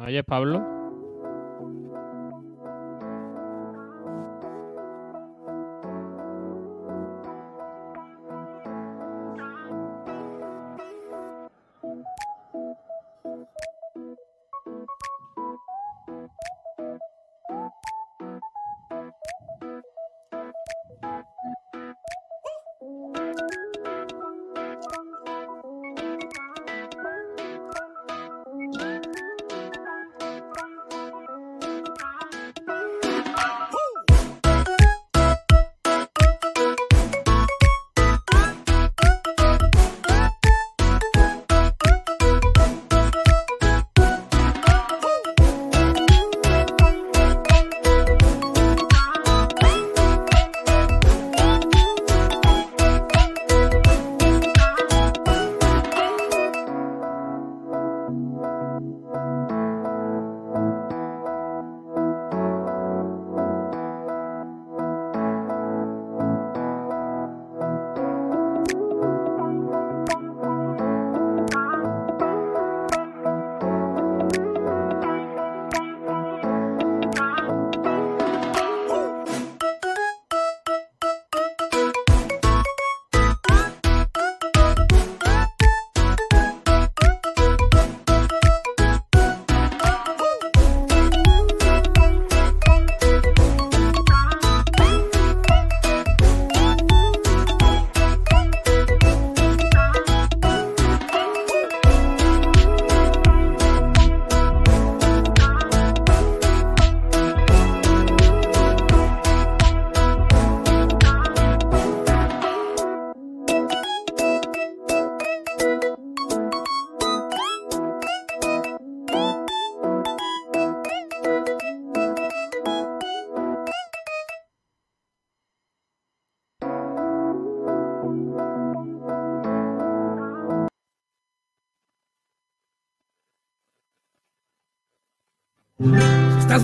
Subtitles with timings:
[0.00, 0.79] ¿Me oyes, Pablo?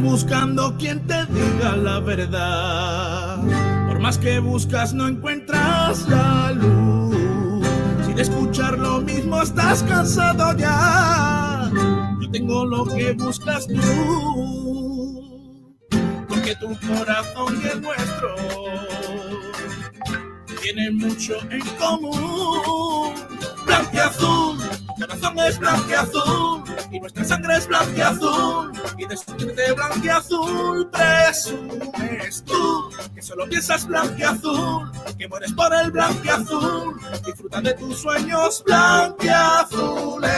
[0.06, 3.38] Buscando quien te diga la verdad.
[3.88, 7.66] Por más que buscas, no encuentras la luz.
[8.06, 11.70] Si de escuchar lo mismo estás cansado ya,
[12.20, 13.74] yo tengo lo que buscas tú.
[16.28, 18.36] Porque tu corazón y el nuestro
[20.62, 23.12] tienen mucho en común.
[23.66, 24.58] Blanqueazul,
[24.98, 33.22] corazón es blanqueazul y nuestra sangre es blanqueazul y de sentirte blanqueazul presumes tú que
[33.22, 40.30] solo piensas blanqueazul, que mueres por el blanqueazul, disfruta de tus sueños blanqueazules.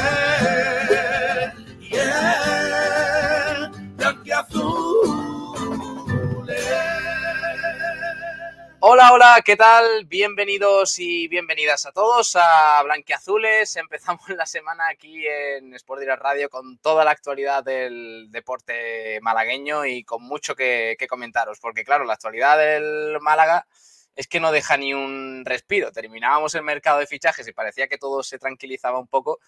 [8.80, 10.04] Hola, hola, ¿qué tal?
[10.04, 13.74] Bienvenidos y bienvenidas a todos a Blanquiazules.
[13.74, 19.84] Empezamos la semana aquí en Sport Direct Radio con toda la actualidad del deporte malagueño
[19.84, 23.66] y con mucho que, que comentaros, porque claro, la actualidad del Málaga
[24.14, 25.90] es que no deja ni un respiro.
[25.90, 29.40] Terminábamos el mercado de fichajes y parecía que todo se tranquilizaba un poco,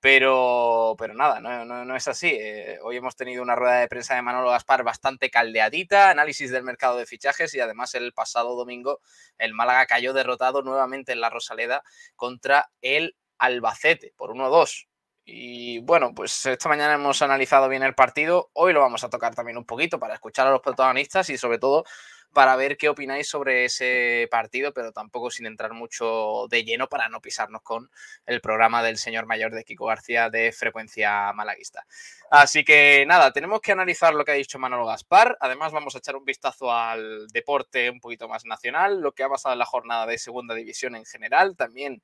[0.00, 2.28] pero, pero nada, no, es así.
[2.38, 6.64] Eh, hoy hemos tenido una rueda de prensa de Manolo Gaspar bastante caldeadita, análisis del
[6.64, 9.00] mercado de fichajes y además el pasado domingo
[9.38, 11.82] el Málaga cayó derrotado nuevamente en la Rosaleda
[12.14, 14.86] contra el Albacete por 1-2.
[15.28, 19.34] Y bueno, pues esta mañana hemos analizado bien el partido, hoy lo vamos a tocar
[19.34, 21.84] también un poquito para escuchar a los protagonistas y sobre todo
[22.32, 27.08] para ver qué opináis sobre ese partido, pero tampoco sin entrar mucho de lleno para
[27.08, 27.90] no pisarnos con
[28.26, 31.86] el programa del señor mayor de Kiko García de Frecuencia Malaguista.
[32.30, 35.36] Así que nada, tenemos que analizar lo que ha dicho Manolo Gaspar.
[35.40, 39.28] Además, vamos a echar un vistazo al deporte un poquito más nacional, lo que ha
[39.28, 42.02] pasado en la jornada de segunda división en general, también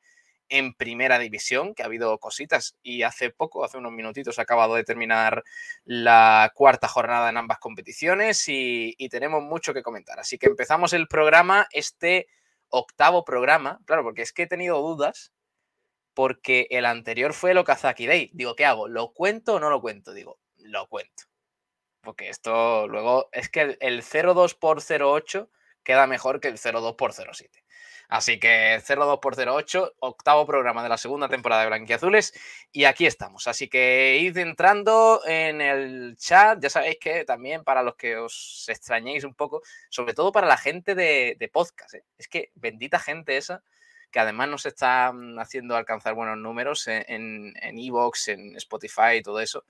[0.52, 4.74] en primera división, que ha habido cositas y hace poco, hace unos minutitos, ha acabado
[4.74, 5.44] de terminar
[5.86, 10.20] la cuarta jornada en ambas competiciones y, tenemos mucho que comentar.
[10.20, 12.28] Así que empezamos el programa, este
[12.68, 15.32] octavo programa, claro, porque es que he tenido dudas
[16.12, 18.30] porque el anterior fue el Okazaki Day.
[18.34, 18.88] Digo, ¿qué hago?
[18.88, 20.12] ¿Lo cuento o no lo cuento?
[20.12, 21.24] Digo, lo cuento.
[22.02, 25.50] Porque esto luego es que el, el 02 por 08
[25.82, 27.62] queda mejor que el 02 por 07.
[28.12, 32.34] Así que 02 por 08, octavo programa de la segunda temporada de Blanquiazules.
[32.70, 33.48] Y aquí estamos.
[33.48, 36.60] Así que id entrando en el chat.
[36.60, 40.58] Ya sabéis que también para los que os extrañéis un poco, sobre todo para la
[40.58, 41.94] gente de, podcast.
[41.94, 42.04] ¿eh?
[42.18, 43.62] Es que bendita gente esa
[44.10, 49.40] que además nos está haciendo alcanzar buenos números en Evox, en, en, Spotify y todo
[49.40, 49.64] eso.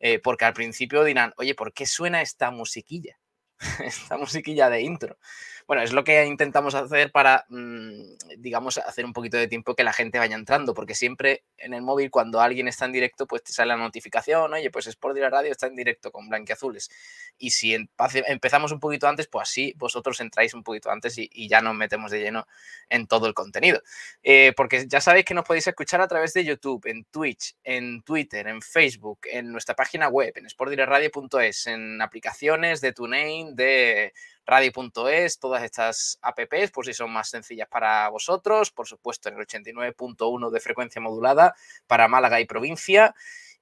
[0.00, 3.18] eh, porque al principio dirán, oye, ¿por qué suena esta musiquilla?
[3.84, 5.18] esta musiquilla de intro.
[5.66, 9.82] Bueno, es lo que intentamos hacer para, mm, digamos, hacer un poquito de tiempo que
[9.82, 13.42] la gente vaya entrando, porque siempre en el móvil cuando alguien está en directo, pues
[13.44, 16.90] te sale la notificación, oye, pues Sport la Radio está en directo con Blanquiazules.
[17.38, 21.60] Y si empezamos un poquito antes, pues así vosotros entráis un poquito antes y, ya
[21.60, 22.46] nos metemos de lleno
[22.88, 23.80] en todo el contenido.
[24.22, 28.02] Eh, porque ya sabéis que nos podéis escuchar a través de YouTube, en Twitch, en
[28.02, 34.12] Twitter, en Facebook, en nuestra página web, en sportdireradio.es, en aplicaciones de TuneIn, de
[34.46, 39.46] radio.es, todas estas apps, por si son más sencillas para vosotros, por supuesto en el
[39.46, 41.54] 89.1 de frecuencia modulada
[41.86, 43.14] para Málaga y provincia.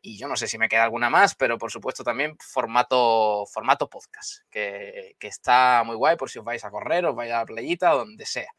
[0.05, 3.88] Y yo no sé si me queda alguna más, pero por supuesto también formato, formato
[3.88, 7.46] podcast, que, está muy guay por si os vais a correr, os vais a la
[7.46, 8.52] playita, donde sea.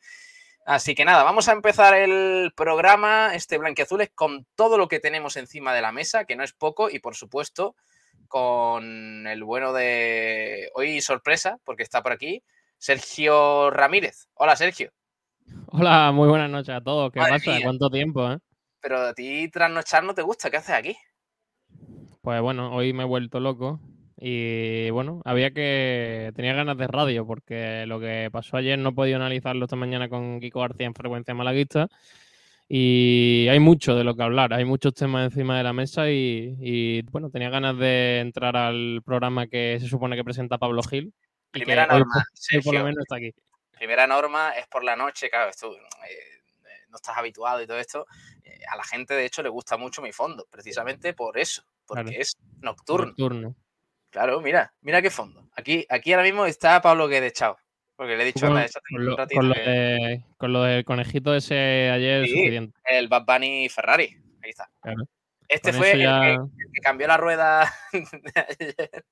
[0.65, 5.35] Así que nada, vamos a empezar el programa, este blanqueazules, con todo lo que tenemos
[5.35, 7.75] encima de la mesa, que no es poco, y por supuesto,
[8.33, 12.41] con el bueno de hoy sorpresa, porque está por aquí,
[12.79, 14.27] Sergio Ramírez.
[14.33, 14.91] Hola, Sergio.
[15.67, 17.11] Hola, muy buenas noches a todos.
[17.11, 17.59] ¿Qué pasa?
[17.61, 18.31] ¿Cuánto tiempo?
[18.31, 18.39] Eh?
[18.81, 20.49] Pero a ti trasnochar no te gusta.
[20.49, 20.97] ¿Qué haces aquí?
[22.23, 23.79] Pues bueno, hoy me he vuelto loco
[24.17, 26.31] y bueno, había que.
[26.35, 30.09] Tenía ganas de radio porque lo que pasó ayer no he podido analizarlo esta mañana
[30.09, 31.87] con Kiko García en Frecuencia Malaguista
[32.75, 37.03] y hay mucho de lo que hablar, hay muchos temas encima de la mesa y,
[37.11, 41.13] bueno, tenía ganas de entrar al programa que se supone que presenta Pablo Gil.
[41.51, 42.25] Primera norma,
[42.63, 43.31] por lo menos está aquí.
[43.77, 46.41] Primera norma es por la noche, claro, esto, eh,
[46.89, 48.07] no estás habituado y todo esto.
[48.43, 52.21] Eh, a la gente, de hecho, le gusta mucho mi fondo, precisamente por eso, porque
[52.21, 53.05] es nocturno.
[53.05, 53.55] Nocturno.
[54.09, 55.47] Claro, mira, mira qué fondo.
[55.55, 57.55] Aquí, aquí ahora mismo está Pablo Guedechao.
[57.95, 61.91] Porque le he dicho, con, con, lo, con, lo de, con, lo, del conejito ese
[61.91, 62.77] ayer suficiente.
[62.85, 64.17] El Bad Bunny Ferrari.
[64.41, 64.69] Ahí está.
[65.47, 69.05] Este fue el, que, cambió la rueda este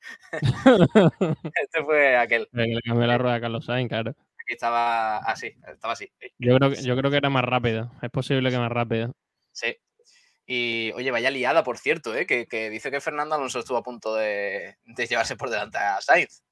[1.86, 2.50] fue aquel.
[2.54, 4.12] El que le cambió la rueda a Carlos Sainz, claro.
[4.12, 6.12] Aquí estaba así, estaba así.
[6.40, 7.92] Yo creo, yo creo que era más rápido.
[8.02, 9.14] Es posible que más rápido.
[9.52, 9.78] Sí.
[10.48, 12.26] Y oye, vaya liada, por cierto, ¿eh?
[12.26, 16.02] que, que, dice que Fernando Alonso estuvo a punto de, de llevarse por delante a
[16.02, 16.44] Sainz.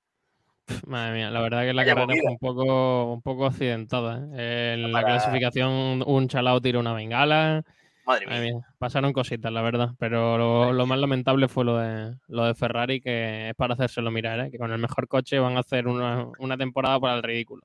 [0.88, 4.27] Madre mía, la verdad que la carrera fue un poco, un poco accidentada.
[4.33, 4.74] ¿eh?
[4.75, 7.63] En la clasificación, un chalao tiró una bengala.
[8.06, 8.62] Madre mía.
[8.77, 9.89] pasaron cositas, la verdad.
[10.00, 14.39] Pero lo, más lamentable fue lo de, lo de Ferrari, que es para hacérselo mirar,
[14.39, 14.51] ¿eh?
[14.51, 17.63] que con el mejor coche van a hacer una, temporada para el ridículo.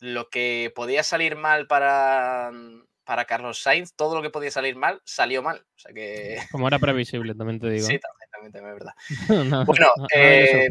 [0.00, 2.50] Lo que podía salir mal para,
[3.04, 5.58] para Carlos Sainz, todo lo que podía salir mal, salió mal.
[5.58, 6.38] O sea que...
[6.50, 7.86] Como era previsible, también te digo.
[7.86, 9.64] Sí, también, también, es verdad.
[9.66, 10.68] bueno, eh,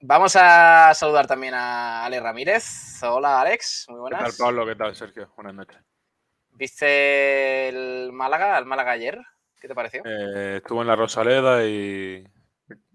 [0.00, 3.02] Vamos a saludar también a Alex Ramírez.
[3.02, 3.86] Hola, Alex.
[3.88, 4.20] Muy buenas.
[4.22, 4.64] ¿Qué tal, Pablo?
[4.64, 5.32] ¿Qué tal, Sergio?
[5.34, 5.78] Buenas noches.
[6.52, 9.20] ¿Viste el Málaga, el Málaga ayer?
[9.60, 10.02] ¿Qué te pareció?
[10.04, 12.24] Eh, estuvo en la Rosaleda y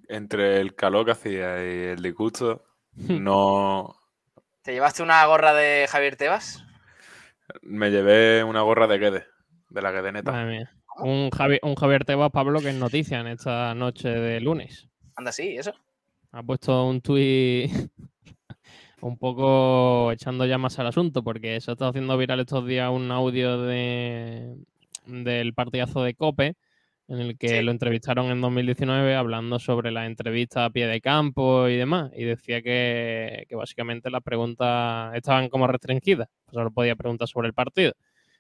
[0.08, 2.64] entre el calor que hacía y el disgusto,
[2.96, 3.98] no.
[4.62, 6.64] ¿Te llevaste una gorra de Javier Tebas?
[7.62, 9.26] Me llevé una gorra de Guedes,
[9.70, 10.32] de la Guedeneta.
[10.32, 10.72] Madre mía.
[10.96, 11.30] Un,
[11.64, 14.88] un Javier Tebas, Pablo, que es noticia en esta noche de lunes.
[15.18, 15.74] Anda, sí, eso
[16.34, 17.72] ha puesto un tuit
[19.02, 23.12] un poco echando llamas al asunto, porque se ha estado haciendo viral estos días un
[23.12, 24.56] audio de,
[25.06, 26.56] del partidazo de Cope,
[27.08, 31.68] en el que lo entrevistaron en 2019 hablando sobre la entrevista a pie de campo
[31.68, 37.48] y demás, y decía que, básicamente las preguntas estaban como restringidas, solo podía preguntar sobre
[37.48, 37.94] el partido.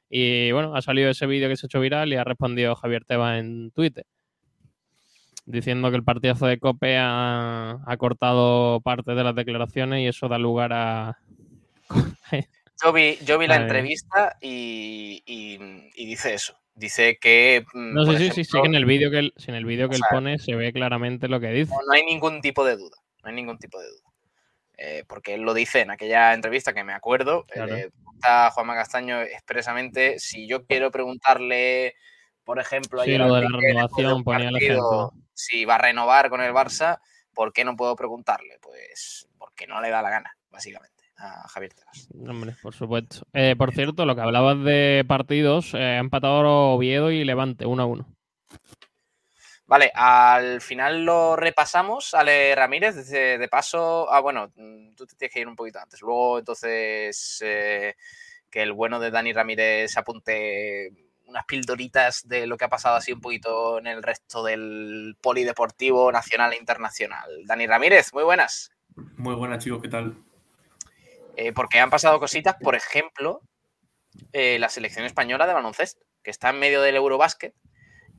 [0.09, 3.05] Y bueno, ha salido ese vídeo que se ha hecho viral y ha respondido Javier
[3.05, 4.05] Tebas en Twitter
[5.45, 10.37] diciendo que el partidazo de Cope ha, cortado parte de las declaraciones y eso da
[10.37, 11.19] lugar a...
[12.83, 15.23] yo vi, yo vi la entrevista y,
[15.95, 16.57] dice eso.
[16.75, 17.63] Dice que.
[17.73, 19.95] Mm, no, sí, sí, sí, que en el vídeo que él, en el vídeo que
[19.95, 21.71] él pone se ve claramente lo que dice.
[21.71, 22.97] No, hay ningún tipo de duda.
[23.21, 24.11] No hay ningún tipo de duda.
[24.77, 27.45] Eh, porque él lo dice en aquella entrevista que me acuerdo.
[27.55, 27.89] Eh,
[28.23, 31.93] a Juanma Castaño expresamente: si yo quiero preguntarle,
[32.43, 36.41] por ejemplo, sí, lo de la renovación, ponía el ejemplo si va a renovar con
[36.41, 36.99] el Barça,
[37.33, 38.57] ¿por qué no puedo preguntarle?
[38.61, 42.07] Pues porque no le da la gana, básicamente, a Javier Tebas.
[42.27, 43.25] Hombre, por supuesto.
[43.33, 47.85] Eh, por cierto, lo que hablabas de partidos, eh, empatado Oviedo y Levante, 1 a
[47.85, 48.07] 1.
[49.65, 55.33] Vale, al final lo repasamos, Ale Ramírez, de, paso, ah, bueno, mm, tú te tienes
[55.33, 57.95] que ir un poquito antes, luego entonces eh,
[58.51, 60.91] que el bueno de Dani Ramírez apunte
[61.33, 66.11] unas pildoritas de lo que ha pasado así un poquito en el resto del polideportivo
[66.11, 67.27] nacional e internacional.
[67.45, 68.71] Dani Ramírez, muy buenas.
[69.17, 70.15] Muy buenas, chicos, ¿qué tal?
[71.35, 73.41] Eh, porque han pasado cositas, por ejemplo,
[74.31, 77.55] eh, la selección española de baloncesto, que está en medio del Eurobásquet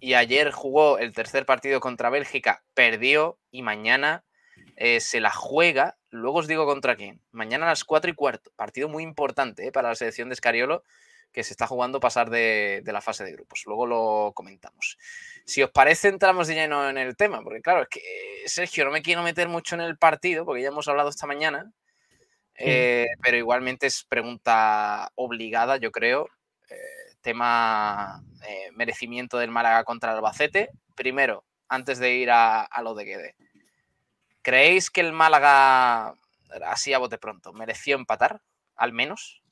[0.00, 4.24] y ayer jugó el tercer partido contra Bélgica, perdió y mañana
[4.74, 5.96] eh, se la juega.
[6.10, 7.22] Luego os digo contra quién.
[7.30, 8.50] Mañana a las 4 y cuarto.
[8.56, 10.82] Partido muy importante para la selección de Escariolo
[11.34, 13.64] que se está jugando pasar de, la fase de grupos.
[13.66, 14.96] Luego lo comentamos.
[15.44, 18.00] Si os parece, entramos de lleno en el tema, porque claro, es que
[18.46, 21.72] Sergio, no me quiero meter mucho en el partido, porque ya hemos hablado esta mañana,
[22.54, 26.28] eh, pero igualmente es pregunta obligada, yo creo.
[27.20, 28.22] tema
[28.74, 30.70] merecimiento del Málaga contra el Albacete.
[30.94, 33.36] Primero, antes de ir a, a lo de Guede.
[34.42, 36.14] ¿Creéis que el Málaga,
[36.66, 38.40] así a bote pronto, mereció empatar,
[38.76, 39.43] al menos?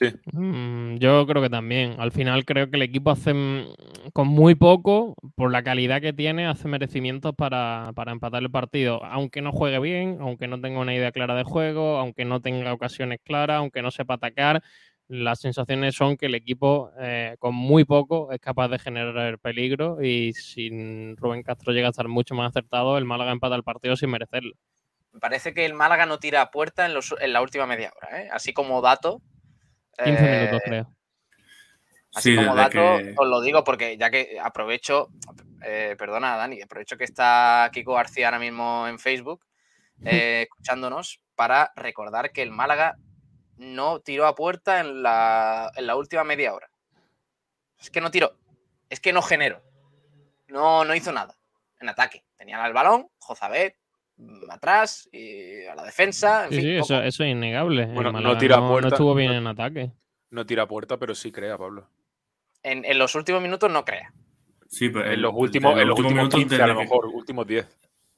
[0.00, 0.08] Sí.
[0.32, 1.96] Mm, yo creo que también.
[1.98, 3.66] Al final creo que el equipo hace mm,
[4.14, 9.04] con muy poco, por la calidad que tiene, hace merecimientos para, para, empatar el partido.
[9.04, 12.72] Aunque no juegue bien, aunque no tenga una idea clara de juego, aunque no tenga
[12.72, 14.62] ocasiones claras, aunque no sepa atacar,
[15.10, 20.00] las sensaciones son que el equipo eh, con muy poco es capaz de generar peligro
[20.00, 20.70] y si
[21.16, 24.54] Rubén Castro llega a estar mucho más acertado, el Málaga empata el partido sin merecerlo.
[25.12, 28.28] Me parece que el Málaga no tira a puerta en, la última media hora, ¿eh?
[28.32, 29.20] así como dato.
[30.04, 30.96] 15 minutos, eh, creo.
[32.14, 35.10] Así como dato, os lo digo porque ya que aprovecho,
[35.96, 39.44] perdona Dani, aprovecho que está Kiko García ahora mismo en Facebook
[40.04, 42.96] escuchándonos para recordar que el Málaga
[43.56, 46.70] no tiró a puerta en la, última media hora.
[47.78, 48.36] Es que no tiró,
[48.88, 49.62] es que no generó,
[50.48, 51.36] no, no hizo nada
[51.78, 52.24] en ataque.
[52.36, 53.76] Tenían el balón, Jozabet
[54.50, 56.48] atrás y a la defensa.
[56.50, 57.86] sí, eso, es innegable.
[57.86, 58.88] Bueno, no tira puerta.
[58.88, 59.92] No estuvo bien en ataque.
[60.30, 61.88] No tira puerta, pero sí crea, Pablo.
[62.62, 64.12] En, los últimos minutos no crea.
[64.68, 67.66] Sí, pero en los últimos, en los últimos 15, a lo mejor, últimos 10.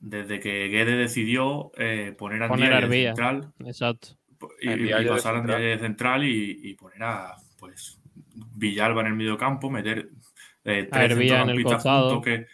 [0.00, 3.52] Desde que Guede decidió eh, poner a poner central.
[3.64, 4.18] Exacto
[4.60, 8.00] y, pasar a de central y, poner a pues
[8.54, 10.10] Villalba en el medio campo, meter
[10.64, 12.46] eh, tres centrocampistas juntos que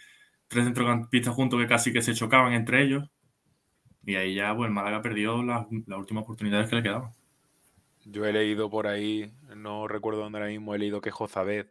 [0.47, 3.09] tres centrocampistas juntos que casi que se chocaban entre ellos.
[4.05, 7.11] Y ahí ya, pues Málaga perdió las, últimas oportunidades que le quedaban.
[8.05, 11.67] Yo he leído por ahí, no recuerdo dónde ahora mismo, he leído que Jozabed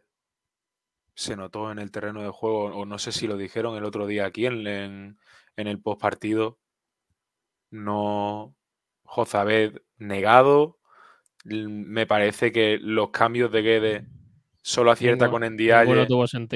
[1.15, 4.07] se notó en el terreno de juego, o no sé si lo dijeron el otro
[4.07, 5.17] día aquí en
[5.57, 6.59] el post partido.
[7.71, 8.55] No,
[9.03, 10.77] Jozabed negado.
[11.45, 14.07] Me parece que los cambios de Guede
[14.61, 16.07] solo acierta con Endiaye.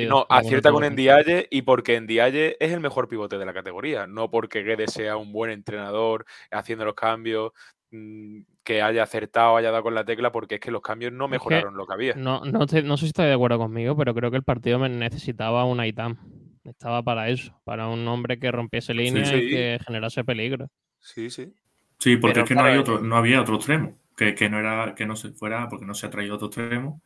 [0.07, 4.29] No, acierta con Endiaye y porque Endiaye es el mejor pivote de la categoría, no
[4.29, 7.51] porque Guede sea un buen entrenador haciendo los cambios,
[7.91, 11.27] mm, que haya acertado, haya dado con la tecla, porque es que los cambios no
[11.27, 12.15] mejoraron lo que había.
[12.15, 15.79] No, no, sé si está de acuerdo conmigo, pero creo que el partido necesitaba un
[15.79, 16.17] Aitam.
[16.63, 20.69] Estaba para eso, para un hombre que rompiese línea y que generase peligro.
[20.99, 21.53] Sí, sí.
[21.99, 25.05] Sí, porque es que no, hay otro, no había otro extremo, que, no era, que
[25.05, 27.01] no se fuera, porque no se ha traído otro extremo.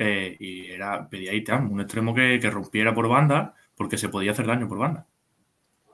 [0.00, 4.46] Eh, y era pedía Itam, un extremo que, rompiera por banda, porque se podía hacer
[4.46, 5.08] daño por banda.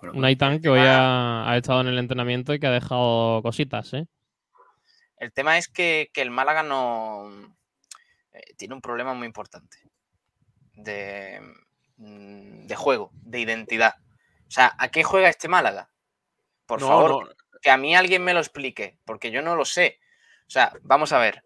[0.02, 4.06] un Aitam que hoy ha, estado en el entrenamiento y que ha dejado cositas, ¿eh?
[5.16, 7.30] El tema es que, el Málaga no
[8.34, 9.78] eh, tiene un problema muy importante
[10.75, 11.40] de,
[11.96, 13.94] mm, de, juego, de identidad.
[14.46, 15.88] O sea, ¿a qué juega este Málaga?
[16.66, 19.99] Por favor, que a mí alguien me lo explique, porque yo no lo sé.
[20.46, 21.42] O sea, vamos a ver,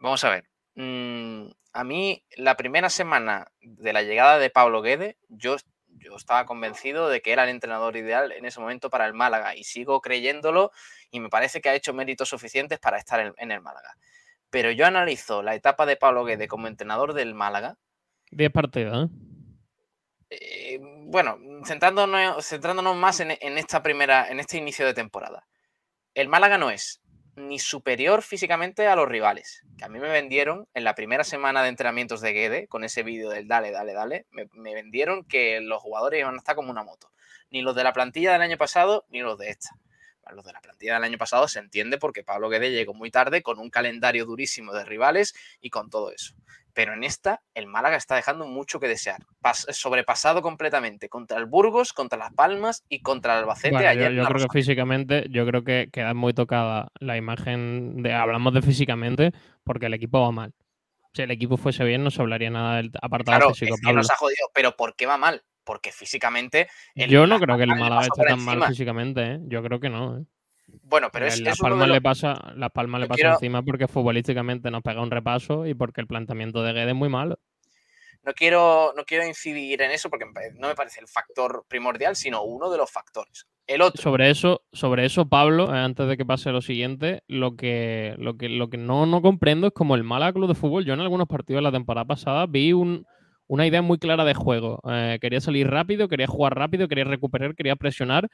[0.00, 0.53] vamos a ver.
[0.74, 5.56] Mm, a mí, la primera semana de la llegada de Pablo Guede, yo,
[5.88, 9.56] yo estaba convencido de que era el entrenador ideal en ese momento para el Málaga
[9.56, 10.72] y sigo creyéndolo
[11.10, 13.96] y me parece que ha hecho méritos suficientes para estar en, el Málaga.
[14.50, 17.76] Pero yo analizo la etapa de Pablo Guede como entrenador del Málaga.
[18.30, 19.14] 10 partidos, ¿eh?
[20.30, 20.80] ¿eh?
[21.06, 25.46] bueno, centrándonos, centrándonos más en, en, esta primera, en este inicio de temporada
[26.14, 27.00] el Málaga no es
[27.36, 31.62] ni superior físicamente a los rivales, que a mí me vendieron en la primera semana
[31.62, 35.82] de entrenamientos de Guede, con ese vídeo del dale, dale, dale, me, vendieron que los
[35.82, 37.10] jugadores iban a estar como una moto.
[37.50, 39.70] Ni los de la plantilla del año pasado, ni los de esta.
[40.32, 43.42] Los de la plantilla del año pasado se entiende porque Pablo Guede llegó muy tarde
[43.42, 46.34] con un calendario durísimo de rivales y con todo eso
[46.74, 49.24] pero en esta el Málaga está dejando mucho que desear.
[49.70, 54.12] sobrepasado completamente contra el Burgos, contra Las Palmas y contra el Albacete ayer.
[54.12, 58.62] Yo, creo que físicamente, yo creo que queda muy tocada la imagen de, hablamos de
[58.62, 60.52] físicamente, porque el equipo va mal.
[61.12, 63.76] Si el equipo fuese bien, no se hablaría nada del apartado físico.
[63.76, 65.42] Es nos ha jodido, pero ¿por qué va mal?
[65.62, 66.68] Porque físicamente.
[66.94, 69.38] yo no creo que el Málaga esté tan mal físicamente, ¿eh?
[69.44, 70.24] Yo creo que no, ¿eh?
[70.66, 71.40] Bueno, pero es.
[71.40, 75.66] Las Palmas le pasa, Las Palmas le pasa encima porque futbolísticamente nos pega un repaso
[75.66, 77.38] y porque el planteamiento de Guedes es muy malo.
[78.24, 80.24] No quiero, no quiero incidir en eso porque
[80.58, 83.46] no me parece el factor primordial, sino uno de los factores.
[83.66, 84.02] El otro.
[84.02, 88.36] Sobre eso, sobre eso Pablo, eh, antes de que pase lo siguiente, lo que, lo
[88.38, 90.86] que, lo que no, no comprendo es como el Málaga Club de Fútbol.
[90.86, 93.06] Yo en algunos partidos de la temporada pasada vi un,
[93.46, 94.80] una idea muy clara de juego.
[94.90, 98.28] Eh, quería salir rápido, quería jugar rápido, quería recuperar, quería presionar.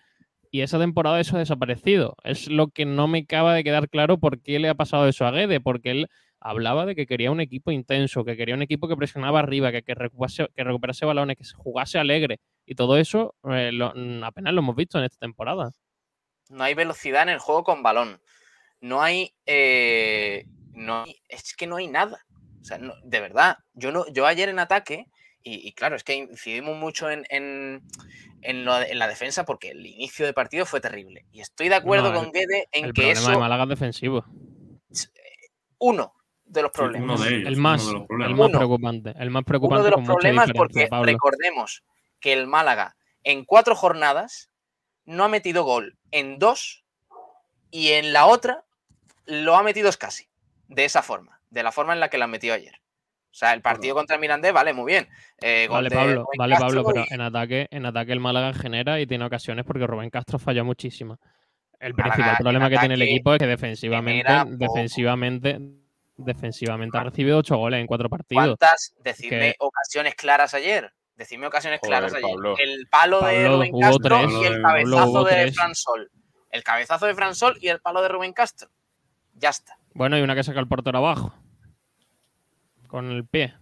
[0.51, 2.17] Y esa temporada eso ha desaparecido.
[2.25, 5.25] Es lo que no me acaba de quedar claro por qué le ha pasado eso
[5.25, 6.09] a Guede, porque él
[6.41, 9.83] hablaba de que quería un equipo intenso, que quería un equipo que presionaba arriba, que,
[9.83, 12.41] que, recuperase, balones, que jugase alegre.
[12.67, 15.71] Y todo eso eh, mm, apenas lo hemos visto en esta temporada.
[16.49, 18.21] No hay velocidad en el juego con balón.
[18.81, 19.35] No hay.
[19.47, 22.25] Eh, no es que no hay nada.
[22.61, 23.59] O sea, de verdad.
[23.75, 25.07] Yo, no, yo ayer en ataque,
[25.43, 27.83] y, claro, es que incidimos mucho en, en,
[28.43, 31.25] en, la defensa porque el inicio de partido fue terrible.
[31.33, 33.21] Y estoy de acuerdo con Guede en que eso.
[33.21, 34.25] El problema de Málaga defensivo.
[35.79, 37.21] Uno, de los problemas.
[37.25, 39.15] el más, el más preocupante.
[39.19, 39.81] El más preocupante.
[39.81, 41.85] Uno de los problemas porque recordemos
[42.19, 44.51] que el Málaga en cuatro jornadas
[45.05, 46.85] no ha metido gol en dos
[47.71, 48.65] y en la otra
[49.27, 50.29] lo ha metido casi
[50.69, 52.80] de esa forma, de la forma en la que la metió ayer.
[53.31, 55.09] O sea, el partido contra el Mirandés vale muy bien.
[55.41, 59.25] Eh, vale, Pablo, vale, Pablo, pero en ataque, en ataque el Málaga genera y tiene
[59.25, 61.19] ocasiones porque Rubén Castro falló muchísimo.
[61.79, 65.59] El principal problema que tiene el equipo es que defensivamente, defensivamente,
[66.17, 68.59] defensivamente ha recibido ocho goles en cuatro partidos.
[68.59, 68.95] ¿Cuántas?
[69.03, 70.93] Decidme ocasiones claras ayer.
[71.15, 72.37] Decidme ocasiones claras ayer.
[72.59, 76.11] El palo de Rubén Castro y el cabezazo de Fran Sol.
[76.51, 78.69] El cabezazo de Fran Sol y el palo de Rubén Castro.
[79.35, 79.79] Ya está.
[79.95, 81.33] Bueno, y una que saca el portero abajo.
[82.91, 83.55] Con el pie.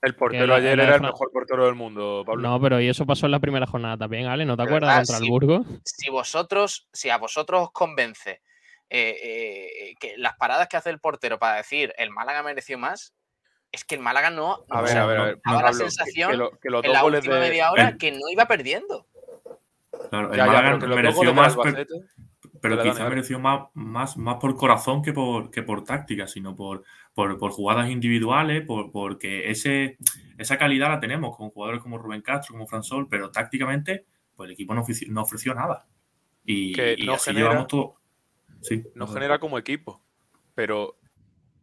[0.00, 2.42] El portero ayer era el mejor portero del mundo, Pablo.
[2.42, 5.08] No, pero y eso pasó en la primera jornada también, Ale, ¿no te acuerdas?
[5.08, 5.64] Contra el Burgo.
[5.82, 8.42] Si vosotros, si a vosotros os convence
[8.90, 13.14] eh, eh, que las paradas que hace el portero para decir el Málaga mereció más,
[13.72, 14.66] es que el Málaga no.
[14.68, 15.38] A ver, a ver, a ver.
[15.42, 19.06] la sensación que, en la última media hora que no iba perdiendo.
[20.10, 21.56] Claro, el Málaga mereció más.
[22.68, 26.84] Pero, quizá mereció más, más, más por corazón que por, que por táctica, sino por,
[27.12, 29.98] por, por jugadas individuales, por, porque ese,
[30.38, 34.54] esa calidad la tenemos con jugadores como Rubén Castro, como Fransol, pero tácticamente pues el
[34.54, 35.86] equipo no ofreció, no ofreció nada.
[36.44, 37.96] Y, y así llevamos todo
[38.94, 40.02] no genera como equipo.
[40.54, 40.98] Pero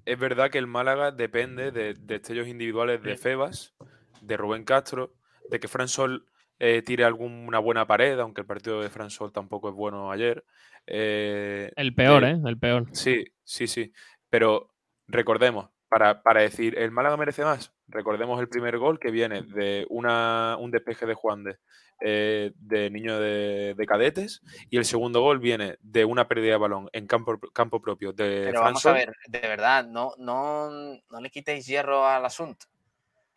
[0.06, 3.74] es verdad que el Málaga depende de, destellos individuales de Febas,
[4.22, 5.14] de Rubén Castro,
[5.50, 6.26] de que Fran Sol
[6.64, 10.46] eh, tire alguna buena pared, aunque el partido de Fran Sol tampoco es bueno ayer.
[10.86, 12.40] Eh, el peor, ¿eh?
[12.46, 12.86] El peor.
[12.92, 13.92] Sí, sí, sí.
[14.30, 14.70] Pero
[15.08, 17.74] recordemos, para, para, decir, ¿el Málaga merece más?
[17.88, 21.58] Recordemos el primer gol que viene de una, un despeje de Juan de,
[22.00, 26.90] eh, de niño de, cadetes y el segundo gol viene de una pérdida de balón
[26.94, 31.30] en campo, campo propio de Pero vamos a ver, de verdad, no, no, no le
[31.32, 32.68] quitéis hierro al asunto.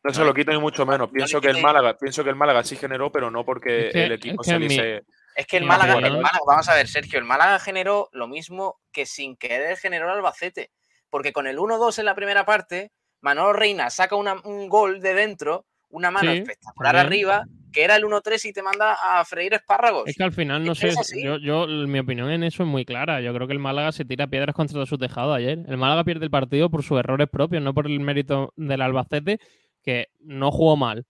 [0.05, 1.11] No, se lo quito ni mucho menos.
[1.11, 4.43] Pienso que el Málaga, pienso que el Málaga sí generó, pero no porque el equipo
[4.43, 5.03] es que
[5.35, 8.81] Es que el Málaga, el Málaga, vamos a ver, Sergio, el Málaga generó lo mismo
[8.93, 10.71] que sin querer generó el Albacete.
[11.09, 15.65] Porque con el 1-2 en la primera parte, Manolo Reina saca un gol de dentro,
[15.89, 20.07] una mano espectacular arriba, que era el 1-3 y te manda a freír espárragos.
[20.07, 23.21] Es que al final, no sé, yo, yo, mi opinión en eso es muy clara.
[23.21, 25.61] Yo creo que el Málaga se tira piedras contra su tejado ayer.
[25.67, 29.39] El Málaga pierde el partido por sus errores propios, no por el mérito del Albacete,
[29.85, 31.07] que no jugó mal.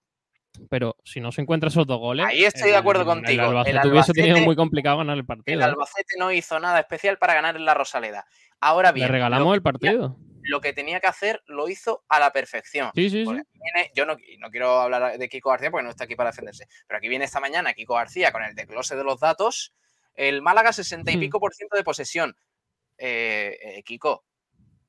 [0.70, 2.26] Pero si no se encuentra esos dos goles.
[2.26, 3.42] Ahí estoy de acuerdo contigo.
[3.42, 5.58] El Albacete, hubiese tenido muy complicado ganar el partido.
[5.58, 5.64] El ¿eh?
[5.64, 8.24] Albacete no hizo nada especial para ganar en la Rosaleda.
[8.60, 9.08] Ahora bien.
[9.08, 12.90] Le regalamos el partido lo que tenía que hacer lo hizo a la perfección.
[12.94, 13.32] Sí, sí, sí.
[13.94, 16.98] yo no, no, quiero hablar de Kiko García porque no está aquí para defenderse, pero
[16.98, 19.74] aquí viene esta mañana Kiko García con el desglose de los datos.
[20.14, 22.36] El Málaga 60 y pico por ciento de posesión.
[22.98, 24.24] Eh, eh, Kiko,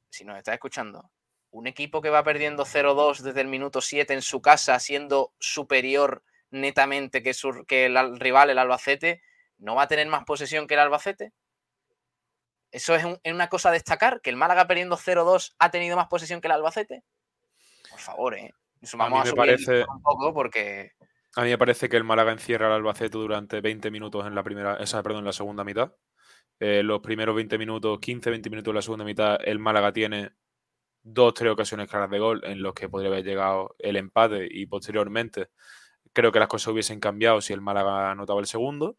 [0.09, 1.09] si nos está escuchando,
[1.55, 6.21] un equipo que va perdiendo 0-2 desde el minuto 7 en su casa, siendo superior
[6.51, 7.31] netamente que,
[7.65, 9.21] que el rival, el Albacete,
[9.57, 11.31] ¿no va a tener más posesión que el Albacete?
[12.71, 14.19] ¿Eso es, una cosa a destacar?
[14.19, 17.03] ¿Que el Málaga perdiendo 0-2 ha tenido más posesión que el Albacete?
[17.89, 18.51] Por favor, ¿eh?
[18.97, 20.91] vamos a, subir parece, un poco porque...
[21.37, 24.43] A mí me parece que el Málaga encierra al Albacete durante 20 minutos en la
[24.43, 25.93] primera, esa, perdón, en la segunda mitad.
[26.59, 30.33] Eh, los primeros 20 minutos, 15, 20 minutos de la segunda mitad, el Málaga tiene
[31.05, 34.65] dos, tres ocasiones claras de gol en los que podría haber llegado el empate y
[34.65, 35.49] posteriormente
[36.13, 38.97] creo que las cosas hubiesen cambiado si el Málaga anotaba el segundo.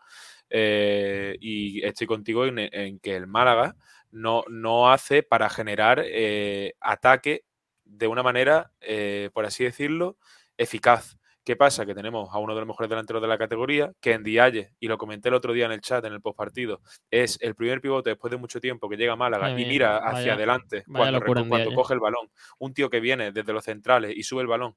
[0.48, 3.74] Eh, y estoy contigo en, que el Málaga
[4.12, 7.44] no, no hace para generar eh, ataque
[7.84, 10.16] de una manera, eh, por así decirlo,
[10.56, 11.15] eficaz.
[11.46, 11.86] ¿Qué pasa?
[11.86, 14.88] Que tenemos a uno de los mejores delanteros de la categoría, que en Dialle, y
[14.88, 18.10] lo comenté el otro día en el chat, en el postpartido, es el primer pivote
[18.10, 21.94] después de mucho tiempo que llega a Málaga y mira hacia adelante cuando, cuando coge
[21.94, 22.28] el balón.
[22.58, 24.74] Un tío que viene desde los centrales y sube el balón.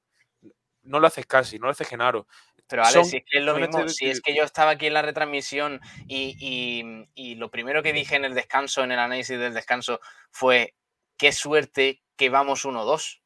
[0.84, 2.28] No lo haces casi, no lo hace Genaro.
[2.68, 4.94] Pero Ale, si es que es lo mismo, si es que yo estaba aquí en
[4.94, 10.00] la retransmisión y, lo primero que dije en el descanso, en el análisis del descanso,
[10.30, 10.76] fue
[11.18, 13.22] qué suerte que vamos 1-2.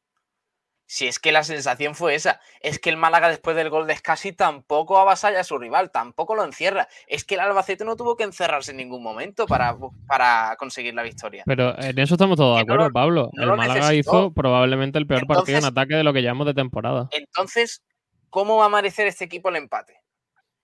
[0.86, 3.96] Si es que la sensación fue esa, es que el Málaga después del gol de
[3.96, 6.88] Scassi tampoco avasalla a su rival, tampoco lo encierra.
[7.06, 11.02] Es que el Albacete no tuvo que encerrarse en ningún momento para, para conseguir la
[11.02, 11.42] victoria.
[11.46, 13.30] Pero en eso estamos todos de acuerdo, Pablo.
[13.32, 17.08] el Málaga hizo probablemente el peor partido en ataque de lo que llamamos de temporada.
[17.12, 17.82] Entonces,
[18.28, 20.04] ¿cómo va a merecer este equipo el empate?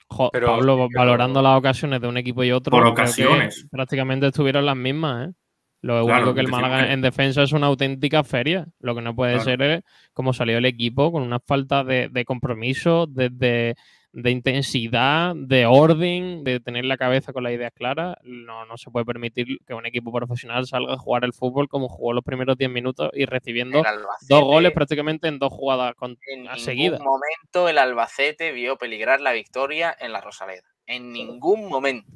[0.09, 3.67] Pablo, valorando las ocasiones de un equipo y otro, por ocasiones.
[3.71, 5.33] prácticamente estuvieron las mismas, ¿eh?
[5.83, 8.67] Lo único que el Málaga en defensa es una auténtica feria.
[8.81, 13.07] Lo que no puede ser es como salió el equipo con una falta de, compromiso,
[13.07, 13.75] de,
[14.13, 18.17] intensidad, de orden, de tener la cabeza con las ideas claras.
[18.23, 21.89] No, no se puede permitir que un equipo profesional salga a jugar el fútbol como
[21.89, 23.83] jugó los primeros 10 minutos y recibiendo
[24.29, 27.01] dos goles prácticamente en dos jugadas con, en seguidas.
[27.01, 30.69] En ningún momento el Albacete vio peligrar la victoria en la Rosaleda.
[30.87, 32.07] En ningún momento.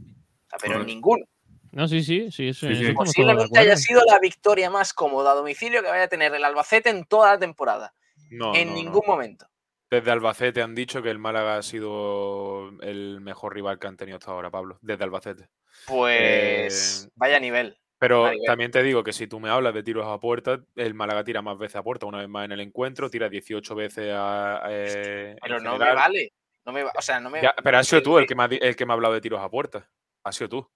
[0.61, 1.25] pero en ninguno.
[1.75, 2.55] No, sí, sí, sí.
[2.55, 6.45] sí, Posiblemente haya sido la victoria más cómoda a domicilio que vaya a tener el
[6.45, 7.93] Albacete en toda la temporada.
[8.31, 9.47] No, en ningún momento.
[9.91, 14.19] Desde Albacete han dicho que el Málaga ha sido el mejor rival que han tenido
[14.19, 14.79] hasta ahora, Pablo.
[14.83, 15.49] Desde Albacete.
[15.87, 17.77] Pues eh, vaya nivel.
[17.99, 21.25] Pero también te digo que si tú me hablas de tiros a puerta, el Málaga
[21.25, 24.63] tira más veces a puerta, una vez más en el encuentro, tira 18 veces a.
[24.69, 26.33] Eh, pero no me vale.
[26.67, 28.75] No me, o sea, no me, pero has sido tú el que, me ha, el
[28.75, 29.89] que me ha hablado de tiros a puerta.
[30.23, 30.71] Ha sido tú.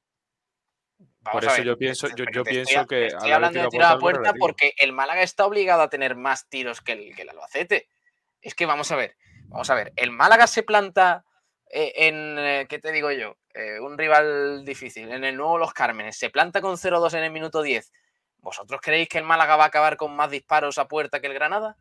[1.32, 3.06] Por eso yo pienso, yo, pienso que.
[3.06, 6.80] Estoy hablando de tiro a puerta porque el Málaga está obligado a tener más tiros
[6.80, 7.88] que el, que el Albacete.
[8.40, 9.92] Es que vamos a ver, vamos a ver.
[9.96, 11.24] El Málaga se planta
[11.70, 13.36] eh, en, eh, ¿qué te digo yo?
[13.54, 17.32] Eh, un rival difícil, en el nuevo Los Cármenes, se planta con 0-2 en el
[17.32, 17.92] minuto 10.
[18.38, 21.34] ¿Vosotros creéis que el Málaga va a acabar con más disparos a puerta que el
[21.34, 21.76] Granada?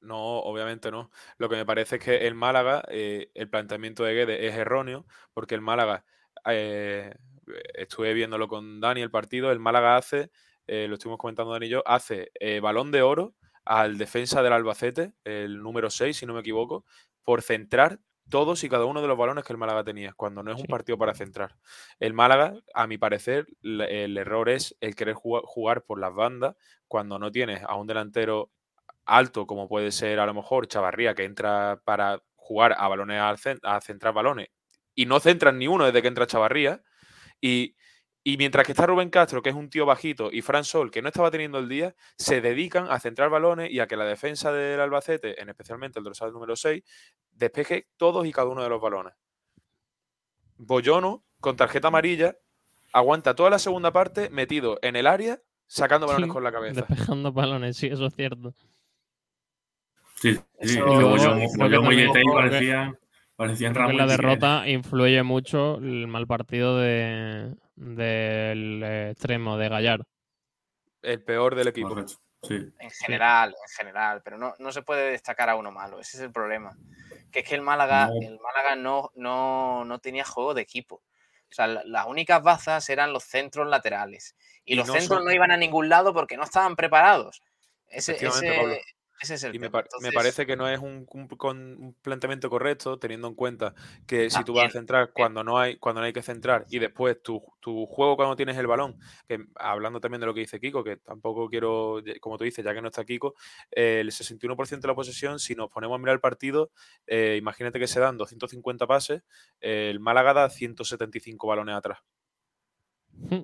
[0.00, 1.10] No, obviamente no.
[1.38, 5.54] Lo que me parece es que el Málaga, el planteamiento de Guede es erróneo, porque
[5.54, 6.04] el Málaga
[7.74, 10.30] estuve viéndolo con Dani el partido, el Málaga hace,
[10.66, 13.34] eh, lo estuvimos comentando Dani y yo, hace eh, balón de oro
[13.64, 16.84] al defensa del Albacete, el número 6, si no me equivoco,
[17.22, 20.52] por centrar todos y cada uno de los balones que el Málaga tenía, cuando no
[20.52, 21.56] es un partido para centrar.
[21.98, 26.56] El Málaga, a mi parecer, el error es el querer jugar por las bandas
[26.86, 28.50] cuando no tienes a un delantero
[29.04, 33.20] alto, como puede ser a lo mejor Chavarría, que entra para jugar a balones
[33.62, 34.48] a centrar balones
[34.98, 36.82] y no centran ni uno desde que entra Chavarría.
[37.40, 37.74] Y,
[38.24, 41.08] mientras que está Rubén Castro, que es un tío bajito, y Fran Sol, que no
[41.08, 44.80] estaba teniendo el día, se dedican a centrar balones y a que la defensa del
[44.80, 46.82] Albacete, en especialmente el dorsal número 6,
[47.32, 49.14] despeje todos y cada uno de los balones.
[50.56, 52.36] Boyono, con tarjeta amarilla,
[52.92, 56.80] aguanta toda la segunda parte metido en el área, sacando balones con la cabeza.
[56.86, 58.54] Despejando balones, sí, eso es cierto.
[60.16, 62.08] Sí, sí, Boyono y
[63.38, 70.00] parecían la derrota influye mucho el mal partido de, del extremo de Gallar.
[71.02, 71.96] El peor del equipo.
[72.50, 76.24] En general, en general, pero no, no, se puede destacar a uno malo, ese es
[76.24, 76.76] el problema.
[77.30, 78.14] Que es que el Málaga, no.
[78.20, 80.96] el Málaga no, no, tenía juego de equipo.
[80.96, 84.34] O sea, las únicas bazas eran los centros laterales.
[84.64, 87.40] Y, los centros no iban a ningún lado porque no estaban preparados.
[87.86, 88.82] Ese, ese,
[89.52, 89.70] y me,
[90.12, 91.06] parece que no es un,
[92.02, 93.74] planteamiento correcto, teniendo en cuenta
[94.06, 96.78] que si tú vas a centrar cuando no hay, cuando no hay que centrar, y
[96.78, 97.40] después tu,
[97.86, 101.48] juego cuando tienes el balón, que hablando también de lo que dice Kiko, que tampoco
[101.48, 103.34] quiero, como tú dices, ya que no está Kiko,
[103.72, 106.70] el 61% de la posesión, si nos ponemos a mirar el partido,
[107.06, 109.22] eh, imagínate que se dan 250 pases,
[109.60, 111.98] el Málaga da 175 balones atrás.
[113.12, 113.42] Hmm.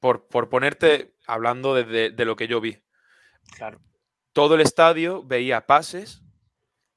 [0.00, 2.82] Por, ponerte, hablando de lo que yo vi.
[3.56, 3.80] Claro
[4.32, 6.22] todo el estadio veía pases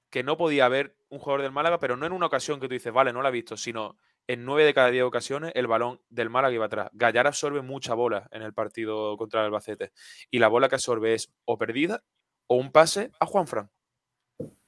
[0.09, 2.73] que no podía haber un jugador del Málaga, pero no en una ocasión que tú
[2.73, 6.01] dices, vale, no lo ha visto, sino en nueve de cada diez ocasiones el balón
[6.09, 6.89] del Málaga iba atrás.
[6.93, 9.91] Gallar absorbe mucha bola en el partido contra el Albacete.
[10.31, 12.03] Y la bola que absorbe es o perdida
[12.47, 13.71] o un pase a Juan Fran,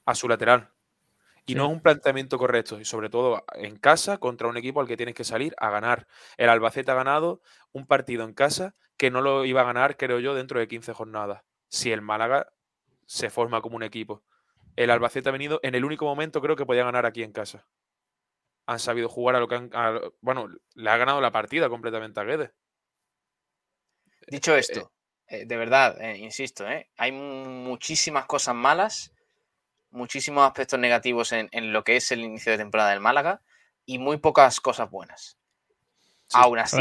[0.04, 0.70] a su lateral.
[1.46, 4.86] Y no es un planteamiento correcto, y sobre todo en casa contra un equipo al
[4.86, 6.06] que tienes que salir a ganar.
[6.36, 7.40] El Albacete ha ganado
[7.72, 10.92] un partido en casa que no lo iba a ganar, creo yo, dentro de 15
[10.92, 11.42] jornadas.
[11.70, 12.52] Si el Málaga
[13.08, 14.22] se forma como un equipo.
[14.76, 17.66] El Albacete ha venido en el único momento creo que podía ganar aquí en casa.
[18.66, 19.70] Han sabido jugar a lo que han...
[20.20, 22.50] bueno, le ha ganado la partida completamente a Guedes.
[24.26, 24.92] Dicho eh, esto,
[25.26, 26.66] eh, de verdad, eh, insisto,
[26.98, 29.14] hay muchísimas cosas malas,
[29.90, 33.40] muchísimos aspectos negativos en, lo que es el inicio de temporada del Málaga
[33.86, 35.38] y muy pocas cosas buenas.
[36.34, 36.76] Aún así,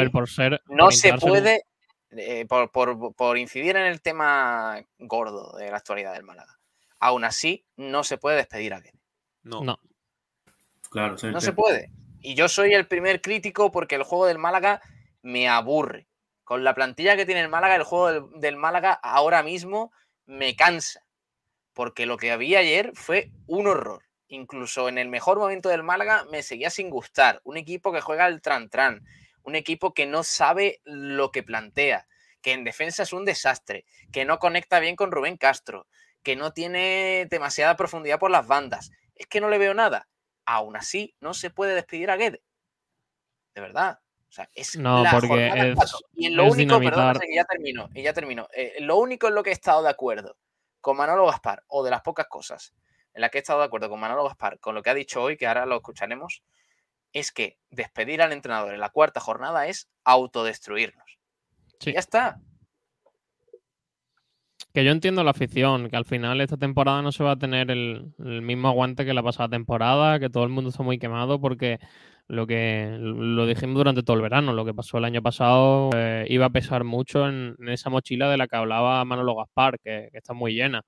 [0.68, 1.64] no se puede
[2.12, 6.58] eh, por, incidir en el tema gordo de la actualidad del Málaga.
[7.00, 9.00] Aún así, no se puede despedir a Kene.
[9.44, 9.64] No.
[9.64, 9.80] no.
[10.90, 11.92] Claro, no se puede.
[12.22, 14.82] Y yo soy el primer crítico porque el juego del Málaga
[15.22, 16.08] me aburre.
[16.44, 19.92] Con la plantilla que tiene el Málaga, el juego del, Málaga ahora mismo
[20.26, 21.04] me cansa.
[21.74, 24.04] porque lo que había ayer fue un horror.
[24.30, 27.40] Incluso en el mejor momento del Málaga me seguía sin gustar.
[27.44, 29.04] Un equipo que juega al tran-tran,
[29.48, 32.06] un equipo que no sabe lo que plantea,
[32.42, 35.88] que en defensa es un desastre, que no conecta bien con Rubén Castro,
[36.22, 38.92] que no tiene demasiada profundidad por las bandas.
[39.16, 40.10] Es que no le veo nada.
[40.46, 42.44] Aún así, no se puede despedir a Guede.
[43.56, 44.00] De verdad.
[44.28, 48.12] O sea, es no, porque es, Y lo único, perdón, que ya termino, y ya
[48.12, 48.50] termino.
[48.54, 50.38] Eh, lo único en lo que he estado de acuerdo
[50.82, 52.74] con Manolo Gaspar, o de las pocas cosas
[53.14, 55.24] en las que he estado de acuerdo con Manolo Gaspar, con lo que ha dicho
[55.24, 56.44] hoy, que ahora lo escucharemos,
[57.20, 61.20] es que despedir al entrenador en la cuarta jornada es autodestruirnos.
[61.82, 62.40] Ya está.
[64.74, 67.72] Que yo entiendo la afición, que al final esta temporada no se va a tener
[67.72, 71.40] el, el mismo aguante que la pasada temporada, que todo el mundo está muy quemado
[71.40, 71.80] porque
[72.28, 76.26] lo que lo dijimos durante todo el verano, lo que pasó el año pasado eh,
[76.30, 80.34] iba a pesar mucho en, esa mochila de la que hablaba Manolo Gaspar, que, está
[80.34, 80.84] muy llena.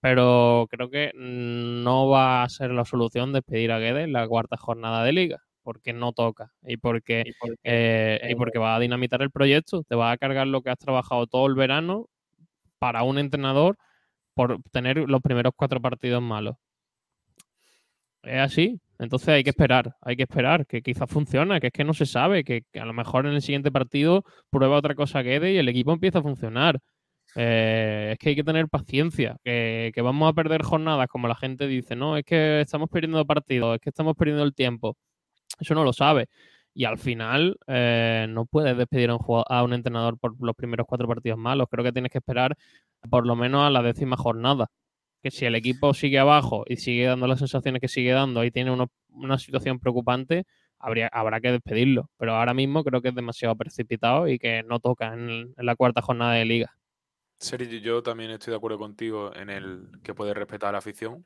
[0.00, 4.56] Pero creo que no va a ser la solución despedir a Guedes en la cuarta
[4.56, 8.80] jornada de liga, porque no toca y porque, y porque, eh, y porque va a
[8.80, 12.08] dinamitar el proyecto, te va a cargar lo que has trabajado todo el verano
[12.78, 13.76] para un entrenador
[14.32, 16.56] por tener los primeros cuatro partidos malos.
[18.22, 21.84] Es así, entonces hay que esperar, hay que esperar, que quizás funcione, que es que
[21.84, 25.52] no se sabe, que, a lo mejor en el siguiente partido prueba otra cosa quede
[25.52, 26.80] y el equipo empieza a funcionar.
[27.36, 31.66] Eh, es que hay que tener paciencia, que, vamos a perder jornadas, como la gente
[31.66, 34.96] dice, no, es que estamos perdiendo partidos, es que estamos perdiendo el tiempo.
[35.58, 36.28] Eso no lo sabe.
[36.74, 41.38] Y al final eh, no puedes despedir a un, entrenador por los primeros cuatro partidos
[41.38, 41.68] malos.
[41.70, 42.56] Creo que tienes que esperar
[43.10, 44.68] por lo menos a la décima jornada
[45.22, 48.52] que si el equipo sigue abajo y sigue dando las sensaciones que sigue dando y
[48.52, 48.70] tiene
[49.10, 50.44] una situación preocupante,
[50.78, 52.10] habría, habrá que despedirlo.
[52.16, 56.02] Pero ahora mismo creo que es demasiado precipitado y que no toca en, la cuarta
[56.02, 56.74] jornada de liga.
[57.36, 61.24] Sergio, yo también estoy de acuerdo contigo en el que puede respetar a la afición.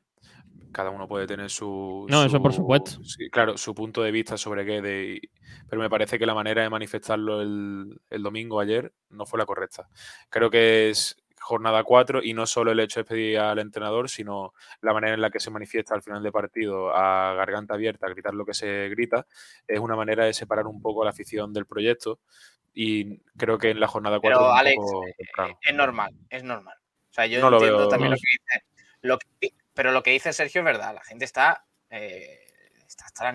[0.71, 2.07] Cada uno puede tener su.
[2.09, 2.99] No, eso por supuesto.
[3.31, 4.81] claro, su punto de vista sobre qué.
[4.81, 5.21] De,
[5.69, 9.45] pero me parece que la manera de manifestarlo el, el domingo ayer no fue la
[9.45, 9.87] correcta.
[10.29, 14.53] Creo que es jornada 4 y no solo el hecho de pedir al entrenador, sino
[14.81, 18.09] la manera en la que se manifiesta al final de partido a garganta abierta, a
[18.09, 19.27] gritar lo que se grita,
[19.67, 22.19] es una manera de separar un poco la afición del proyecto
[22.73, 26.77] y creo que en la jornada 4 Pero, Alex, eh, es normal, es normal.
[27.11, 28.65] O sea, yo entiendo también lo que dice,
[29.01, 29.19] lo
[29.73, 31.65] pero lo que dice Sergio es verdad, la gente está...
[31.89, 32.39] Eh,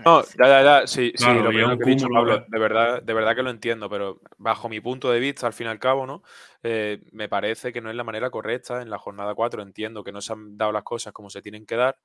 [0.05, 3.35] no, ya, ya, ya, sí, sí, lo que he dicho, Pablo, de verdad, de verdad
[3.35, 6.23] que lo entiendo, pero bajo mi punto de vista, al fin y al cabo, ¿no?
[6.63, 9.63] Eh, me parece que no es la manera correcta en la jornada 4.
[9.63, 11.99] Entiendo que no se han dado las cosas como se tienen que dar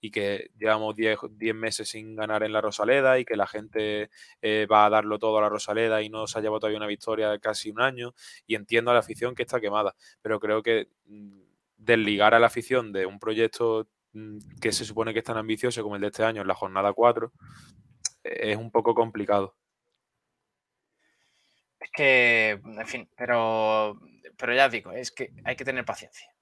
[0.00, 4.10] y que llevamos 10 meses sin ganar en la Rosaleda y que la gente
[4.42, 6.86] eh, va a darlo todo a la Rosaleda y no se ha llevado todavía una
[6.86, 8.14] victoria de casi un año.
[8.46, 11.47] Y entiendo a la afición que está quemada, pero creo que mm,
[11.78, 15.82] desligar a la afición de un proyecto Mm, que se supone que es tan ambicioso
[15.82, 17.32] como el de este año en la jornada 4,
[18.24, 19.54] es un poco complicado.
[21.78, 24.00] Es que, en fin, pero,
[24.36, 26.34] pero ya digo, es que hay que tener paciencia.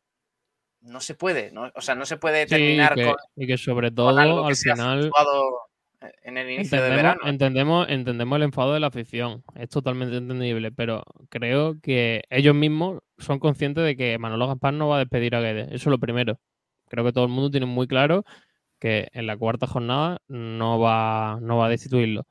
[0.81, 1.70] No se puede, ¿no?
[1.75, 3.16] o sea, no se puede terminar con.
[3.35, 5.11] Y que sobre todo al final.
[6.22, 7.20] En el inicio entendemos, de verano.
[7.25, 13.01] Entendemos, entendemos el enfado de la afición, es totalmente entendible, pero creo que ellos mismos
[13.18, 15.98] son conscientes de que Manolo Gaspar no va a despedir a Guedes, eso es lo
[15.98, 16.38] primero
[16.88, 18.24] creo que todo el mundo tiene muy claro
[18.79, 22.26] que en la cuarta jornada no va, no va a destituirlo.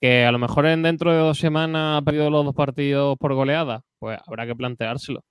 [0.00, 3.34] Que a lo mejor en dentro de dos semanas ha perdido los dos partidos por
[3.34, 5.24] goleada, pues habrá que planteárselo.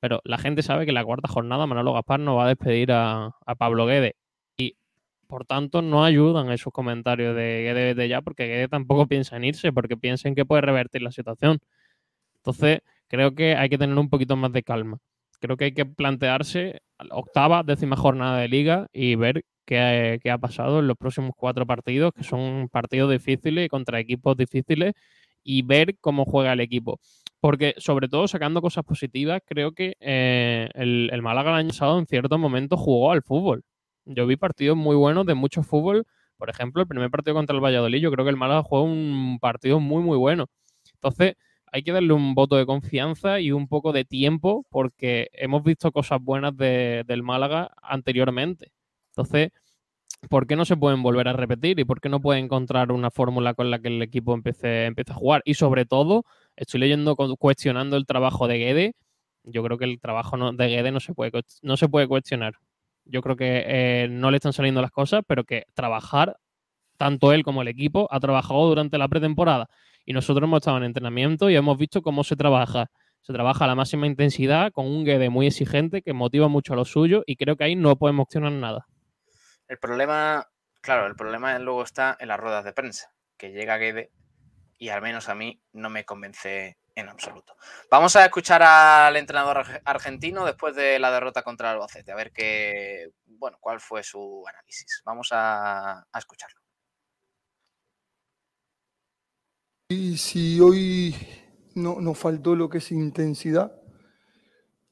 [0.00, 2.92] Pero la gente sabe que en la cuarta jornada Manolo Gaspar no va a despedir
[2.92, 4.16] a, Pablo Guede.
[4.56, 4.76] Y
[5.26, 9.44] por tanto no ayudan esos comentarios de Guede de ya, porque Guede tampoco piensa en
[9.44, 11.58] irse, porque piensen que puede revertir la situación.
[12.36, 14.98] Entonces, creo que hay que tener un poquito más de calma
[15.40, 20.80] creo que hay que plantearse octava, décima jornada de liga y ver qué, ha pasado
[20.80, 24.94] en los próximos cuatro partidos, que son partidos difíciles contra equipos difíciles,
[25.44, 26.98] y ver cómo juega el equipo.
[27.40, 31.98] Porque, sobre todo, sacando cosas positivas, creo que eh, el, el, Málaga el año pasado
[31.98, 33.62] en ciertos momentos jugó al fútbol.
[34.04, 36.04] Yo vi partidos muy buenos de mucho fútbol.
[36.36, 39.38] Por ejemplo, el primer partido contra el Valladolid, yo creo que el Málaga jugó un
[39.40, 40.46] partido muy, muy bueno.
[40.94, 41.34] Entonces,
[41.72, 45.92] hay que darle un voto de confianza y un poco de tiempo porque hemos visto
[45.92, 48.72] cosas buenas del Málaga anteriormente.
[49.10, 49.50] Entonces,
[50.28, 53.10] ¿por qué no se pueden volver a repetir y por qué no puede encontrar una
[53.10, 55.42] fórmula con la que el equipo empiece, empiece a jugar?
[55.44, 56.24] Y sobre todo,
[56.56, 58.94] estoy leyendo, cuestionando el trabajo de Guede.
[59.44, 62.54] Yo creo que el trabajo de Guede no se puede, no se puede cuestionar.
[63.04, 66.36] Yo creo que eh, no le están saliendo las cosas, pero que trabajar,
[66.98, 69.68] tanto él como el equipo, ha trabajado durante la pretemporada
[70.08, 72.90] y nosotros hemos estado en entrenamiento y hemos visto cómo se trabaja.
[73.20, 76.76] se trabaja a la máxima intensidad con un Guede muy exigente que motiva mucho a
[76.76, 78.86] lo suyo y creo que ahí no podemos opcionar nada.
[79.68, 80.48] El problema,
[80.80, 84.10] claro, el problema luego está en las ruedas de prensa, que llega Guede
[84.78, 87.54] y al menos a mí no me convence en absoluto.
[87.90, 93.10] Vamos a escuchar al entrenador argentino después de la derrota contra Albacete, a ver qué,
[93.26, 95.02] bueno, cuál fue su análisis.
[95.04, 96.57] Vamos a escucharlo.
[99.90, 101.14] Y si hoy
[101.74, 103.72] no nos faltó lo que es intensidad,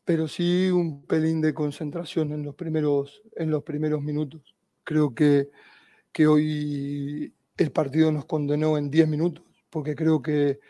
[0.07, 4.55] pero sí un pelín de concentración en los primeros, en los primeros minutos.
[4.85, 5.51] Creo que,
[6.13, 10.61] que hoy el partido nos condenó en 10 minutos, porque creo que,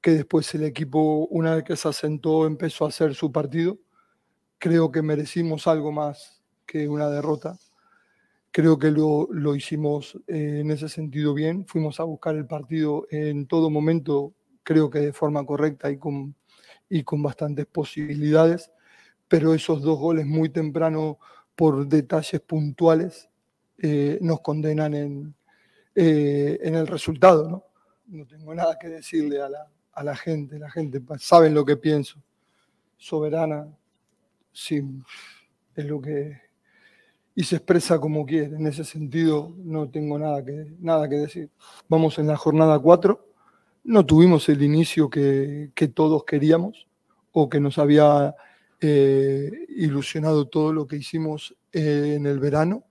[0.00, 3.80] que después el equipo, una vez que se asentó, empezó a hacer su partido.
[4.58, 7.58] Creo que merecimos algo más que una derrota.
[8.52, 11.66] Creo que lo, lo hicimos eh, en ese sentido bien.
[11.66, 16.34] Fuimos a buscar el partido en todo momento creo que de forma correcta y con,
[16.88, 18.70] y con bastantes posibilidades,
[19.28, 21.18] pero esos dos goles muy temprano
[21.56, 23.28] por detalles puntuales
[23.78, 25.34] eh, nos condenan en,
[25.94, 27.48] eh, en el resultado.
[27.48, 27.64] ¿no?
[28.06, 31.76] no tengo nada que decirle a la, a la gente, la gente sabe lo que
[31.76, 32.22] pienso.
[32.96, 33.68] Soberana,
[34.52, 34.82] sí,
[35.74, 36.51] es lo que...
[37.34, 38.56] Y se expresa como quiere.
[38.56, 41.50] En ese sentido no tengo nada que, nada que decir.
[41.88, 43.32] Vamos en la jornada 4
[43.84, 46.86] no tuvimos el inicio que, todos queríamos
[47.32, 48.34] o que nos había
[48.80, 52.84] eh, ilusionado todo lo que hicimos eh, en el verano,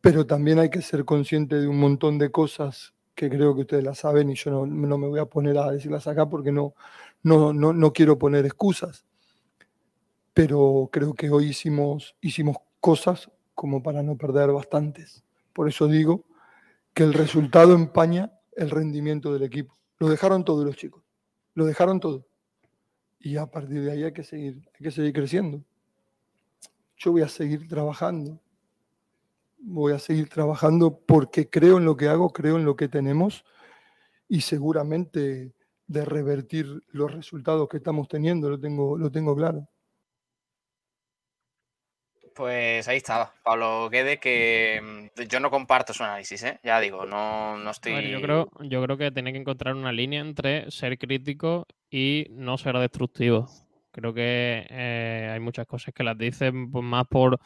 [0.00, 3.84] pero también hay que ser consciente de un montón de cosas que creo que ustedes
[3.84, 6.74] las saben y yo no, me voy a poner a decirlas acá porque no,
[7.22, 9.04] no, no, quiero poner excusas,
[10.32, 15.22] pero creo que hoy hicimos, hicimos cosas como para no perder bastantes.
[15.52, 16.24] Por eso digo
[16.94, 19.76] que el resultado empaña el rendimiento del equipo.
[19.98, 21.02] Lo dejaron todos los chicos,
[21.54, 22.26] lo dejaron todo.
[23.18, 25.62] Y a partir de ahí hay que seguir, hay que seguir creciendo.
[26.96, 28.40] Yo voy a seguir trabajando.
[29.58, 33.44] Voy a seguir trabajando porque creo en lo que hago, creo en lo que tenemos
[34.26, 35.52] y seguramente
[35.86, 39.68] de revertir los resultados que estamos teniendo, lo tengo, lo tengo claro.
[42.34, 46.60] Pues ahí estaba, Pablo Guede, que mm, yo no comparto su análisis, ¿eh?
[46.62, 48.10] ya digo, no, no estoy...
[48.10, 52.56] yo, creo, yo creo que tiene que encontrar una línea entre ser crítico y no
[52.58, 53.48] ser destructivo.
[53.92, 57.38] Creo que eh, hay muchas cosas que las dicen pues, más por,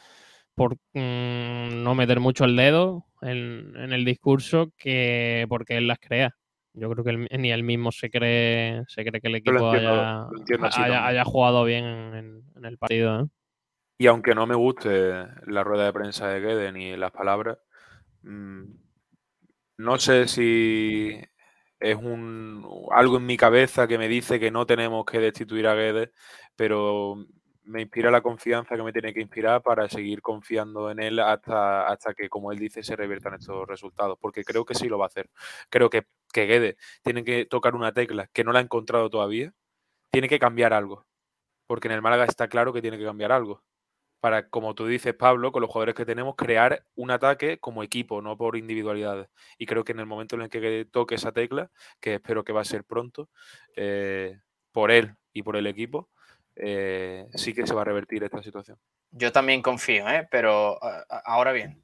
[0.53, 6.35] por mm, no meter mucho el dedo en, el discurso que porque él las crea.
[6.73, 11.63] Yo creo que ni él mismo se cree, se cree que el equipo haya, jugado
[11.63, 13.21] bien en, en el partido.
[13.21, 13.25] ¿eh?
[13.97, 17.57] Y aunque no me guste la rueda de prensa de Guede ni las palabras,
[18.23, 18.63] mm,
[19.77, 21.19] no sé si
[21.79, 25.75] es un algo en mi cabeza que me dice que no tenemos que destituir a
[25.75, 26.11] Guede,
[26.55, 27.25] pero
[27.63, 31.87] me inspira la confianza que me tiene que inspirar para seguir confiando en él hasta,
[31.87, 35.05] hasta que, como él dice, se reviertan estos resultados, porque creo que sí lo va
[35.05, 35.29] a hacer.
[35.69, 39.53] Creo que, que tiene que tocar una tecla que no la ha encontrado todavía,
[40.11, 41.05] tiene que cambiar algo,
[41.67, 43.63] porque en el Málaga está claro que tiene que cambiar algo
[44.25, 48.23] para, como tú dices, Pablo, con los jugadores que tenemos, crear un ataque como equipo,
[48.23, 49.27] no por individualidades.
[49.59, 52.51] Y creo que en el momento en el que toque esa tecla, que espero que
[52.51, 53.29] va a ser pronto,
[53.75, 54.39] eh,
[54.71, 56.09] por él y por el equipo,
[56.55, 58.79] eh, sí que se va a revertir esta situación.
[59.11, 60.27] Yo también confío, ¿eh?
[60.31, 60.79] pero
[61.23, 61.83] ahora bien,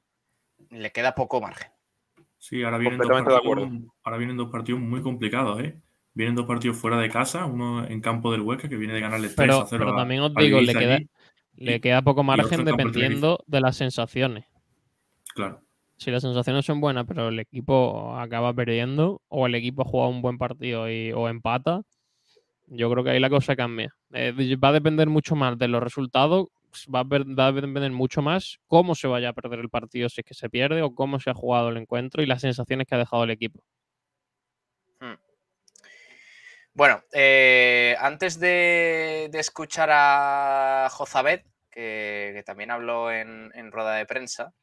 [0.70, 1.70] le queda poco margen.
[2.38, 3.70] Sí, ahora vienen, dos partidos,
[4.02, 5.76] ahora vienen dos partidos muy complicados, ¿eh?
[6.12, 9.28] Vienen dos partidos fuera de casa, uno en campo del Huesca que viene de ganarle
[9.28, 10.98] 3 pero, a 0 Pero también os digo, le queda,
[11.56, 14.46] le queda poco margen dependiendo de las sensaciones.
[15.34, 15.60] Claro.
[15.96, 20.10] Si las sensaciones son buenas, pero el equipo acaba perdiendo, o el equipo ha jugado
[20.10, 21.82] un buen partido y, o empata,
[22.66, 23.94] yo creo que ahí la cosa cambia.
[24.12, 26.48] Eh, va a depender mucho más de los resultados,
[26.92, 30.22] va a, va a, depender mucho más cómo se vaya a perder el partido si
[30.22, 32.94] es que se pierde, o cómo se ha jugado el encuentro y las sensaciones que
[32.94, 33.62] ha dejado el equipo.
[36.74, 44.54] Bueno, eh, antes de, escuchar a Jozabet, que, también habló en, rueda de prensa,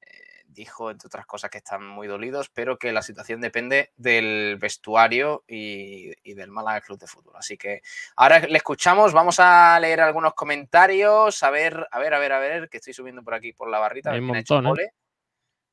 [0.00, 4.56] eh, dijo, entre otras cosas, que están muy dolidos, pero que la situación depende del
[4.60, 7.34] vestuario y, del Málaga Club de Fútbol.
[7.36, 7.82] Así que
[8.14, 12.38] ahora le escuchamos, vamos a leer algunos comentarios, a ver, a ver, a ver, a
[12.38, 14.10] ver, que estoy subiendo por aquí por la barrita.
[14.10, 14.90] A ver, quién ha hecho pole.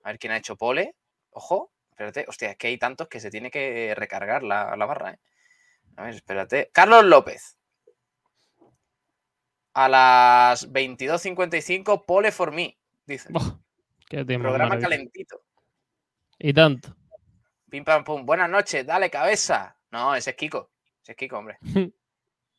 [0.01, 0.95] A ver quién ha hecho pole.
[1.29, 5.11] Ojo, espérate, hostia, es que hay tantos que se tiene que recargar la, la barra,
[5.11, 5.19] ¿eh?
[5.95, 6.69] A ver, espérate.
[6.73, 7.57] Carlos López.
[9.73, 13.29] A las 22.55, pole for me, dice.
[14.09, 15.41] Programa calentito.
[16.37, 16.95] Y tanto.
[17.69, 18.25] Pim pam pum.
[18.25, 19.75] Buenas noches, dale cabeza.
[19.89, 20.71] No, ese es Kiko.
[21.01, 21.57] Ese es Kiko, hombre.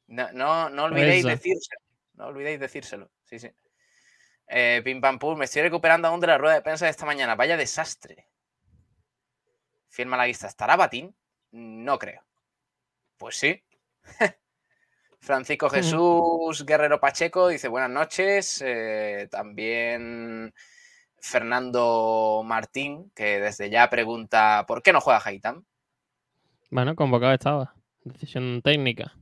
[0.07, 1.81] No, no, no olvidéis decírselo.
[2.13, 3.11] No olvidéis decírselo.
[3.25, 3.51] Sí, sí.
[4.47, 7.07] Eh, Pim Pam Pum, me estoy recuperando aún de la rueda de prensa de esta
[7.07, 7.35] mañana.
[7.37, 8.29] Vaya desastre.
[9.89, 10.47] Firma la vista.
[10.47, 11.17] ¿Estará Batín?
[11.53, 12.23] No creo.
[13.17, 13.63] Pues sí.
[15.21, 18.63] Francisco Jesús Guerrero Pacheco dice buenas noches.
[18.65, 20.53] Eh, también
[21.19, 25.65] Fernando Martín, que desde ya pregunta ¿por qué no juega Haitam?
[26.71, 27.75] Bueno, convocado estaba.
[28.03, 29.15] Decisión técnica.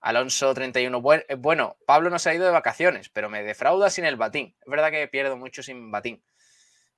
[0.00, 1.00] Alonso 31.
[1.28, 4.56] Eh, bueno, Pablo no se ha ido de vacaciones, pero me defrauda sin el batín.
[4.60, 6.22] Es verdad que pierdo mucho sin batín.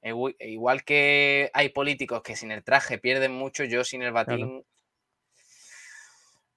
[0.02, 4.64] Igual que hay políticos que sin el traje pierden mucho, yo sin el batín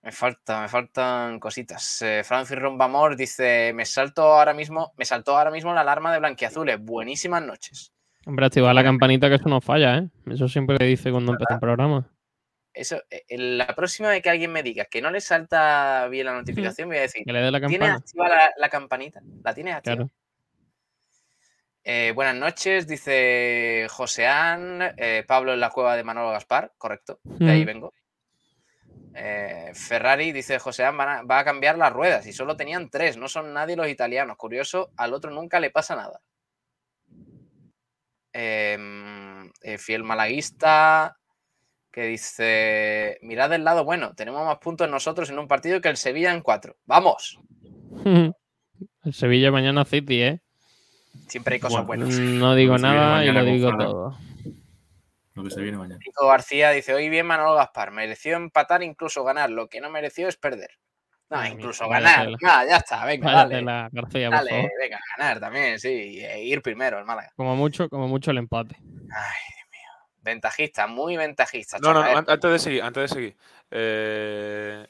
[0.02, 2.02] me falta, me faltan cositas.
[2.02, 6.20] Eh, Francis Rombamor dice: Me salto ahora mismo, me saltó ahora mismo la alarma de
[6.20, 6.80] blanquiazules.
[6.80, 7.94] Buenísimas noches.
[8.26, 10.10] Hombre, activa la campanita que eso no falla, ¿eh?
[10.28, 12.10] Eso siempre le dice cuando empieza el programa.
[12.74, 16.34] Eso, eh, la próxima vez que alguien me diga que no le salta bien la
[16.34, 19.22] notificación, voy a decir: que le dé la ¿Tienes activa la, campanita?
[19.44, 19.96] ¿La tienes activa?
[19.96, 20.12] Claro.
[21.84, 24.96] Eh, buenas noches, dice Joseán,
[25.26, 27.94] Pablo en la cueva de Manolo Gaspar, correcto, de ahí vengo.
[29.20, 33.52] Eh, Ferrari, dice José, va a, cambiar las ruedas y solo tenían tres, no son
[33.52, 34.38] nadie los italianos.
[34.38, 36.22] Curioso, al otro nunca le pasa nada.
[38.32, 41.18] Em, eh, fiel malaguista,
[41.92, 45.98] que dice, mirad del lado bueno, tenemos más puntos nosotros en un partido que el
[45.98, 46.78] Sevilla en cuatro.
[46.86, 47.40] ¡Vamos!
[48.06, 50.42] el Sevilla mañana City, ¿eh?
[51.28, 52.10] Siempre hay cosas buenas.
[52.20, 54.18] No digo nada y lo digo todo
[55.38, 56.00] lo que se viene mañana.
[56.06, 60.28] Nico García dice, hoy bien Manolo Gaspar, mereció empatar, incluso ganar, lo que no mereció
[60.28, 60.72] es perder.
[61.30, 62.30] No, incluso ganar.
[62.42, 63.62] Nada, ya está, venga, dale.
[63.62, 67.32] La García, dale, venga, ganar también, sí, e ir primero el Málaga.
[67.36, 68.76] Como mucho, como mucho el empate.
[68.80, 69.90] Ay, Dios mío.
[70.22, 71.78] Ventajista, muy ventajista.
[71.80, 73.38] No, no, no, antes de seguir, antes de seguir.
[73.72, 74.88] Eh,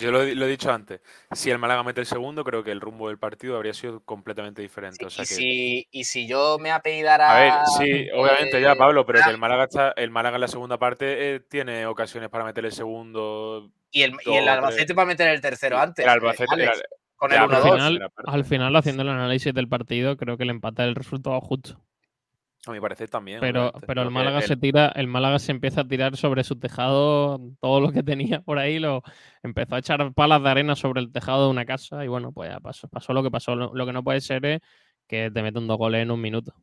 [0.00, 1.00] yo lo, he dicho antes.
[1.32, 4.62] Si el Málaga mete el segundo, creo que el rumbo del partido habría sido completamente
[4.62, 5.06] diferente.
[5.06, 7.30] y, si, y, si, yo me apellidara.
[7.30, 10.48] A ver, sí, obviamente ya, Pablo, pero que el Málaga está, el Málaga en la
[10.48, 13.70] segunda parte eh, tiene ocasiones para meter el segundo.
[13.90, 16.04] Y el, y el Albacete para meter el tercero antes.
[16.04, 16.70] El Albacete.
[17.16, 20.82] con el al, final, al final, haciendo el análisis del partido, creo que el empate
[20.82, 21.78] es el resultado justo.
[22.66, 23.40] A mi parecer también.
[23.40, 27.40] Pero, pero el Málaga se tira, el Málaga se empieza a tirar sobre su tejado,
[27.58, 29.02] todo lo que tenía por ahí, lo
[29.42, 32.50] empezó a echar palas de arena sobre el tejado de una casa y bueno, pues
[32.50, 33.54] ya pasó, pasó lo que pasó.
[33.56, 34.60] Lo, que no puede ser es
[35.06, 36.54] que te metan dos goles en un minuto.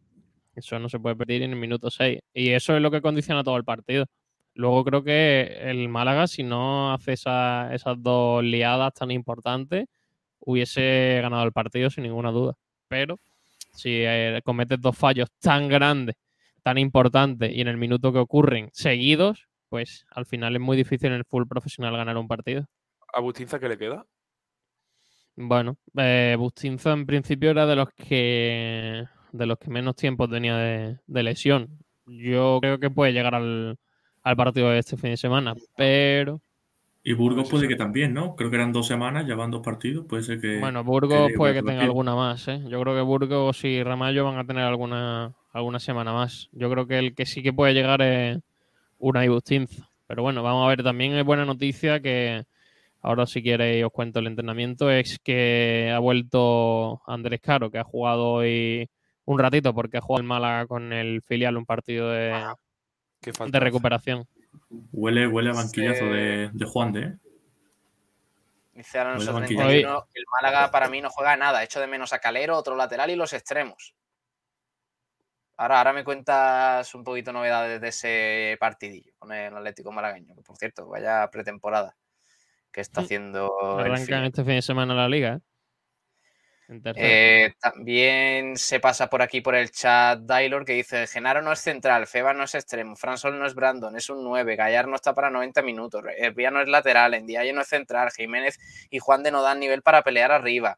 [0.53, 2.19] Eso no se puede pedir en el minuto seis.
[2.31, 4.05] Y eso es lo que condiciona todo el partido.
[4.53, 9.85] Luego creo que el Málaga, si no hace esas dos liadas tan importantes,
[10.39, 12.53] hubiese ganado el partido sin ninguna duda.
[12.87, 13.19] Pero
[13.77, 16.15] si eh, cometes dos fallos tan grandes,
[16.63, 21.07] tan importantes y en el minuto que ocurren seguidos, pues al final es muy difícil
[21.09, 22.65] en el full profesional ganar un partido.
[23.13, 24.05] ¿A Bustinza qué le queda?
[25.35, 30.57] Bueno, eh, Bustinza en principio era de los que de los que menos tiempo tenía
[30.57, 31.77] de, lesión.
[32.07, 33.77] Yo creo que puede llegar al,
[34.23, 36.41] al partido de este fin de semana, pero
[37.07, 38.35] y Burgos puede que también, ¿no?
[38.35, 40.59] Creo que eran dos semanas, ya van dos partidos, puede ser que...
[40.59, 42.61] Bueno, Burgos puede que tenga alguna más, ¿eh?
[42.67, 46.49] Yo creo que Burgos y Ramallo van a tener alguna, alguna semana más.
[46.51, 48.39] Yo creo que el que sí que puede llegar es
[48.99, 49.89] una y Bustinza.
[50.05, 52.43] Pero bueno, vamos a ver, también es buena noticia que
[53.01, 57.85] ahora si queréis os cuento el entrenamiento, es que ha vuelto Andrés Caro, que ha
[57.85, 58.89] jugado hoy
[59.23, 62.33] un ratito porque ha jugado el Málaga con el filial un partido de,
[63.21, 64.25] de recuperación.
[64.91, 67.01] Huele, huele a banquillazo de, Juan de.
[67.01, 67.17] ¿eh?
[68.73, 71.63] Dice el Málaga para mí no juega nada.
[71.63, 73.95] Echo de menos a Calero, otro lateral y los extremos.
[75.57, 80.35] Ahora, ahora me cuentas un poquito novedades de ese partidillo con el Atlético Malagueño.
[80.45, 81.95] por cierto, vaya pretemporada
[82.71, 83.03] que está mm.
[83.03, 83.79] haciendo.
[83.79, 85.33] Arrancan este fin de semana la liga.
[85.33, 85.39] ¿eh?
[86.69, 91.59] Eh, también se pasa por aquí por el chat Dailor que dice: Genaro no es
[91.59, 95.13] central, Feba no es extremo, Fransol no es Brandon, es un 9, Gallar no está
[95.13, 96.03] para 90 minutos,
[96.35, 98.59] Vía no es lateral, Endiaye no es central, Jiménez
[98.89, 100.77] y Juan de no dan nivel para pelear arriba.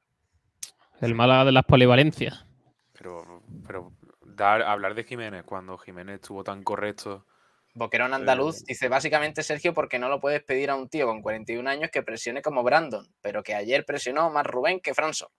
[1.01, 2.45] El Málaga de las polivalencias.
[2.93, 7.25] Pero, pero dar, hablar de Jiménez cuando Jiménez estuvo tan correcto.
[7.73, 11.69] Boquerón Andaluz dice básicamente Sergio porque no lo puedes pedir a un tío con 41
[11.69, 15.29] años que presione como Brandon, pero que ayer presionó más Rubén que Fransol.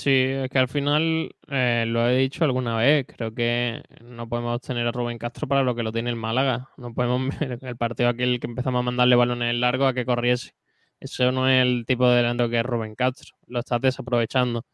[0.00, 4.58] Sí, es que al final eh, lo he dicho alguna vez, creo que no podemos
[4.62, 6.70] tener a Rubén Castro para lo que lo tiene el Málaga.
[6.78, 10.52] No podemos ver el partido aquel que empezamos a mandarle balones largos a que corriese.
[11.00, 13.36] Eso no es el tipo de delantero que es Rubén Castro.
[13.46, 14.64] Lo estás desaprovechando.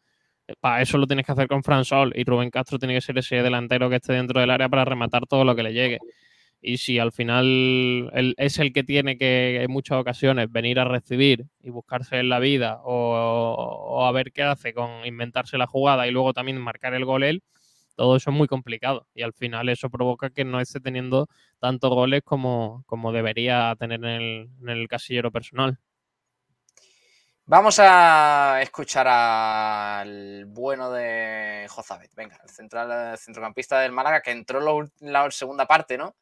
[0.61, 3.17] Para eso lo tienes que hacer con Fran Sol y Rubén Castro tiene que ser
[3.17, 5.99] ese delantero que esté dentro del área para rematar todo lo que le llegue.
[6.61, 11.45] Y si al final es el que tiene que en muchas ocasiones venir a recibir
[11.61, 16.11] y buscarse en la vida o, a ver qué hace con inventarse la jugada y
[16.11, 17.43] luego también marcar el gol él,
[17.95, 19.07] todo eso es muy complicado.
[19.13, 21.27] Y al final eso provoca que no esté teniendo
[21.59, 25.79] tantos goles como, como debería tener en el casillero personal.
[27.49, 34.59] Vamos a escuchar al bueno de Jozabet, venga, el central centrocampista del Málaga que entró
[34.59, 36.13] en la, segunda parte, ¿no?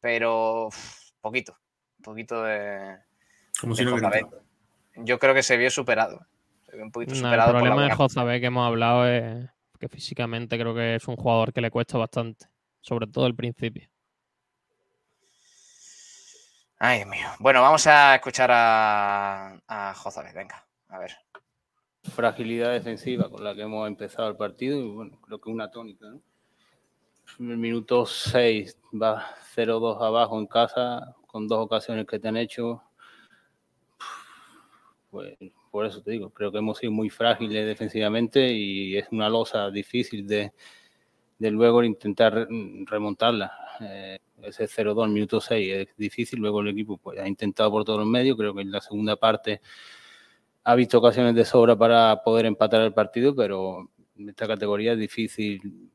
[0.00, 0.68] Pero
[1.20, 1.56] poquito,
[2.02, 2.96] poquito de,
[3.60, 3.96] Como si no
[4.96, 6.26] Yo creo que se vio superado.
[6.72, 11.52] el problema de Jozabet que hemos hablado es que físicamente creo que es un jugador
[11.52, 12.46] que le cuesta bastante,
[12.80, 13.88] sobre todo el principio.
[16.80, 17.26] Ay, mío.
[17.40, 19.94] Bueno, vamos a escuchar a, a
[20.34, 21.16] Venga, a ver.
[22.04, 26.06] Fragilidad defensiva con la que hemos empezado el partido y bueno, creo que una tónica,
[26.06, 26.22] ¿no?
[27.38, 29.24] El minuto 6 va
[29.54, 32.82] 0-2 abajo en casa con dos ocasiones que te han hecho.
[35.10, 35.36] Pues
[35.70, 39.70] por eso te digo, creo que hemos sido muy frágiles defensivamente y es una losa
[39.70, 40.52] difícil de,
[41.38, 42.48] de luego intentar
[42.86, 43.52] remontarla.
[43.80, 48.00] Eh, ese 0-2 minuto 6 es difícil, luego el equipo pues, ha intentado por todos
[48.00, 49.60] los medios, creo que en la segunda parte
[50.64, 54.98] ha visto ocasiones de sobra para poder empatar el partido, pero en esta categoría es
[54.98, 55.90] difícil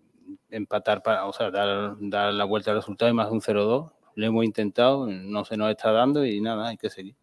[0.49, 3.91] empatar, para, o sea, dar, dar la vuelta al resultado y más de un 0-2.
[4.15, 7.15] Lo hemos intentado, no se nos está dando y nada, hay que seguir.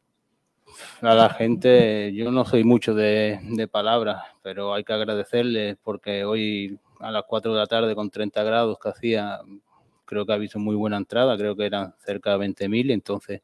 [1.00, 6.24] A la gente, yo no soy mucho de, de palabras, pero hay que agradecerles porque
[6.24, 9.40] hoy a las 4 de la tarde con 30 grados que hacía,
[10.04, 13.42] creo que ha visto muy buena entrada, creo que eran cerca de 20.000, entonces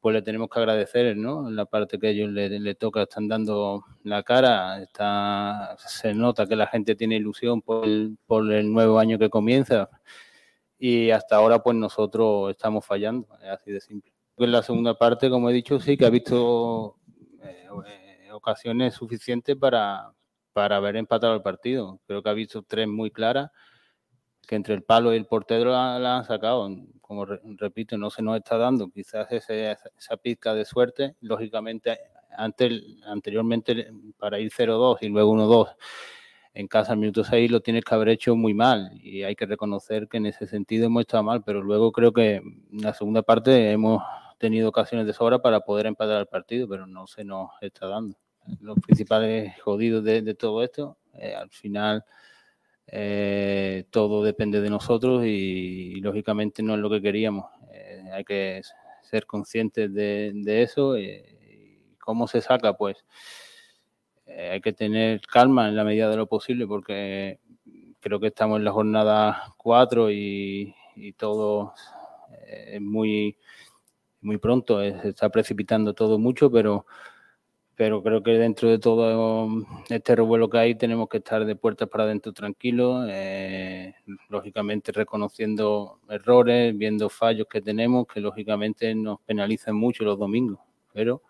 [0.00, 1.50] pues le tenemos que agradecer, ¿no?
[1.50, 6.56] La parte que a ellos le, toca, están dando la cara, está, se nota que
[6.56, 9.90] la gente tiene ilusión por el, por el nuevo año que comienza
[10.78, 14.12] y hasta ahora pues nosotros estamos fallando, es así de simple.
[14.38, 16.96] En la segunda parte, como he dicho, sí que ha visto
[17.42, 20.12] eh, ocasiones suficientes para,
[20.54, 22.00] para haber empatado el partido.
[22.06, 23.50] Creo que ha visto tres muy claras
[24.46, 26.68] que entre el palo y el portero la, han sacado.
[27.00, 31.16] Como repito, no se nos está dando quizás esa pizca de suerte.
[31.20, 31.98] Lógicamente,
[32.36, 35.74] anteriormente para ir 0-2 y luego 1-2
[36.54, 39.46] en casa al minuto 6 lo tienes que haber hecho muy mal y hay que
[39.46, 43.22] reconocer que en ese sentido hemos estado mal, pero luego creo que en la segunda
[43.22, 44.02] parte hemos
[44.38, 48.16] tenido ocasiones de sobra para poder empatar el partido, pero no se nos está dando.
[48.60, 52.04] Los principales jodidos de, todo esto, eh, al final
[52.92, 57.46] eh, todo depende de nosotros y, lógicamente no es lo que queríamos.
[57.72, 58.62] Eh, hay que
[59.02, 60.98] ser conscientes de, eso.
[60.98, 61.22] y
[61.98, 62.72] ¿Cómo se saca?
[62.76, 63.04] Pues
[64.26, 67.38] eh, hay que tener calma en la medida de lo posible porque
[68.00, 70.74] creo que estamos en la jornada 4 y,
[71.16, 71.74] todo
[72.46, 73.36] es muy,
[74.20, 76.86] muy pronto, se está precipitando todo mucho, pero
[77.80, 79.48] pero creo que dentro de todo
[79.88, 83.94] este revuelo que hay tenemos que estar de puertas para adentro tranquilos, eh,
[84.28, 90.58] lógicamente reconociendo errores, viendo fallos que tenemos, que lógicamente nos penalizan mucho los domingos,
[90.92, 91.22] pero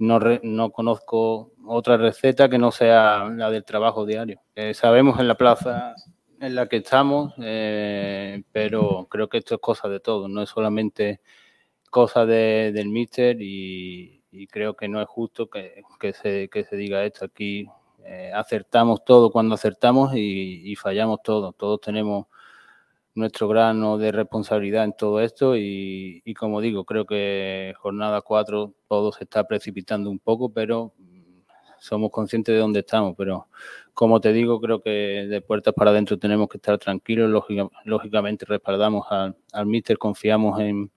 [0.00, 4.40] no, no conozco otra receta que no sea la del trabajo diario.
[4.74, 5.94] Sabemos en la plaza
[6.40, 10.48] en la que estamos, eh, pero creo que esto es cosa de todo, no es
[10.48, 11.20] solamente
[11.90, 15.82] cosa del míster y, y creo que no es justo que,
[16.12, 17.24] se, se, diga esto.
[17.24, 17.66] Aquí
[18.04, 21.52] eh, acertamos todo cuando acertamos y, fallamos todo.
[21.52, 22.26] Todos tenemos
[23.14, 29.12] nuestro grano de responsabilidad en todo esto y, como digo, creo que jornada 4 todo
[29.12, 30.92] se está precipitando un poco, pero
[31.78, 33.14] somos conscientes de dónde estamos.
[33.16, 33.48] Pero
[33.94, 37.30] como te digo, creo que de puertas para adentro tenemos que estar tranquilos.
[37.84, 40.90] lógicamente respaldamos al, al míster, confiamos en,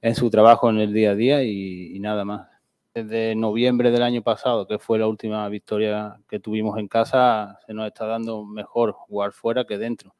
[0.00, 2.50] en su trabajo en el día a día y nada más
[2.94, 7.72] desde noviembre del año pasado, que fue la última victoria que tuvimos en casa, se
[7.72, 10.14] nos está dando mejor jugar fuera que dentro.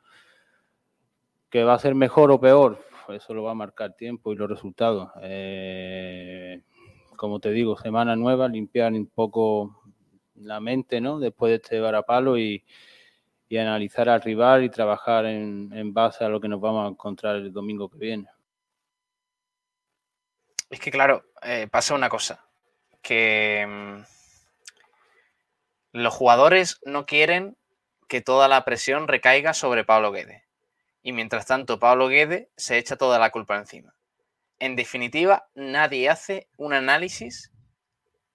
[1.51, 2.79] ¿Que va a ser mejor o peor?
[3.09, 5.11] Eso lo va a marcar tiempo y los resultados.
[5.21, 6.63] Eh,
[7.17, 9.83] como te digo, semana nueva, limpiar un poco
[10.37, 11.19] la mente, ¿no?
[11.19, 12.65] Después de este varapalo y,
[13.49, 16.91] y analizar al rival y trabajar en, en base a lo que nos vamos a
[16.91, 18.29] encontrar el domingo que viene.
[20.71, 22.50] Es que claro, eh, pasa una cosa
[23.03, 24.03] que mm,
[25.93, 27.57] los jugadores no quieren
[28.09, 30.45] que toda la presión recaiga sobre Pablo Guede.
[31.03, 33.95] Y mientras tanto, Pablo Guede se echa toda la culpa encima.
[34.59, 37.51] En definitiva, nadie hace un análisis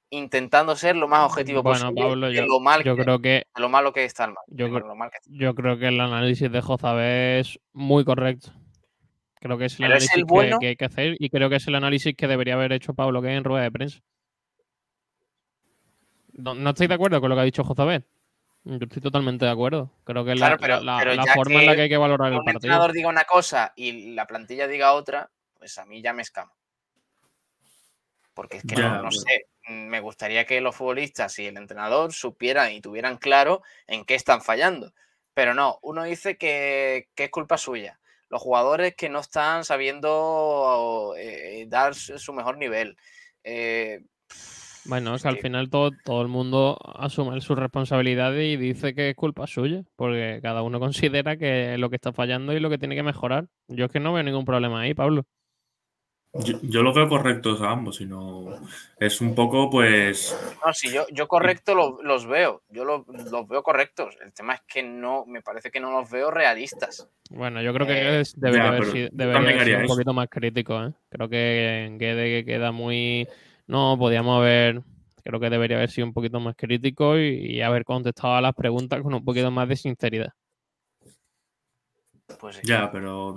[0.10, 3.92] intentando ser lo más objetivo posible de lo mal yo que, creo que lo malo
[3.92, 4.44] que está el mal.
[4.48, 8.54] Yo, creo que el análisis de Jozabé es muy correcto
[9.46, 10.24] Creo que es el análisis
[10.60, 13.22] que, hay que hacer y creo que es el análisis que debería haber hecho Pablo
[13.22, 14.00] que en rueda de prensa.
[16.38, 18.04] No, estoy de acuerdo con lo que ha dicho José
[18.66, 19.92] Yo estoy totalmente de acuerdo.
[20.04, 20.58] Creo que es la,
[21.34, 22.52] forma en la que hay que valorar el partido.
[22.52, 26.24] un entrenador diga una cosa y la plantilla diga otra, pues a mí ya me
[26.24, 26.52] escama.
[28.34, 32.82] Porque es que no, sé, me gustaría que los futbolistas y el entrenador supieran y
[32.82, 34.94] tuvieran claro en qué están fallando.
[35.34, 38.00] Pero no, uno dice que, es culpa suya.
[38.28, 42.98] Los jugadores que no están sabiendo eh, dar su mejor nivel.
[43.46, 44.04] Eh,
[44.86, 49.10] bueno, es que al final todo, todo el mundo asume su responsabilidad y dice que
[49.10, 52.78] es culpa suya, porque cada uno considera que lo que está fallando y lo que
[52.78, 53.48] tiene que mejorar.
[53.68, 55.26] Yo es que no veo ningún problema ahí, Pablo.
[56.64, 58.60] Yo, lo veo correctos a ambos, sino
[59.00, 60.38] es un poco, pues.
[60.66, 61.74] No, sí, yo, yo correcto
[62.04, 63.06] los veo, yo los,
[63.48, 64.18] veo correctos.
[64.22, 67.10] El tema es que no, me parece que no los veo realistas.
[67.30, 70.84] Bueno, yo creo que eh, debería, haber, ser un poquito más crítico.
[70.84, 70.92] ¿eh?
[71.10, 73.30] Creo que que queda muy
[73.68, 74.84] no, podíamos haber,
[75.24, 79.02] creo que debería haber sido un poquito más crítico y, haber contestado a las preguntas
[79.02, 80.34] con un poquito más de sinceridad.
[82.40, 83.36] Pues Ya, pero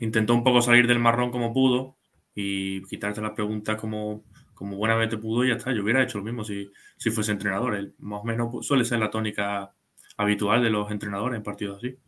[0.00, 1.96] intentó un poco salir del marrón como pudo
[2.34, 4.24] y quitarte las preguntas como,
[4.54, 5.72] como buenamente pudo y ya está.
[5.72, 7.92] Yo hubiera hecho lo mismo si, si fuese entrenador.
[7.98, 9.72] más o menos suele ser la tónica
[10.16, 11.98] habitual de los entrenadores en partidos así.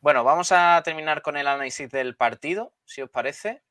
[0.00, 3.62] Bueno, vamos a terminar con el análisis del partido, si os parece.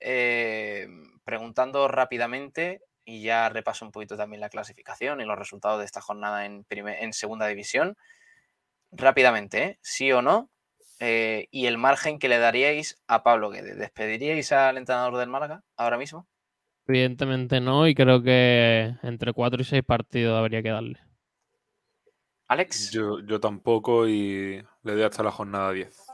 [0.00, 0.88] Eh,
[1.28, 6.00] preguntando rápidamente y ya repaso un poquito también la clasificación y los resultados de esta
[6.00, 7.98] jornada en, en segunda división.
[8.92, 9.78] Rápidamente, ¿eh?
[9.82, 10.48] sí o no,
[11.00, 13.76] eh, y el margen que le daríais a Pablo Guedes.
[13.76, 16.26] ¿Despediríais al entrenador del Málaga ahora mismo?
[16.86, 20.98] Evidentemente no, y creo que entre cuatro y seis partidos habría que darle.
[22.46, 22.90] Alex.
[22.90, 26.06] Yo, yo tampoco y le doy hasta la jornada 10.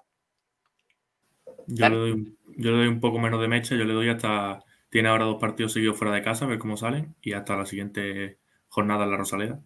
[1.69, 4.65] Yo le, doy, yo le doy un poco menos de mecha, yo le doy hasta
[4.95, 7.67] tiene ahora dos partidos seguidos fuera de casa, a ver cómo salen, y hasta la
[7.67, 8.39] siguiente
[8.69, 9.61] jornada en la Rosaleda,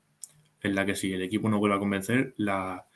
[0.62, 2.86] en la que si el equipo no vuelve a convencer, la,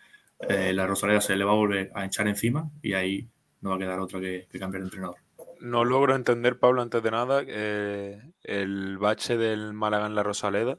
[0.49, 3.29] eh, la Rosaleda se le va a volver a echar encima y ahí
[3.61, 5.17] no va a quedar otra que, cambiar de entrenador.
[5.61, 10.79] No logro entender, Pablo, antes de nada, eh, el bache del Málaga en la Rosaleda.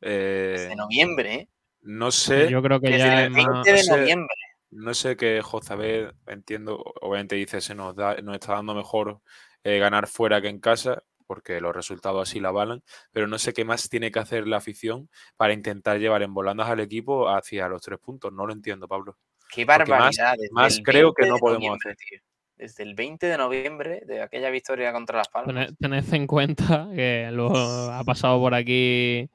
[0.00, 1.48] Eh, de noviembre, ¿eh?
[1.82, 2.48] No sé.
[2.48, 4.34] Yo creo que ya el 20 de noviembre.
[4.70, 9.20] No sé qué Josabed, entiendo, obviamente dice se nos, da, nos está dando mejor
[9.64, 12.82] eh, ganar fuera que en casa, porque los resultados así la avalan,
[13.12, 16.68] pero no sé qué más tiene que hacer la afición para intentar llevar en volandas
[16.68, 18.32] al equipo hacia los tres puntos.
[18.32, 19.16] No lo entiendo, Pablo.
[19.50, 20.36] Qué barbaridad.
[20.52, 21.96] Más, creo que no podemos hacer.
[22.56, 25.72] Desde el 20 de noviembre, de aquella victoria contra Las Palmas.
[25.78, 29.30] Tened, en cuenta que luego ha pasado por aquí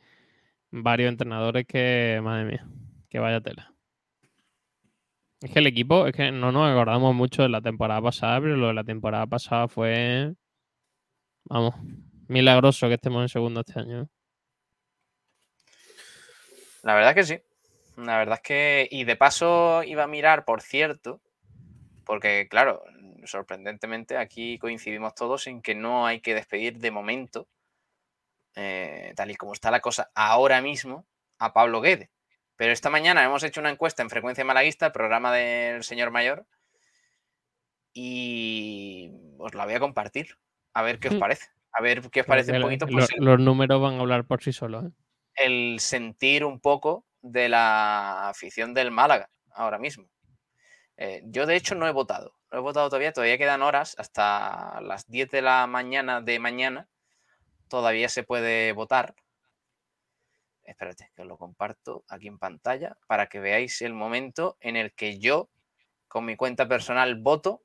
[0.69, 2.67] varios entrenadores que, madre mía,
[3.09, 3.74] que vaya tela.
[5.41, 8.55] Es que el equipo, es que no nos acordamos mucho de la temporada pasada, pero
[8.55, 10.33] lo de la temporada pasada fue.
[11.45, 11.75] Vamos,
[12.27, 14.09] milagroso que estemos en segundo este año.
[16.83, 17.39] La verdad que sí.
[17.97, 18.88] La verdad es que.
[18.89, 21.21] Y de paso iba a mirar, por cierto,
[22.05, 22.83] porque, claro,
[23.25, 27.47] sorprendentemente aquí coincidimos todos en que no hay que despedir de momento,
[28.55, 31.05] eh, tal y como está la cosa ahora mismo,
[31.39, 32.09] a Pablo Guedes.
[32.58, 36.45] Pero esta mañana hemos hecho una encuesta en Frecuencia Malaguista, el programa del señor mayor,
[37.93, 40.38] y os la voy a compartir.
[40.74, 41.47] A ver qué os parece.
[41.72, 42.88] A ver qué os parece un poquito.
[42.88, 44.86] Pues, los, números van a hablar por sí solos.
[44.86, 44.89] ¿eh?
[45.36, 50.08] El sentir un poco de la afición del Málaga ahora mismo.
[50.97, 52.34] Eh, yo, de hecho, no he votado.
[52.51, 53.12] No he votado todavía.
[53.12, 56.88] Todavía quedan horas hasta las 10 de la mañana de mañana.
[57.68, 59.16] Todavía se puede votar
[60.66, 64.93] espérate, que os lo comparto aquí en pantalla para que veáis el momento en el
[64.93, 65.49] que yo,
[66.07, 67.61] con mi cuenta personal, voto.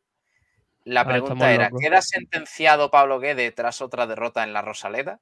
[0.85, 5.21] La ah, pregunta era, ¿queda sentenciado Pablo Guede tras otra derrota en la Rosaleda?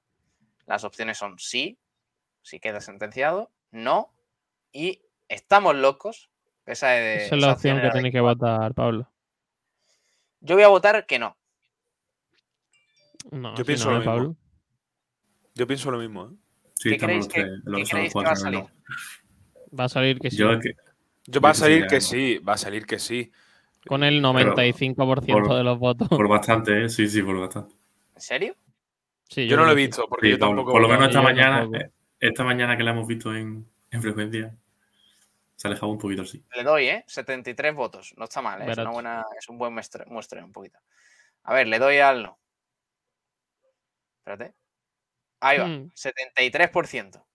[0.66, 1.78] Las opciones son sí,
[2.42, 4.12] sí queda sentenciado, no,
[4.72, 6.30] y estamos locos.
[6.66, 9.10] Esa es, la opción que tiene que votar Pablo.
[10.40, 11.36] Yo voy a votar que no.
[13.56, 14.36] yo pienso lo mismo.
[15.54, 16.26] Yo pienso lo mismo.
[16.26, 16.47] ¿eh?
[16.78, 18.64] Sí, ¿Qué creéis que, va a salir?
[19.78, 20.36] Va a salir que sí.
[20.36, 23.32] Yo, va a salir que sí, va a salir que sí.
[23.84, 26.08] Con el 95% de los votos.
[26.08, 26.88] Por bastante, ¿eh?
[26.88, 27.74] sí, sí, por bastante.
[28.14, 28.56] ¿En serio?
[29.28, 30.70] Sí, yo, no lo he visto, porque yo tampoco.
[30.70, 33.66] Por, lo menos esta mañana, eh, esta mañana que la hemos visto en,
[34.00, 34.54] frecuencia,
[35.56, 36.44] se ha alejado un poquito así.
[36.54, 37.04] Le doy, ¿eh?
[37.08, 38.14] 73 votos.
[38.16, 38.70] No está mal, ¿eh?
[38.70, 40.78] es, una buena, es un buen muestre, un poquito.
[41.42, 42.38] A ver, le doy al no.
[44.20, 44.54] Espérate.
[45.40, 47.18] Ahí va, 73%.
[47.18, 47.28] Mm.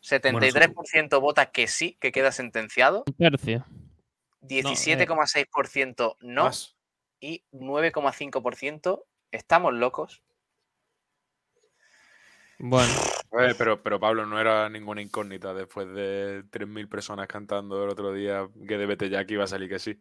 [0.00, 3.04] 73% vota que sí, que queda sentenciado.
[3.06, 3.66] Un tercio.
[4.42, 6.50] 17,6% no,
[7.20, 10.22] y 9,5% estamos locos.
[12.58, 12.92] Bueno.
[13.58, 18.48] pero, pero Pablo, no era ninguna incógnita después de 3.000 personas cantando el otro día
[18.66, 20.00] que de Bete Jack iba a salir que sí.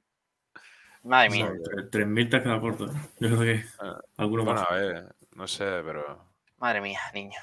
[1.03, 1.51] Madre mía.
[1.91, 2.85] 3.000 te ha quedado corto.
[2.85, 2.95] ¿eh?
[3.19, 4.65] Yo creo que ah, alguno más.
[4.69, 6.34] A ver, no sé, pero.
[6.57, 7.39] Madre mía, niño.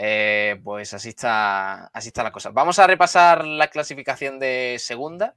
[0.00, 2.50] Eh, pues así está, así está la cosa.
[2.50, 5.34] Vamos a repasar la clasificación de segunda.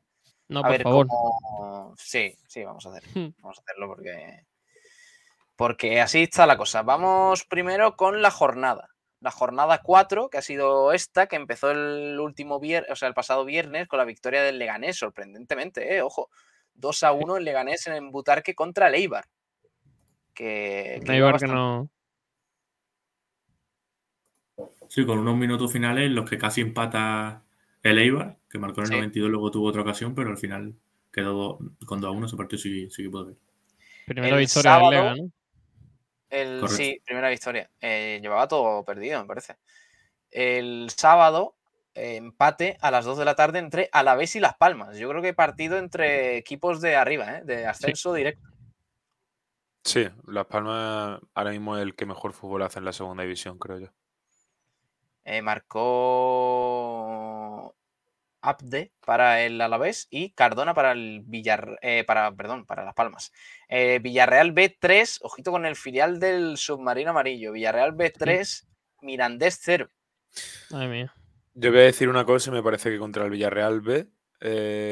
[0.50, 1.08] No, por favor.
[1.98, 3.04] Sí, sí, vamos a hacer.
[3.16, 3.34] Hmm.
[3.40, 4.46] Vamos a hacerlo porque.
[5.56, 6.84] Porque así está la cosa.
[6.84, 8.90] Vamos primero con la jornada.
[9.20, 13.14] La jornada 4, que ha sido esta, que empezó el último viernes, o sea, el
[13.14, 16.02] pasado viernes, con la victoria del Leganés, sorprendentemente, ¿eh?
[16.02, 16.30] ojo.
[16.76, 19.26] 2 a 1 el Leganés en Butarque contra el Eibar.
[20.34, 21.90] Que, que Eibar que no,
[24.92, 27.46] Sí, con unos minutos finales en los que casi empata
[27.82, 30.76] el Eibar, que marcó en el 92, luego tuvo otra ocasión, pero al final
[31.14, 33.36] quedó con 2 a 1, ese partido sí, sí que puede ver.
[34.06, 35.32] Primera victoria del Lega, ¿no?
[36.30, 37.70] El, sí, primera victoria.
[37.80, 39.56] Eh, llevaba todo perdido, me parece.
[40.30, 41.56] El sábado,
[41.96, 44.98] eh, empate a las 2 de la tarde entre Alavés y Las Palmas.
[44.98, 47.44] Yo creo que partido entre equipos de arriba, ¿eh?
[47.46, 48.46] de ascenso directo.
[49.86, 53.58] Sí, Las Palmas ahora mismo es el que mejor fútbol hace en la segunda división,
[53.58, 53.88] creo yo.
[55.24, 55.86] Eh, marcó
[58.42, 63.32] Abde para el Alavés y Cardona para el Villar, eh, para, perdón, para Las Palmas.
[63.70, 67.52] Eh, Villarreal B3, ojito con el filial del submarino amarillo.
[67.52, 68.66] Villarreal B3,
[69.02, 69.88] Mirandés 0.
[70.72, 71.14] Madre mía.
[71.54, 74.08] Yo voy a decir una cosa, me parece que contra el Villarreal B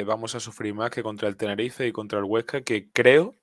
[0.05, 3.35] vamos a sufrir más que contra el Tenerife y contra el Huesca, que creo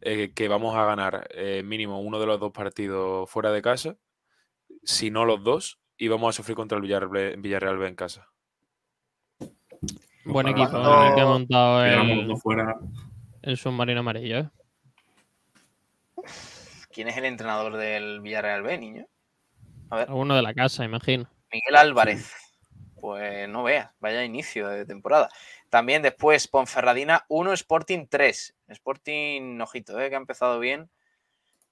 [0.00, 1.28] que vamos a ganar
[1.64, 3.98] mínimo uno de los dos partidos fuera de casa
[4.84, 8.28] si no los dos, y vamos a sufrir contra el Villarreal, B en casa.
[10.24, 12.76] Buen equipo que ha montado el, fuera.
[13.42, 14.38] el submarino amarillo.
[14.38, 14.50] ¿eh?
[16.90, 19.06] ¿Quién es el entrenador del Villarreal B, niño?
[19.90, 20.10] A ver.
[20.10, 21.28] Uno de la casa, imagino.
[21.52, 22.32] Miguel Álvarez.
[23.00, 25.28] Pues no veas, vaya inicio de temporada.
[25.68, 28.56] También después Ponferradina 1, Sporting 3.
[28.68, 30.08] Sporting, ojito, ¿eh?
[30.08, 30.88] que ha empezado bien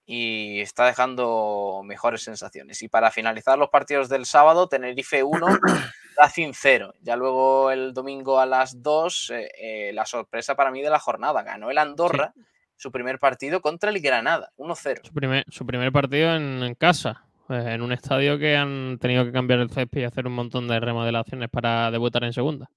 [0.05, 2.83] y está dejando mejores sensaciones.
[2.83, 5.47] Y para finalizar los partidos del sábado, Tenerife 1,
[6.19, 6.95] Racing 0.
[7.01, 10.99] Ya luego el domingo a las 2, eh, eh, la sorpresa para mí de la
[10.99, 11.43] jornada.
[11.43, 12.35] Ganó el Andorra
[12.77, 15.07] su primer partido contra el Granada, 1-0.
[15.07, 19.31] Su primer, su primer partido en, casa, pues, en un estadio que han tenido que
[19.31, 22.69] cambiar el césped y hacer un montón de remodelaciones para debutar en segunda.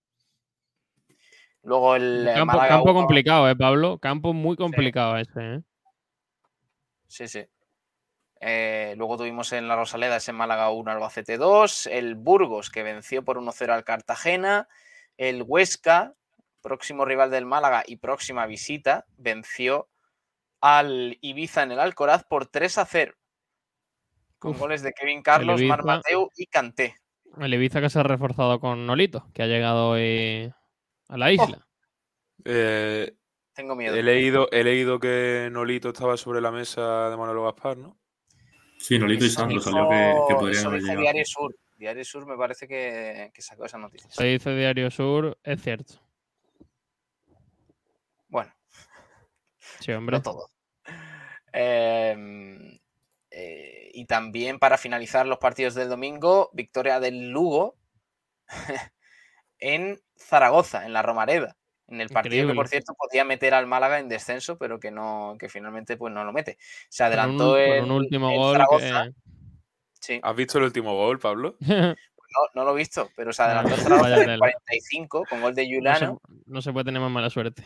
[1.64, 3.98] Luego el campo, campo complicado, ¿eh, Pablo?
[3.98, 5.62] Campo muy complicado ese, ¿eh?
[7.08, 7.46] Sí, sí.
[8.42, 13.24] Eh, luego tuvimos en la Rosaleda ese Málaga 1 Albacete 2, el Burgos que venció
[13.24, 14.68] por 1-0 al Cartagena,
[15.18, 16.14] el Huesca,
[16.62, 19.90] próximo rival del Málaga y próxima visita, venció
[20.62, 23.16] al Ibiza en el Alcoraz por 3 0.
[24.38, 26.96] Con goles de Kevin Carlos, Mar Mateu y Canté.
[27.40, 30.54] El Ibiza que se ha reforzado con Nolito, que ha llegado hoy
[31.08, 31.60] a la isla.
[31.60, 32.42] Oh.
[32.46, 33.16] Eh,
[33.56, 33.96] tengo miedo.
[33.96, 37.98] He leído, he leído que Nolito estaba sobre la mesa de Manolo Gaspar, ¿no?
[38.78, 41.02] Sí, Nolito y Sandro salió que, que podrían haber llegado.
[41.02, 41.56] Diario Sur.
[41.78, 44.10] Diario Sur me parece que, sacó esa noticia.
[44.12, 45.96] Se dice Diario Sur, es cierto.
[48.28, 48.54] Bueno.
[49.80, 50.18] Sí, hombre.
[50.18, 50.50] No todo.
[51.54, 52.78] Em,
[53.32, 57.78] eh, y también para finalizar los partidos del domingo, victoria del Lugo
[59.60, 61.56] en Zaragoza, en la Romareda
[61.88, 65.36] en el partido que por cierto podía meter al Málaga en descenso, pero que no,
[65.40, 66.58] que finalmente pues no lo mete.
[66.90, 68.62] Se adelantó el, un último gol.
[70.22, 71.58] ¿Has visto el último gol, Pablo?
[72.18, 75.54] Pues no, no, lo he visto, pero se adelantó Zaragoza en el 45 con gol
[75.54, 76.20] de Yulano.
[76.48, 77.64] No se, puede tener más mala suerte.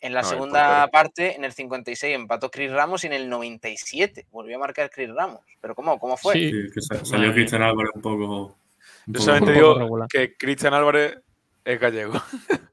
[0.00, 4.56] En la segunda parte, en el 56, empató Chris Ramos y en el 97 volvió
[4.56, 5.40] a marcar Chris Ramos.
[5.60, 6.34] ¿Pero cómo, cómo fue?
[6.34, 8.58] Sí, que salió Cristian Álvarez un poco.
[9.06, 11.18] Yo solamente digo que Cristian Álvarez
[11.64, 12.12] es gallego.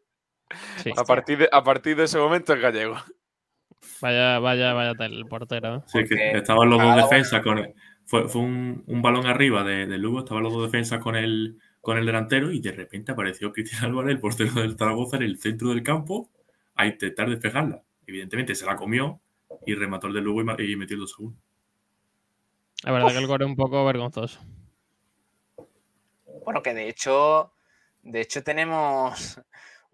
[0.95, 2.95] a, partir de, a partir de ese momento es gallego.
[4.01, 5.77] Vaya, vaya, vaya el portero.
[5.77, 5.81] ¿eh?
[5.87, 7.73] Sí, que estaban los dos defensas con
[8.05, 11.59] fue, fue un, un, balón arriba de, de, Lugo, estaban los dos defensas con el,
[11.81, 15.39] con el delantero y de repente apareció Cristian Álvarez, el portero del Zaragoza, en el
[15.39, 16.29] centro del campo
[16.75, 17.83] a intentar despejarla.
[18.05, 19.19] Evidentemente se la comió
[19.65, 21.35] y remató el de Lugo y, metió el 2 1.
[22.83, 24.39] La verdad que el gol es un poco vergonzoso.
[26.43, 27.53] Bueno, que de hecho,
[28.03, 29.41] de hecho tenemos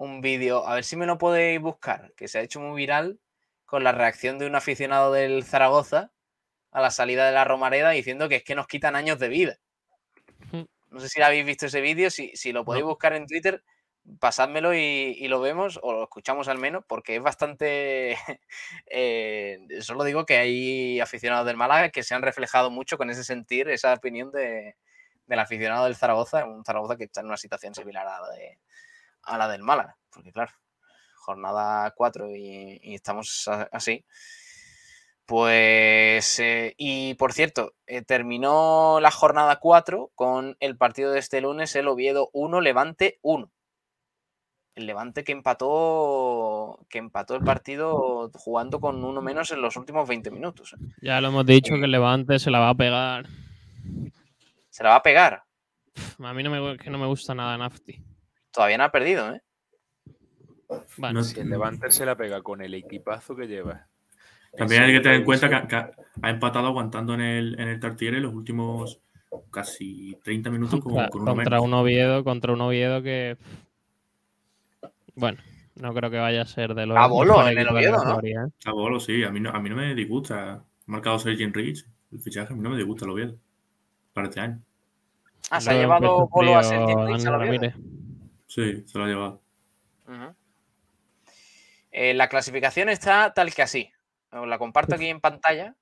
[0.01, 3.19] un vídeo, a ver si me lo podéis buscar, que se ha hecho muy viral
[3.65, 6.11] con la reacción de un aficionado del Zaragoza
[6.71, 9.57] a la salida de la Romareda diciendo que es que nos quitan años de vida.
[10.89, 13.63] No sé si habéis visto ese vídeo, si, lo podéis buscar en Twitter,
[14.19, 18.17] pasádmelo y, lo vemos, o lo escuchamos al menos, porque es bastante.
[18.93, 23.23] Eh, solo digo que hay aficionados del Málaga que se han reflejado mucho con ese
[23.23, 24.75] sentir, esa opinión de,
[25.27, 28.59] del aficionado del Zaragoza, un Zaragoza que está en una situación similar a la, de,
[29.23, 30.51] a la del Málaga, porque claro,
[31.15, 34.05] jornada 4 y, estamos así.
[35.25, 41.41] Pues, eh, y por cierto, eh, terminó la jornada 4 con el partido de este
[41.41, 43.51] lunes, el Oviedo 1, Levante 1
[44.75, 50.07] el Levante que empató que empató el partido jugando con uno menos en los últimos
[50.07, 50.73] 20 minutos.
[50.73, 50.77] ¿eh?
[51.01, 53.27] Ya lo hemos dicho que el Levante se la va a pegar.
[54.69, 55.43] ¿Se la va a pegar?
[56.19, 58.01] A mí no me, que no me gusta nada Nafti.
[58.51, 59.41] Todavía no ha perdido, ¿eh?
[60.97, 63.87] Bueno, si el Levante se la pega con el equipazo que lleva.
[64.57, 68.19] También hay que tener en cuenta que, ha empatado aguantando en el, en el Tartiere
[68.19, 69.01] los últimos
[69.49, 73.37] casi 30 minutos con, contra un Oviedo, contra un Oviedo que
[75.15, 75.37] bueno,
[75.75, 76.97] no creo que vaya a ser de los.
[76.97, 78.19] A Bolo en el Oviedo, ¿no?
[78.23, 78.35] ¿eh?
[78.65, 80.53] A Bolo, sí, a mí no, a mí no me disgusta.
[80.53, 83.35] Ha marcado Sergio Rich, el fichaje, a mí no me disgusta el Oviedo.
[84.13, 84.61] Para este año.
[85.49, 87.73] Ah, se ha llevado Bolo a Sergio Rich al Oviedo.
[88.51, 89.41] Sí, se lo ha llevado.
[91.89, 93.93] Eh, la clasificación está tal que así.
[94.29, 95.77] Os la comparto aquí en pantalla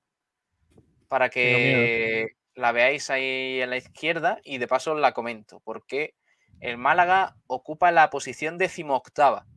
[1.08, 5.58] para que la veáis ahí en la izquierda y de paso la comento.
[5.64, 6.14] Porque
[6.60, 9.48] el Málaga ocupa la posición decimoctava,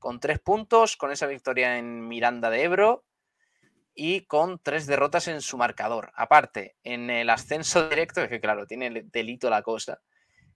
[0.00, 3.04] con tres puntos, con esa victoria en Miranda de Ebro
[3.94, 6.10] y con tres derrotas en su marcador.
[6.16, 10.00] Aparte, en el ascenso directo, es que claro, tiene delito la cosa,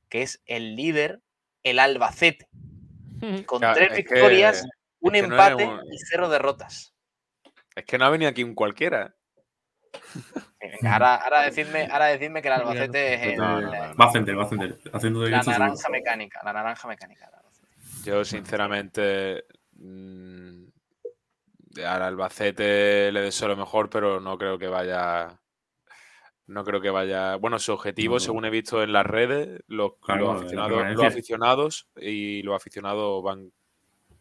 [0.09, 1.22] que es el líder,
[1.62, 2.48] el Albacete,
[3.46, 4.64] con tres victorias,
[5.00, 6.94] un empate y cero derrotas.
[7.74, 9.14] Es que no ha venido aquí un cualquiera
[10.84, 14.78] ahora, ahora, decidme, ahora que el Albacete es el, Va a ascender, va a ascender.
[15.30, 17.30] la naranja mecánica, la naranja mecánica.
[18.04, 20.64] Yo, sinceramente, mm,
[21.86, 25.38] al Albacete le deseo lo mejor, pero no creo que vaya.
[26.47, 27.36] No creo que vaya.
[27.36, 32.57] Bueno, su objetivo, según he visto en las redes, los, aficionados, los aficionados y los
[32.57, 33.53] aficionados van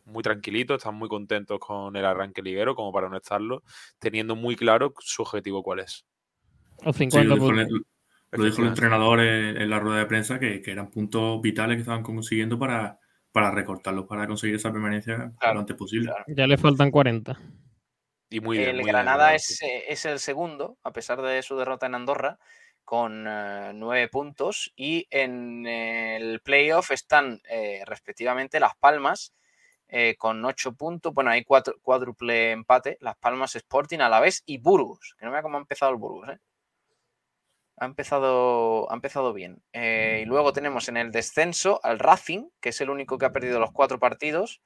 [0.05, 3.63] muy tranquilitos, están muy contentos con el arranque liguero, como para no estarlo,
[3.99, 6.05] teniendo muy claro su objetivo cuál es.
[6.83, 12.03] lo, dijo el, entrenador en, la rueda de prensa, que, eran puntos vitales que estaban
[12.03, 12.99] consiguiendo para,
[13.31, 16.11] para recortarlos, para conseguir esa permanencia lo antes posible.
[16.27, 17.37] Ya le faltan 40.
[18.31, 21.87] Y muy bien, el Granada es, eh, es, el segundo, a pesar de su derrota
[21.87, 22.39] en Andorra,
[22.85, 24.71] con eh, nueve puntos.
[24.77, 29.35] Y en el playoff están eh, respectivamente Las Palmas
[30.17, 31.13] con 8 puntos.
[31.13, 32.97] Bueno, hay cuatro, cuádruple empate.
[33.01, 35.17] Las Palmas Sporting a la vez y Burgos.
[35.19, 36.29] Que no vea cómo ha empezado el Burgos.
[37.75, 39.61] Ha, empezado, ha empezado bien.
[39.73, 43.59] Y luego tenemos en el descenso al Racing, que es el único que ha perdido
[43.59, 44.61] los cuatro partidos,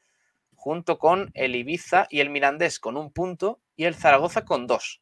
[0.55, 5.01] junto con el Ibiza y el Mirandés con un punto y el Zaragoza con dos.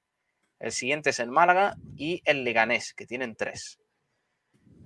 [0.59, 3.79] El siguiente es el Málaga y el Leganés, que tienen tres.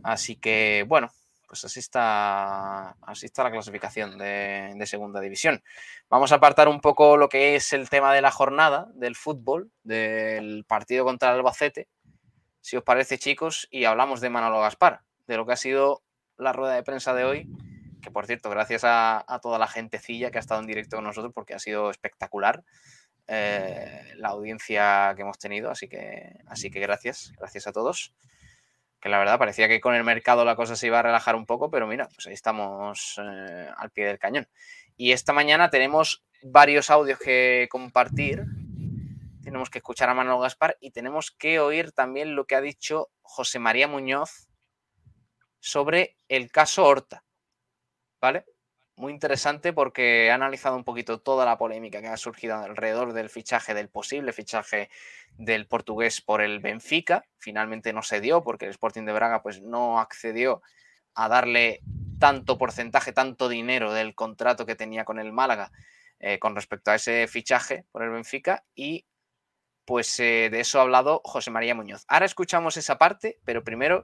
[0.04, 1.12] Así que, bueno,
[1.48, 5.64] pues así está, así está la clasificación de, segunda división.
[6.10, 9.72] Vamos a apartar un poco lo que es el tema de la jornada del fútbol,
[9.84, 11.88] del partido contra el Albacete,
[12.60, 16.04] si os parece chicos, y hablamos de Manolo Gaspar, de lo que ha sido
[16.38, 17.50] la rueda de prensa de hoy,
[18.08, 21.34] que por cierto, gracias a, toda la gentecilla que ha estado en directo con nosotros,
[21.36, 22.64] porque ha sido espectacular
[23.28, 28.16] eh, la audiencia que hemos tenido, así que, así que gracias, gracias a todos
[29.02, 31.46] que la verdad parecía que con el mercado la cosa se iba a relajar un
[31.46, 34.48] poco, pero mira, pues ahí estamos eh, al pie del cañón.
[34.96, 38.46] Y esta mañana tenemos varios audios que compartir.
[39.44, 43.10] Tenemos que escuchar a Manuel Gaspar y tenemos que oír también lo que ha dicho
[43.22, 44.48] José María Muñoz
[45.60, 47.27] sobre el caso Horta.
[48.20, 48.46] ¿Vale?
[48.98, 53.30] muy interesante porque ha analizado un poquito toda la polémica que ha surgido alrededor del
[53.30, 54.90] fichaje, del posible fichaje
[55.38, 57.24] del portugués por el Benfica.
[57.38, 60.64] Finalmente no se dio porque el Sporting de Braga pues, no accedió
[61.14, 61.82] a darle
[62.20, 65.72] tanto porcentaje, tanto dinero del contrato que tenía con el Málaga
[66.20, 69.06] eh, con respecto a ese fichaje por el Benfica y
[69.86, 72.04] pues eh, de eso ha hablado José María Muñoz.
[72.08, 74.04] Ahora escuchamos esa parte, pero primero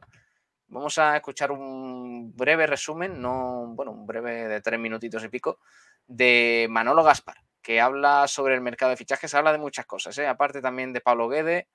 [0.73, 5.59] Vamos a escuchar un breve resumen, no, bueno, un breve de tres minutitos y pico,
[6.07, 10.25] de Manolo Gaspar, que habla sobre el mercado de fichajes, habla de muchas cosas, ¿eh?
[10.25, 11.67] aparte también de Pablo Guede,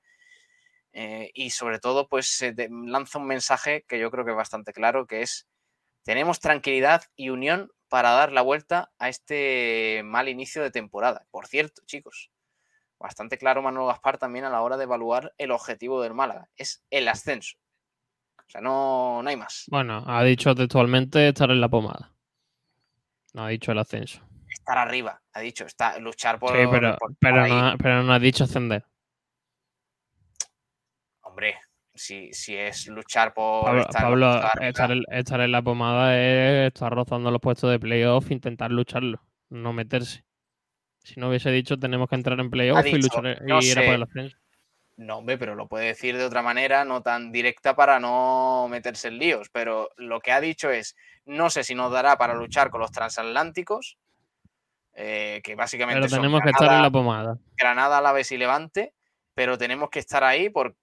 [0.92, 5.06] eh, y sobre todo, pues lanza un mensaje que yo creo que es bastante claro,
[5.06, 5.46] que es,
[6.02, 11.24] tenemos tranquilidad y unión para dar la vuelta a este mal inicio de temporada.
[11.30, 12.32] Por cierto, chicos,
[12.98, 16.82] bastante claro Manolo Gaspar también a la hora de evaluar el objetivo del Málaga, es
[16.90, 17.58] el ascenso.
[18.48, 19.66] O sea, no, no hay más.
[19.68, 22.12] Bueno, ha dicho textualmente estar en la pomada.
[23.34, 24.22] No ha dicho el ascenso.
[24.48, 26.56] Estar arriba, ha dicho, está, luchar por.
[26.56, 28.86] Sí, pero, pero, no, pero no ha dicho ascender.
[31.20, 31.56] Hombre,
[31.94, 33.64] si, si es luchar por.
[33.92, 39.20] Pablo, estar, en, la pomada es estar rozando los puestos de playoff, intentar lucharlo,
[39.50, 40.24] no meterse.
[41.02, 43.94] Si no hubiese dicho tenemos que entrar en playoff y luchar y ir a por
[43.94, 44.38] el ascenso.
[44.98, 49.06] No, hombre, pero lo puede decir de otra manera, no tan directa para no meterse
[49.06, 49.48] en líos.
[49.52, 52.90] Pero lo que ha dicho es, no sé si nos dará para luchar con los
[52.90, 53.96] transatlánticos,
[54.94, 57.38] eh, que básicamente pero tenemos que estar en la pomada.
[57.56, 58.92] Granada, Alaves y Levante,
[59.34, 60.74] pero tenemos que estar ahí por...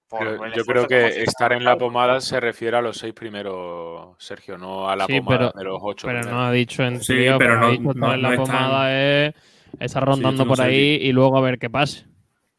[0.56, 4.90] yo creo que, estar en la pomada se refiere a los seis primeros, Sergio, no
[4.90, 6.08] a la pomada de los ocho.
[6.08, 9.36] Pero no ha dicho en sí, pero no, en la pomada es
[9.78, 12.06] estar rondando por ahí y luego a ver qué pasa.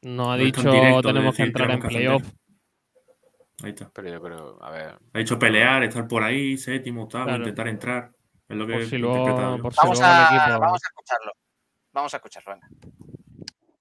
[0.07, 0.63] No ha dicho
[1.03, 2.23] tenemos que entrar en playoff.
[3.65, 3.91] Ahí está.
[3.93, 4.99] Pero pero, a ver.
[5.13, 8.13] Ha dicho pelear, estar por ahí, séptimo, tal, intentar entrar.
[8.49, 9.25] Es lo que por si luego,
[9.61, 11.33] por vamos, a, vamos a escucharlo.
[11.93, 12.69] Vamos a escucharlo, venga.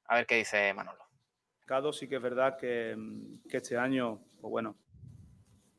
[0.07, 1.03] A ver qué dice Manolo.
[1.93, 2.97] Sí que es verdad que,
[3.47, 4.78] este año, pues bueno,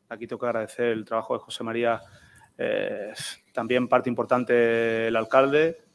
[0.09, 2.01] aquí tengo que agradecer el trabajo de José María,
[2.57, 3.13] eh,
[3.53, 5.86] también parte importante el alcalde,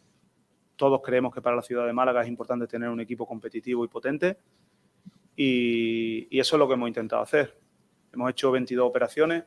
[0.81, 3.87] todos creemos que para la ciudad de Málaga es importante tener un equipo competitivo y
[3.87, 4.39] potente
[5.35, 7.55] y, eso es lo que hemos intentado hacer.
[8.11, 9.43] Hemos hecho 22 operaciones,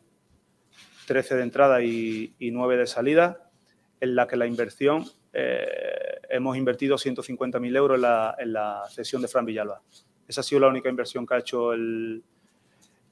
[1.08, 3.50] 13 de entrada y, 9 de salida,
[3.98, 7.96] en la que la inversión, eh, hemos invertido 150.000 euros
[8.38, 9.82] en la, cesión de Fran Villalba.
[10.28, 12.22] Esa ha sido la única inversión que ha hecho el,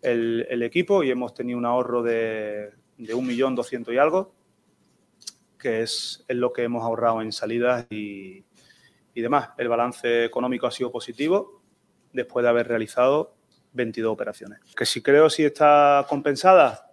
[0.00, 4.32] el, equipo y hemos tenido un ahorro de, de 1.200.000 y algo
[5.62, 8.44] que es, lo que hemos ahorrado en salidas y,
[9.14, 9.50] demás.
[9.56, 11.62] El balance económico ha sido positivo
[12.12, 13.36] después de haber realizado
[13.72, 14.58] 22 operaciones.
[14.76, 16.90] Que si creo si está compensada,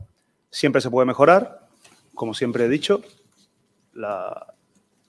[0.52, 1.68] siempre se puede mejorar,
[2.14, 3.02] como siempre he dicho,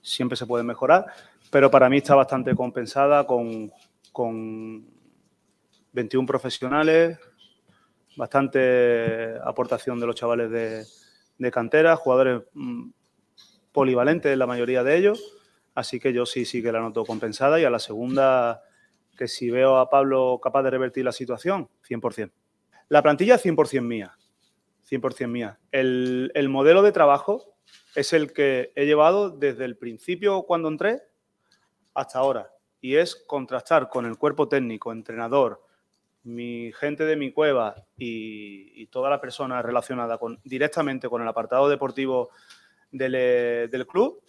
[0.01, 1.05] siempre se puede mejorar,
[1.51, 3.71] pero para mí está bastante compensada con,
[4.11, 4.87] con
[5.91, 7.19] 21 profesionales,
[8.17, 10.83] bastante aportación de los chavales de,
[11.37, 12.89] de cantera, jugadores mm,
[13.71, 15.37] polivalente en la mayoría de ellos,
[15.75, 18.63] así que yo sí, sí que la noto compensada y a la segunda,
[19.17, 22.31] que si veo a Pablo capaz de revertir la situación, 100%.
[22.89, 24.17] La plantilla es 100% mía,
[24.89, 25.59] 100% mía.
[25.71, 27.55] El, el modelo de trabajo
[27.95, 31.01] es el que he llevado desde el principio cuando entré
[31.93, 32.51] hasta ahora
[32.81, 35.63] y es contrastar con el cuerpo técnico, entrenador,
[36.23, 41.27] mi gente de mi cueva y, y toda la persona relacionada con, directamente con el
[41.27, 42.29] apartado deportivo
[42.93, 44.21] eh, del, club,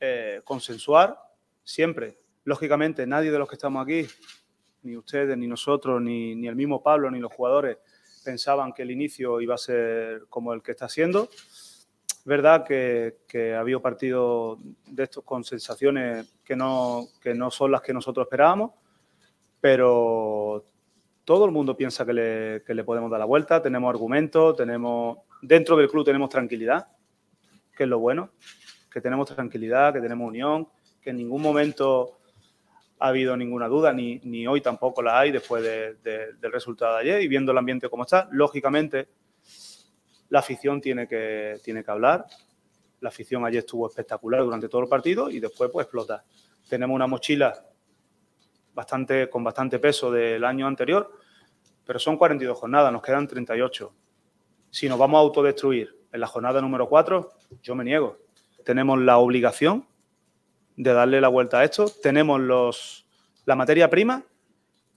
[0.00, 1.18] eh, consensuar
[1.62, 2.18] siempre.
[2.44, 4.06] Lógicamente, nadie de los que estamos aquí,
[4.82, 7.78] ni ustedes, ni nosotros, ni, ni el mismo Pablo, ni los jugadores,
[8.24, 11.28] pensaban que el inicio iba a ser como el que está siendo.
[12.24, 17.72] verdad que, que ha habido partidos de estos con sensaciones que no, que no son
[17.72, 18.72] las que nosotros esperábamos,
[19.60, 20.64] pero
[21.24, 25.18] todo el mundo piensa que le, que le podemos dar la vuelta, tenemos argumentos, tenemos,
[25.42, 26.88] dentro del club tenemos tranquilidad,
[27.78, 28.30] que es lo bueno,
[28.90, 30.66] que tenemos tranquilidad, que tenemos unión,
[31.00, 32.18] que en ningún momento
[32.98, 37.22] ha habido ninguna duda, ni, ni hoy tampoco la hay después del resultado de ayer
[37.22, 38.28] y viendo el ambiente como está.
[38.32, 39.06] Lógicamente,
[40.28, 42.26] la afición tiene que, tiene que hablar.
[42.98, 46.24] La afición ayer estuvo espectacular durante todo el partido y después pues explota.
[46.68, 47.64] Tenemos una mochila
[48.74, 51.12] bastante, con bastante peso del año anterior,
[51.86, 53.94] pero son 42 jornadas, nos quedan 38.
[54.68, 57.30] Si nos vamos a autodestruir en la jornada número 4,
[57.62, 58.18] yo me niego.
[58.64, 59.86] Tenemos la obligación
[60.76, 61.86] de darle la vuelta a esto.
[62.02, 63.06] Tenemos los,
[63.44, 64.24] la materia prima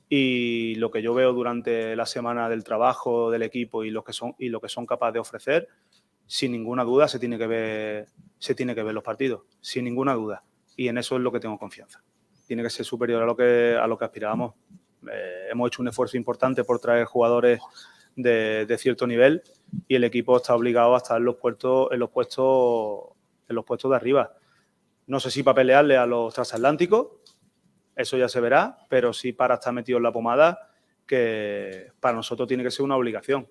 [0.07, 4.13] y lo que yo veo durante la semana del trabajo del equipo y lo que
[4.13, 5.69] son, y lo que son capaces de ofrecer,
[6.27, 8.07] sin ninguna duda se tiene que ver,
[8.37, 10.43] se tiene que ver los partidos, sin ninguna duda.
[10.75, 12.03] Y en eso es lo que tengo confianza.
[12.45, 14.53] Tiene que ser superior a lo que, a lo que aspirábamos.
[15.11, 17.59] Eh, hemos hecho un esfuerzo importante por traer jugadores
[18.15, 19.43] de, cierto nivel
[19.87, 22.99] y el equipo está obligado a estar en los puestos, en los puestos,
[23.47, 24.33] en los puestos de arriba.
[25.07, 27.07] No sé si para pelearle a los transatlánticos,
[27.95, 30.69] eso ya se verá, pero sí para estar metido en la pomada,
[31.05, 33.47] que para nosotros tiene que ser una obligación.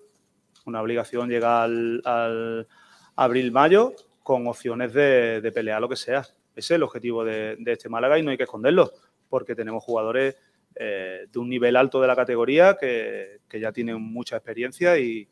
[0.65, 2.67] Una obligación llegar al,
[3.15, 3.93] abril-mayo
[4.23, 6.19] con opciones de, pelear lo que sea.
[6.19, 8.91] Ese es el objetivo de, de este Málaga y no hay que esconderlo,
[9.29, 10.35] porque tenemos jugadores
[10.75, 15.27] eh, de un nivel alto de la categoría que, ya tiene mucha experiencia y,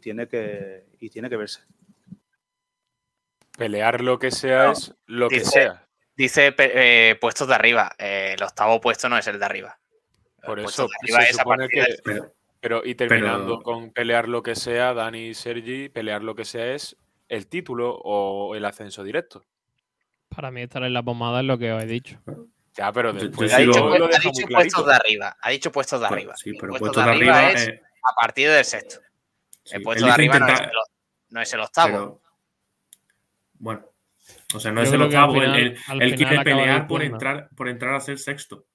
[0.00, 1.60] tiene que, tiene que verse.
[3.56, 5.86] Pelear lo que sea es lo que sea.
[6.16, 7.92] Dice eh, puestos de arriba.
[7.98, 9.78] Eh, el octavo puesto no es el de arriba.
[10.44, 11.84] Por eso se supone que.
[12.60, 16.74] Pero, y terminando con pelear lo que sea, Dani y Sergi, pelear lo que sea
[16.74, 16.96] es
[17.28, 19.44] el título o el ascenso directo.
[20.34, 22.18] Para mí estar en la pomada es lo que os he dicho.
[22.76, 23.88] Ya, pero después ha dicho,
[24.48, 25.36] puestos de arriba.
[25.40, 26.36] Ha dicho puestos de arriba.
[26.36, 29.00] Sí, pero puestos, de arriba, es a partir del sexto.
[29.70, 30.38] el puesto de arriba
[31.30, 32.20] no, es el, octavo.
[33.54, 33.86] bueno,
[34.54, 35.42] o sea, no es el octavo.
[35.42, 35.76] él,
[36.16, 38.66] quiere pelear por entrar, por entrar a ser sexto.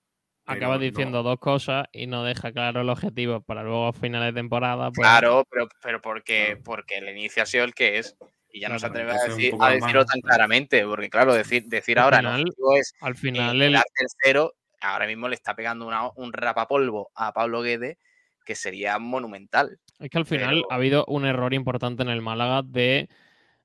[0.46, 4.40] Acaba diciendo dos cosas y no deja claro el objetivo para luego a finales de
[4.40, 4.92] temporada.
[4.92, 8.18] Pues claro, pero, pero porque, porque el inicio ha sido el que es.
[8.52, 12.36] Y ya no se atreve a, decirlo tan claramente, porque claro, decir, decir ahora no
[12.76, 17.98] es al final el tercero, ahora mismo le está pegando un rapapolvo a Pablo Guede
[18.50, 19.80] que sería monumental.
[20.00, 23.08] Es que al final ha habido un error importante en el Málaga de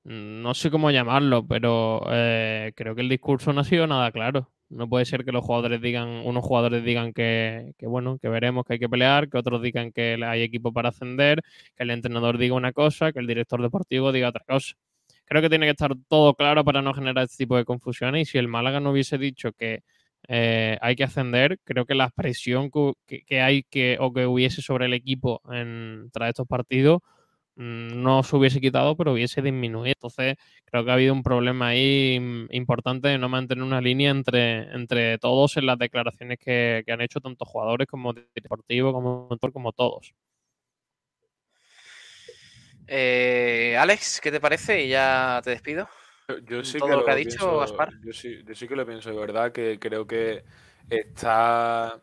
[0.03, 4.11] mm, no sé cómo llamarlo, pero eh, creo que el discurso no ha sido nada
[4.11, 4.51] claro.
[4.69, 8.65] No puede ser que los jugadores digan, unos jugadores digan que, que, bueno, que veremos
[8.65, 11.41] que hay que pelear, que otros digan que hay equipo para ascender,
[11.75, 14.75] que el entrenador diga una cosa, que el director deportivo diga otra cosa.
[15.25, 18.27] Creo que tiene que estar todo claro para no generar este tipo de confusiones.
[18.27, 19.83] Y si el Málaga no hubiese dicho que
[20.27, 22.71] eh, hay que ascender, creo que la presión
[23.07, 27.01] que, hay que o que hubiese sobre el equipo en, tras estos partidos
[27.55, 29.93] no se hubiese quitado, pero hubiese disminuido.
[29.95, 34.11] Entonces, creo que ha habido un problema ahí mm, importante de no mantener una línea
[34.11, 39.71] entre, entre todos en las declaraciones que, han hecho tanto jugadores como deportivos, como como
[39.71, 40.13] todos.
[42.87, 44.85] Eh, Alex, ¿qué te parece?
[44.85, 45.87] Y ya te despido.
[46.43, 47.89] Yo, sí que lo, ha dicho Gaspar.
[48.03, 50.43] Yo sí, yo sí que lo pienso de verdad, que creo que
[50.89, 52.01] está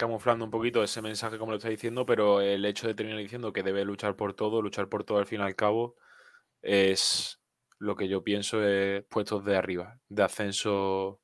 [0.00, 3.52] camuflando un poquito ese mensaje como lo está diciendo, pero el hecho de terminar diciendo
[3.52, 5.96] que debe luchar por todo, luchar por todo al fin y al cabo,
[6.62, 7.40] es
[7.78, 11.20] lo que yo pienso es puestos de arriba, de ascenso,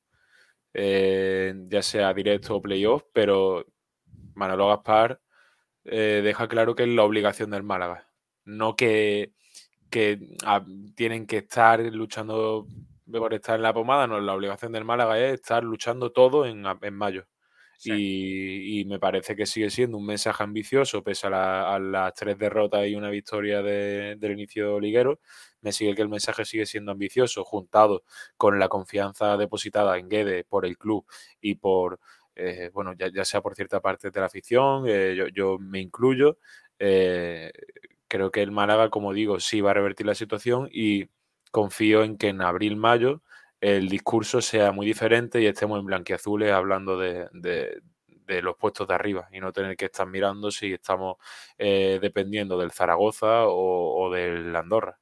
[0.73, 3.65] eh, ya sea directo o playoff, pero
[4.35, 5.21] Manolo Gaspar
[5.85, 8.07] eh, deja claro que es la obligación del Málaga,
[8.45, 9.33] no que,
[10.45, 10.63] ah,
[10.95, 12.67] tienen que estar luchando
[13.11, 16.63] por estar en la pomada, no, la obligación del Málaga es estar luchando todo en
[16.93, 17.27] mayo.
[17.83, 22.95] Y, me parece que sigue siendo un mensaje ambicioso, pese a, las tres derrotas y
[22.95, 25.19] una victoria del inicio liguero.
[25.61, 28.03] Me sigue que el mensaje sigue siendo ambicioso, juntado
[28.37, 31.05] con la confianza depositada en Guede por el club
[31.41, 31.99] y por,
[32.35, 36.37] eh, bueno, ya, sea por cierta parte de la afición, eh, yo, me incluyo.
[36.79, 37.51] Eh,
[38.07, 41.09] creo que el Málaga, como digo, sí va a revertir la situación y
[41.51, 43.21] confío en que en abril-mayo
[43.61, 47.81] el discurso sea muy diferente y estemos en blanquiazules hablando de,
[48.41, 51.17] los puestos de arriba y no tener que estar mirando si estamos
[51.57, 54.99] eh, dependiendo del Zaragoza o, del Andorra.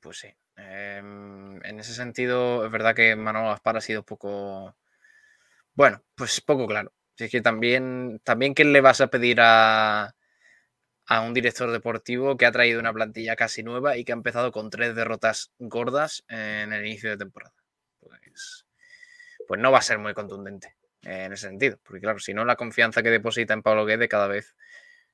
[0.00, 0.28] Pues sí.
[0.56, 4.76] Em, en ese sentido, es verdad que Manuel Gaspar ha sido poco.
[5.74, 6.92] Bueno, pues poco claro.
[7.16, 10.14] es que también, también, ¿qué le vas a pedir a,
[11.06, 14.52] a un director deportivo que ha traído una plantilla casi nueva y que ha empezado
[14.52, 17.54] con tres derrotas gordas en el inicio de temporada.
[18.00, 18.66] Pues,
[19.46, 22.56] pues no va a ser muy contundente en ese sentido, porque claro, si no la
[22.56, 24.54] confianza que deposita en Pablo Guede cada vez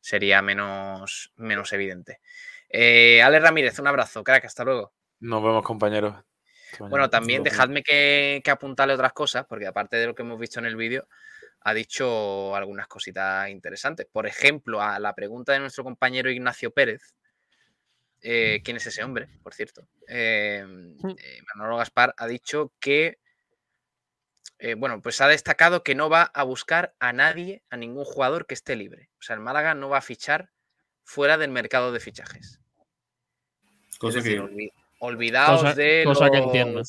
[0.00, 2.20] sería menos, menos evidente.
[2.68, 4.92] Eh, Ale Ramírez, un abrazo, crack, hasta luego.
[5.20, 6.14] Nos vemos, compañeros.
[6.78, 10.60] Bueno, también dejadme que, que apuntarle otras cosas, porque aparte de lo que hemos visto
[10.60, 11.08] en el vídeo,
[11.60, 14.06] ha dicho algunas cositas interesantes.
[14.10, 17.14] Por ejemplo, a la pregunta de nuestro compañero Ignacio Pérez,
[18.20, 19.86] eh, ¿quién es ese hombre, por cierto?
[20.08, 23.18] Eh, eh, Manolo Gaspar ha dicho que,
[24.76, 28.54] bueno, pues ha destacado que no va a buscar a nadie, a ningún jugador que
[28.54, 29.10] esté libre.
[29.18, 30.50] O sea, el Málaga no va a fichar
[31.04, 32.60] fuera del mercado de fichajes.
[33.98, 34.70] Cosa que...
[35.00, 36.82] olvidaos de cosa que entiendo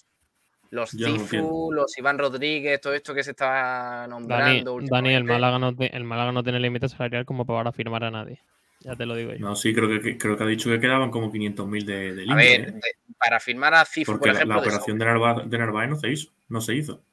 [0.72, 4.80] los Cifu, los Iván Rodríguez, todo esto que se está nombrando.
[4.82, 8.42] Dani, el, Málaga no, el Málaga no tiene límite salarial como para firmar a nadie.
[8.82, 9.40] Ya te lo digo yo.
[9.40, 12.36] No, sí, creo que, creo que ha dicho que quedaban como 500.000 de, de A
[12.36, 12.74] ver, ¿eh?
[13.18, 14.56] para firmar a Cifu, Porque por ejemplo.
[14.56, 16.32] La, operación de, Narváez, no se hizo.
[16.48, 17.04] No se hizo.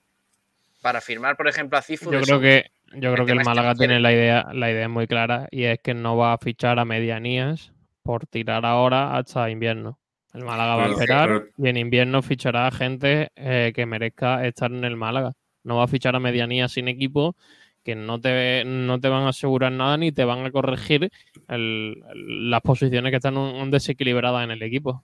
[0.81, 2.13] Para firmar, por ejemplo, a Cifu.
[2.13, 5.49] Yo creo que, yo creo que el Málaga tiene la idea, la idea muy clara
[5.51, 7.73] y es que no va a fichar a medianías
[8.05, 9.99] por tirar ahora hasta invierno.
[10.37, 14.71] El Málaga va a esperar y en invierno fichará a gente eh, que merezca estar
[14.71, 15.33] en el Málaga.
[15.65, 17.37] No va a fichar a medianía sin equipo
[17.83, 21.09] que no te, no te van a asegurar nada ni te van a corregir
[21.49, 25.03] las posiciones que están desequilibradas en el equipo.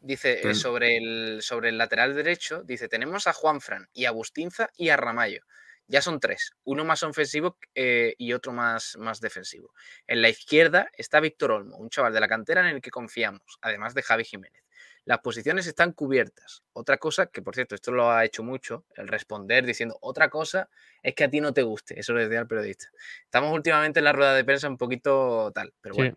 [0.00, 4.12] Dice eh, sobre, el, sobre el lateral derecho, dice, tenemos a Juan Fran y a
[4.12, 5.40] Bustinza y a Ramallo.
[5.88, 9.72] Ya son tres, uno más ofensivo eh, y otro más, más defensivo.
[10.06, 13.58] En la izquierda está Víctor Olmo, un chaval de la cantera en el que confiamos,
[13.60, 14.65] además de Javi Jiménez.
[15.06, 16.64] Las posiciones están cubiertas.
[16.72, 20.68] Otra cosa, que por cierto, esto lo ha hecho mucho, el responder diciendo otra cosa
[21.00, 21.98] es que a ti no te guste.
[21.98, 22.88] Eso lo decía el periodista.
[23.22, 26.16] Estamos últimamente en la rueda de prensa un poquito tal, pero bueno.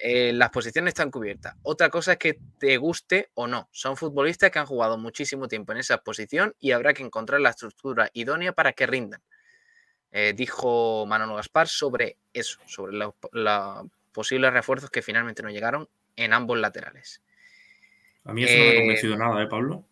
[0.00, 1.56] Eh, las posiciones están cubiertas.
[1.62, 3.68] Otra cosa es que te guste o no.
[3.72, 7.50] Son futbolistas que han jugado muchísimo tiempo en esa posición y habrá que encontrar la
[7.50, 9.20] estructura idónea para que rindan.
[10.12, 13.12] Eh, dijo Manolo Gaspar sobre eso, sobre los
[14.12, 17.20] posibles refuerzos que finalmente no llegaron en ambos laterales.
[18.24, 19.86] A mí eso no me ha eh, convencido nada, ¿eh, Pablo?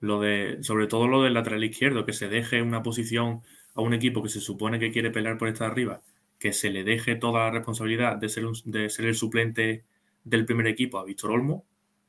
[0.00, 3.42] Lo de, sobre todo lo del lateral izquierdo, que se deje una posición
[3.74, 6.02] a un equipo que se supone que quiere pelear por estar arriba,
[6.38, 9.84] que se le deje toda la responsabilidad de ser, de ser el suplente
[10.24, 11.64] del primer equipo a Víctor Olmo,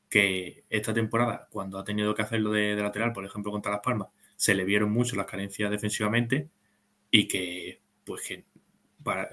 [0.10, 3.82] que esta temporada, cuando ha tenido que hacerlo de, de lateral, por ejemplo, contra Las
[3.82, 6.50] Palmas, se le vieron mucho las carencias defensivamente
[7.10, 8.46] y que, pues que,
[9.04, 9.30] para,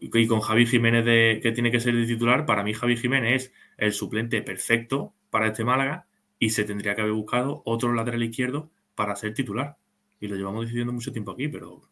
[0.00, 3.44] y con Javi Jiménez de, que tiene que ser de titular, para mí Javi Jiménez
[3.44, 6.06] es el suplente perfecto para este Málaga
[6.38, 9.76] y se tendría que haber buscado otro lateral izquierdo para ser titular.
[10.20, 11.82] Y lo llevamos diciendo mucho tiempo aquí, pero...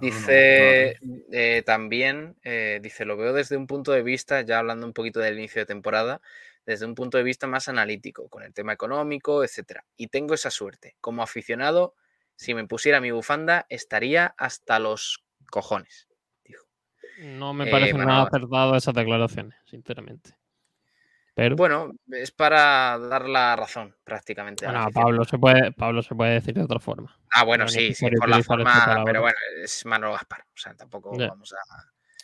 [0.00, 0.98] dice
[1.32, 5.20] eh, también, eh, dice, lo veo desde un punto de vista, ya hablando un poquito
[5.20, 6.20] del inicio de temporada,
[6.66, 9.84] desde un punto de vista más analítico, con el tema económico, etcétera.
[9.96, 10.96] Y tengo esa suerte.
[11.00, 11.94] Como aficionado,
[12.36, 16.09] si me pusiera mi bufanda, estaría hasta los cojones.
[17.20, 20.36] No me parece eh, nada acertado esas declaraciones, sinceramente.
[21.34, 21.56] Pero...
[21.56, 24.66] Bueno, es para dar la razón prácticamente.
[24.66, 27.16] Bueno, Pablo se, puede, Pablo se puede decir de otra forma.
[27.32, 30.40] Ah, bueno, sí, sí, por la forma, pero bueno, es Manuel Gaspar.
[30.40, 31.56] O sea, tampoco vamos a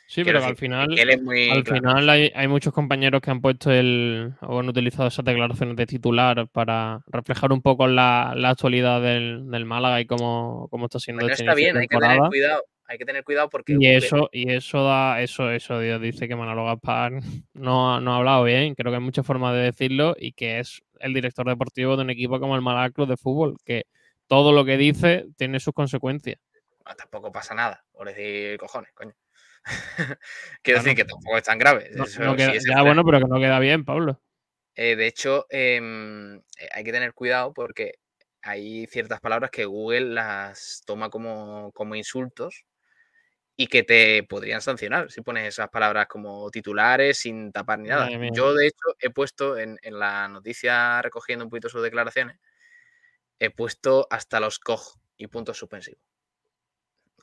[0.09, 4.61] Sí, pero al final, al final hay, hay, muchos compañeros que han puesto el o
[4.61, 9.65] han utilizado esas declaraciones de titular para reflejar un poco la, la actualidad del, del,
[9.65, 11.23] Málaga y cómo, cómo está siendo.
[11.23, 12.63] Bueno, este está bien, hay que tener cuidado.
[12.89, 13.77] Hay que tener cuidado porque.
[13.79, 17.13] Y eso, y eso da, eso, eso Dios dice que Manolo Gaspar
[17.55, 18.75] no, no ha hablado bien.
[18.75, 22.11] Creo que hay muchas formas de decirlo y que es el director deportivo de un
[22.11, 23.87] equipo como el Málaga Club de Fútbol, que
[24.27, 26.39] todo lo que dice tiene sus consecuencias.
[26.97, 29.15] tampoco pasa nada, por decir cojones, coño.
[30.63, 31.91] Quiero decir que tampoco es tan grave.
[31.93, 34.21] ya, bueno, pero que no queda bien, Pablo.
[34.77, 37.95] Eh, de hecho, em, eh, hay que tener cuidado porque
[38.43, 42.65] hay ciertas palabras que Google las toma como, como insultos
[43.57, 48.09] y que te podrían sancionar si pones esas palabras como titulares sin tapar ni nada.
[48.33, 52.39] Yo, de hecho, he puesto en, la noticia recogiendo un poquito sus declaraciones,
[53.39, 56.03] he puesto hasta los COG y puntos suspensivos.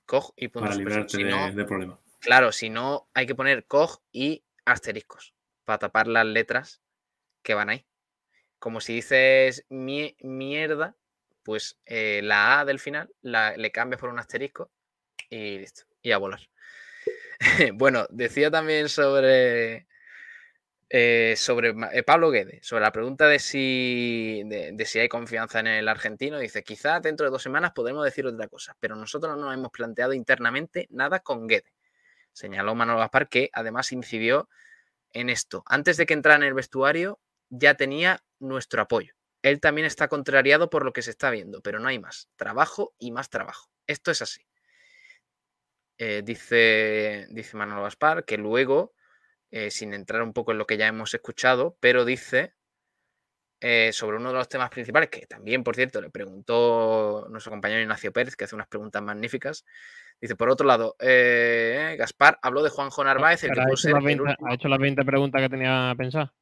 [0.05, 1.55] COG y puntos Para suspensivos.
[1.55, 1.99] de, problemas.
[2.19, 5.35] Claro, si no, hay que poner cog y asteriscos
[5.65, 6.81] para tapar las letras
[7.43, 7.85] que van ahí.
[8.57, 10.95] Como si dices mierda,
[11.43, 14.71] pues eh, la A del final la, le cambias por un asterisco
[15.29, 15.83] y listo.
[16.03, 16.41] Y a volar.
[17.73, 19.87] bueno, decía también sobre,
[20.89, 25.67] eh, sobre eh, Pablo Guede, sobre la pregunta de si, de, si hay confianza en
[25.67, 26.37] el argentino.
[26.37, 30.13] Dice, quizá dentro de dos semanas podremos decir otra cosa, pero nosotros no hemos planteado
[30.13, 31.73] internamente nada con Guede
[32.33, 34.49] señaló Manuel Gaspar, que además incidió
[35.13, 35.63] en esto.
[35.67, 37.19] Antes de que entrara en el vestuario,
[37.49, 39.13] ya tenía nuestro apoyo.
[39.41, 42.29] Él también está contrariado por lo que se está viendo, pero no hay más.
[42.35, 43.69] Trabajo y más trabajo.
[43.87, 44.45] Esto es así.
[45.97, 48.93] Eh, dice, dice Manuel Gaspar que luego,
[49.51, 52.55] eh, sin entrar un poco en lo que ya hemos escuchado, pero dice
[53.61, 57.81] eh, sobre uno de los temas principales, que también, por cierto, le preguntó nuestro compañero
[57.81, 59.63] Ignacio Pérez, que hace unas preguntas magníficas,
[60.23, 64.79] Dice, por otro lado, eh, Gaspar habló de Juanjo Narváez, el que ¿Ha hecho las
[64.79, 66.33] 20 preguntas que tenía pensado?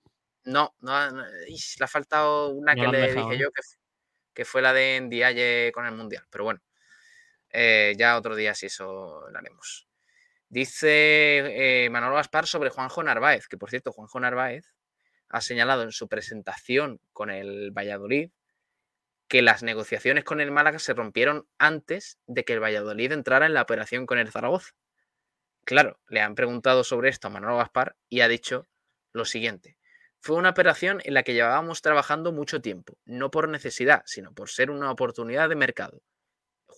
[0.43, 3.49] No, no, le ha faltado una que le dije yo,
[4.35, 6.23] que, fue la de Ndiaye con el Mundial.
[6.29, 6.59] Pero bueno,
[7.53, 9.87] eh, ya otro día sí eso lo haremos.
[10.49, 14.73] Dice eh, Manolo Gaspar sobre Juanjo Narváez, que por cierto, Juanjo Narváez
[15.29, 18.31] ha señalado en su presentación con el Valladolid
[19.29, 23.53] que las negociaciones con el Málaga se rompieron antes de que el Valladolid entrara en
[23.53, 24.71] la operación con el Zaragoza.
[25.63, 28.67] Claro, le han preguntado sobre esto a Manuel Gaspar y ha dicho
[29.13, 29.77] lo siguiente.
[30.19, 34.49] Fue una operación en la que llevábamos trabajando mucho tiempo, no por necesidad, sino por
[34.49, 36.01] ser una oportunidad de mercado.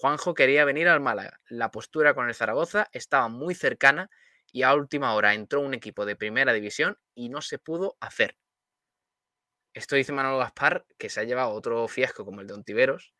[0.03, 1.39] Juanjo quería venir al Málaga.
[1.47, 4.09] La postura con el Zaragoza estaba muy cercana
[4.51, 8.35] y a última hora entró un equipo de primera división y no se pudo hacer.
[9.73, 13.13] Esto dice Manuel Gaspar, que se ha llevado otro fiasco como el de Ontiveros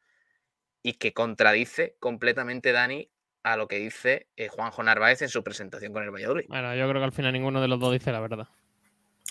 [0.82, 3.10] y que contradice completamente, Dani,
[3.44, 6.48] a lo que dice eh, Juanjo Narváez en su presentación con el Valladolid.
[6.50, 8.50] Bueno, yo creo que al final ninguno de los dos dice la verdad.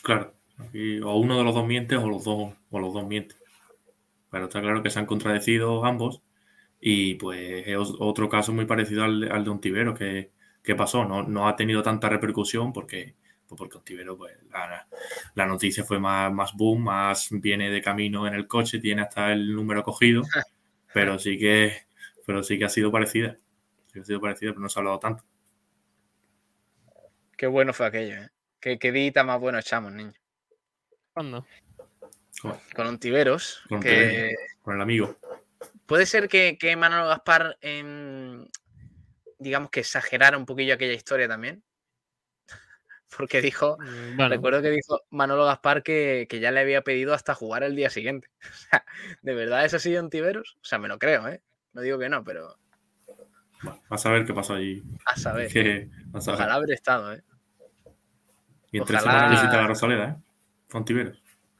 [0.02, 0.32] Claro.
[1.04, 3.36] o uno de los dos miente o los dos, o los dos mienten.
[4.30, 6.22] Pero está claro que se han contradecido ambos.
[6.84, 10.32] Y pues es otro caso muy parecido al, de Ontiveros que,
[10.62, 11.04] que pasó.
[11.04, 13.14] No, no ha tenido tanta repercusión porque
[13.52, 14.34] pues porque Ontivero, pues
[15.34, 19.30] la, noticia fue más, más boom, más viene de camino en el coche, tiene hasta
[19.30, 20.22] el número cogido,
[20.94, 21.82] pero sí que,
[22.26, 23.36] pero sí que ha sido parecida.
[23.94, 25.24] ha sido parecida, pero no se ha hablado tanto.
[27.36, 28.30] Qué bueno fue aquello, ¿eh?
[28.58, 30.14] Qué, qué dita más bueno echamos, niño.
[31.12, 31.46] ¿Cuándo?
[32.74, 33.64] Con Ontiveros.
[33.68, 34.34] Con, que...
[34.62, 35.18] con el amigo.
[35.92, 37.58] Puede ser que, que Manolo Gaspar,
[39.38, 41.62] digamos que exagerara un poquillo aquella historia también.
[43.14, 47.62] Porque dijo, mm, recuerdo que dijo Manolo Gaspar que, ya le había pedido hasta jugar
[47.62, 48.30] el día siguiente.
[48.40, 48.86] O sea,
[49.20, 50.56] ¿de verdad es así Ontiveros?
[50.62, 51.42] O sea, me lo creo, ¿eh?
[51.74, 52.56] No digo que no, pero.
[53.90, 54.82] a saber qué pasó allí.
[55.04, 55.50] A saber.
[56.14, 57.22] Ojalá haber estado, ¿eh?
[58.70, 61.12] Y en tres semanas visita la Rosaleda, ¿eh?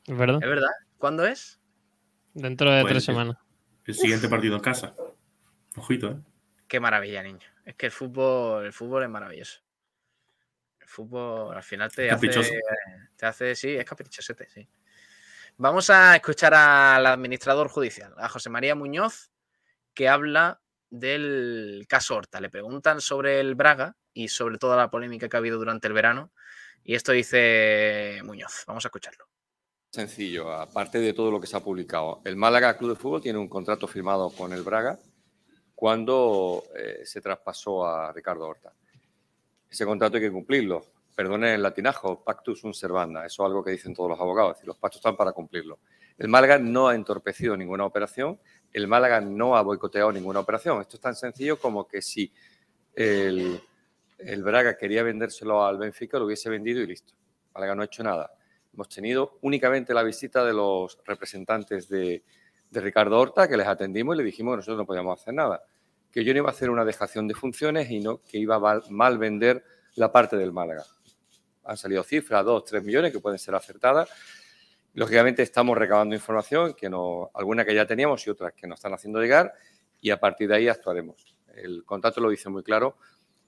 [0.06, 0.40] Es verdad.
[0.42, 0.70] ¿Es verdad?
[0.96, 1.60] ¿Cuándo es?
[2.32, 3.36] Dentro de tres semanas.
[3.84, 4.94] El siguiente partido en casa.
[5.76, 6.16] Ojito, ¿eh?
[6.68, 7.46] Qué maravilla, niño.
[7.64, 9.60] Es que el fútbol, el fútbol es maravilloso.
[10.80, 12.60] El fútbol al final te hace,
[13.16, 13.54] te hace.
[13.54, 14.68] Sí, es caprichosete, sí.
[15.56, 19.30] Vamos a escuchar al administrador judicial, a José María Muñoz,
[19.92, 22.40] que habla del caso Horta.
[22.40, 25.94] Le preguntan sobre el Braga y sobre toda la polémica que ha habido durante el
[25.94, 26.32] verano.
[26.84, 28.64] Y esto dice Muñoz.
[28.66, 29.28] Vamos a escucharlo.
[29.92, 32.22] Sencillo, aparte de todo lo que se ha publicado.
[32.24, 34.98] El Málaga Club de Fútbol tiene un contrato firmado con el Braga
[35.74, 38.72] cuando eh, se traspasó a Ricardo Horta.
[39.68, 40.86] Ese contrato hay que cumplirlo.
[41.14, 43.26] Perdone el latinajo, pactus sunt servanda.
[43.26, 44.52] Eso es algo que dicen todos los abogados.
[44.52, 45.80] Es decir, los pactos están para cumplirlo.
[46.16, 48.40] El Málaga no ha entorpecido ninguna operación.
[48.72, 50.80] El Málaga no ha boicoteado ninguna operación.
[50.80, 52.32] Esto es tan sencillo como que si
[52.94, 53.60] el,
[54.16, 57.12] el Braga quería vendérselo al Benfica, lo hubiese vendido y listo.
[57.12, 58.32] El Málaga no ha hecho nada
[58.74, 62.24] Hemos tenido únicamente la visita de los representantes de,
[62.70, 65.62] Ricardo Horta, que les atendimos y le dijimos que nosotros no podíamos hacer nada,
[66.10, 68.80] que yo no iba a hacer una dejación de funciones y no que iba a
[68.88, 69.62] mal, vender
[69.96, 70.82] la parte del Málaga.
[71.64, 74.08] Han salido cifras, 2, 3 millones, que pueden ser acertadas.
[74.94, 78.94] Lógicamente estamos recabando información, que no, alguna que ya teníamos y otras que nos están
[78.94, 79.52] haciendo llegar,
[80.00, 81.36] y a partir de ahí actuaremos.
[81.54, 82.96] El contrato lo dice muy claro,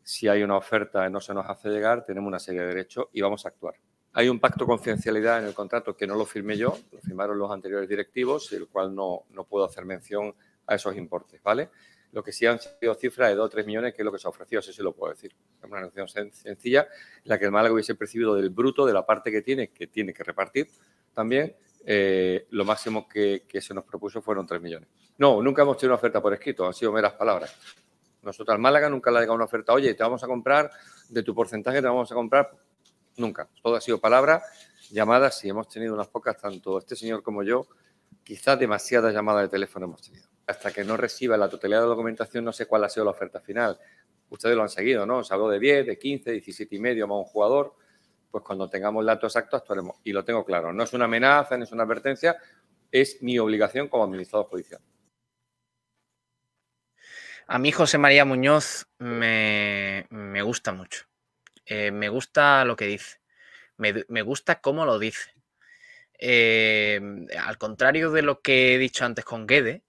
[0.02, 3.06] si hay una oferta y no se nos hace llegar, tenemos una serie de derechos
[3.12, 3.74] y vamos a actuar.
[4.16, 7.36] Hay un pacto de confidencialidad en el contrato que no lo firmé yo, lo firmaron
[7.36, 10.32] los anteriores directivos, el cual no, no puedo hacer mención
[10.68, 11.70] a esos importes, ¿vale?
[12.12, 14.20] Lo que sí han sido cifras de 2 o 3 millones, que es lo que
[14.20, 15.34] se ha ofrecido, eso sí lo puedo decir.
[15.60, 19.04] Es una negociación sencilla, en la que el Málaga hubiese percibido del bruto, de la
[19.04, 20.68] parte que tiene, que tiene que repartir
[21.12, 24.88] también, eh, lo máximo que, que, se nos propuso fueron 3 millones.
[25.18, 27.52] No, nunca hemos tenido una oferta por escrito, han sido meras palabras.
[28.22, 30.70] Nosotros al Málaga nunca le ha llegado una oferta, oye, te vamos a comprar,
[31.08, 32.52] de tu porcentaje te vamos a comprar
[33.16, 33.48] nunca.
[33.62, 34.42] Todo ha sido palabra,
[34.90, 37.66] llamadas y hemos tenido unas pocas, tanto este señor como yo,
[38.22, 40.28] quizás demasiadas llamadas de teléfono hemos tenido.
[40.46, 43.12] Hasta que no reciba la totalidad de la documentación, no sé cuál ha sido la
[43.12, 43.78] oferta final.
[44.28, 45.22] Ustedes lo han seguido, ¿no?
[45.24, 47.74] Se habló de 10, de 15, 17 y medio más un jugador.
[48.30, 49.96] Pues cuando tengamos el dato exacto actuaremos.
[50.04, 50.72] Y lo tengo claro.
[50.72, 52.36] No es una amenaza, no es una advertencia,
[52.90, 54.80] es mi obligación como administrador judicial.
[57.46, 61.04] A mí José María Muñoz me, me gusta mucho.
[61.66, 63.20] Eh, me gusta lo que dice.
[63.76, 65.34] Me, gusta cómo lo dice.
[66.18, 67.00] Eh,
[67.38, 69.82] al contrario de lo que he dicho antes con Guede,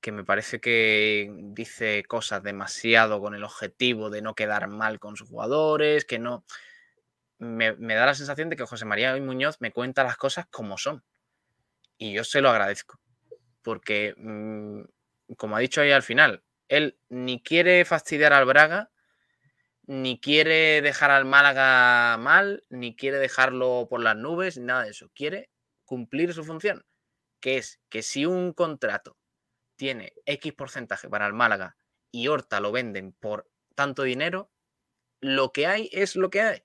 [0.00, 5.16] que me parece que dice cosas demasiado con el objetivo de no quedar mal con
[5.16, 6.44] sus jugadores, que no...
[7.38, 11.02] Me, da la sensación de que José María Muñoz me cuenta las cosas como son.
[11.98, 13.00] Y yo se lo agradezco.
[13.62, 14.82] Porque, mm,
[15.36, 18.91] como ha dicho ahí al final, él ni quiere fastidiar al Braga,
[19.86, 25.10] ni quiere dejar al Málaga mal, ni quiere dejarlo por las nubes, nada de eso.
[25.14, 25.50] Quiere
[25.84, 26.84] cumplir su función,
[27.40, 29.18] que es que si un contrato
[29.76, 31.76] tiene X porcentaje para el Málaga
[32.10, 34.50] y Horta lo venden por tanto dinero,
[35.20, 36.64] lo que hay es lo que hay.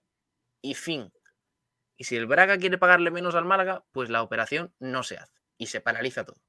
[0.62, 1.12] Y fin.
[1.96, 5.42] Y si el Braga quiere pagarle menos al Málaga, pues la operación no se hace
[5.58, 6.40] y se paraliza todo.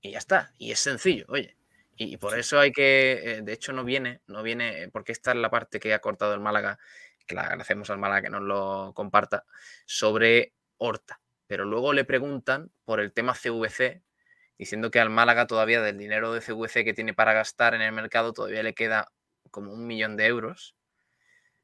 [0.00, 0.54] Y ya está.
[0.58, 1.57] Y es sencillo, oye.
[2.00, 5.32] Y, por eso hay que, eh, de hecho no viene, no viene, eh, porque esta
[5.32, 6.78] es la parte que ha cortado el Málaga,
[7.26, 9.44] que le agradecemos al Málaga que nos lo comparta,
[9.84, 11.20] sobre Horta.
[11.48, 14.02] Pero luego le preguntan por el tema CVC,
[14.56, 17.92] diciendo que al Málaga todavía del dinero de CVC que tiene para gastar en el
[17.92, 19.10] mercado todavía le queda
[19.50, 20.76] como un millón de euros,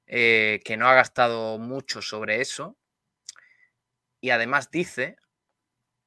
[0.07, 2.77] eh, que no ha gastado mucho sobre eso.
[4.21, 5.17] Y además dice,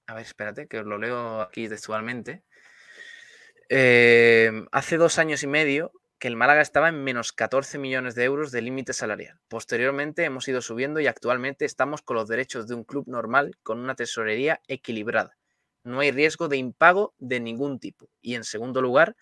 [0.08, 2.44] a ver, espérate, que os lo leo aquí textualmente.
[3.70, 8.24] Em, hace dos años y medio que el Málaga estaba en menos 14 millones de
[8.24, 9.40] euros de límite salarial.
[9.50, 13.80] Posteriormente hemos ido subiendo y actualmente estamos con los derechos de un club normal con
[13.80, 15.38] una tesorería equilibrada.
[15.84, 18.10] No hay riesgo de impago de ningún tipo.
[18.22, 19.16] Y en segundo lugar,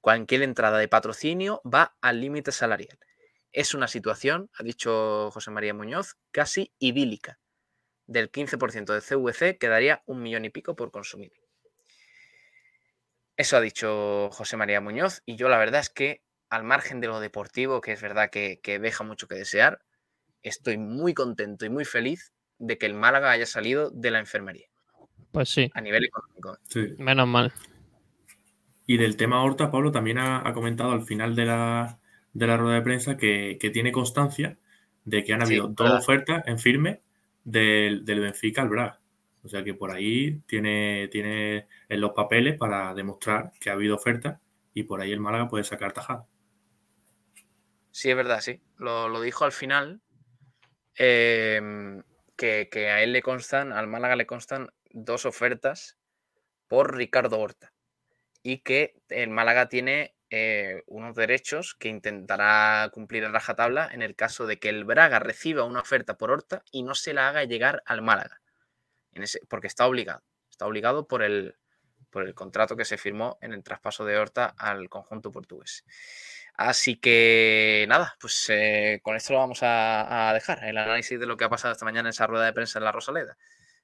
[0.00, 2.98] cualquier entrada de patrocinio va al límite salarial.
[3.52, 7.38] es una situación, ha dicho José María Muñoz, casi idílica.
[8.06, 11.43] Del 15% de CVC quedaría un millón y pico por consumir.
[13.36, 17.08] Eso ha dicho José María Muñoz y yo la verdad es que al margen de
[17.08, 19.80] lo deportivo, que es verdad que, deja mucho que desear,
[20.42, 24.68] estoy muy contento y muy feliz de que el Málaga haya salido de la enfermería.
[25.32, 25.68] Pues sí.
[25.74, 26.58] A nivel económico.
[26.98, 27.52] Menos mal.
[28.86, 31.98] Y del tema Horta, Pablo también ha, comentado al final de la,
[32.34, 34.56] rueda de prensa que, tiene constancia
[35.04, 37.00] de que han habido dos ofertas en firme
[37.42, 39.00] del, del Benfica al Braga.
[39.44, 43.94] O sea que por ahí tiene, tiene en los papeles para demostrar que ha habido
[43.94, 44.40] oferta
[44.72, 46.26] y por ahí el Málaga puede sacar tajada.
[47.90, 48.62] Sí, es verdad, sí.
[48.78, 50.00] Lo, dijo al final.
[50.96, 52.02] Em,
[52.36, 55.98] que, a él le constan, al Málaga le constan dos ofertas
[56.66, 57.72] por Ricardo Horta.
[58.42, 64.16] Y que el Málaga tiene eh, unos derechos que intentará cumplir a rajatabla en el
[64.16, 67.44] caso de que el Braga reciba una oferta por Horta y no se la haga
[67.44, 68.40] llegar al Málaga
[69.48, 70.22] porque está obligado.
[70.50, 71.56] Está obligado por el,
[72.10, 75.84] por el contrato que se firmó en el traspaso de Horta al conjunto portugués.
[76.56, 81.36] Así que nada, pues eh, con esto lo vamos a, dejar, el análisis de lo
[81.36, 83.36] que ha pasado esta mañana en esa rueda de prensa en la Rosaleda.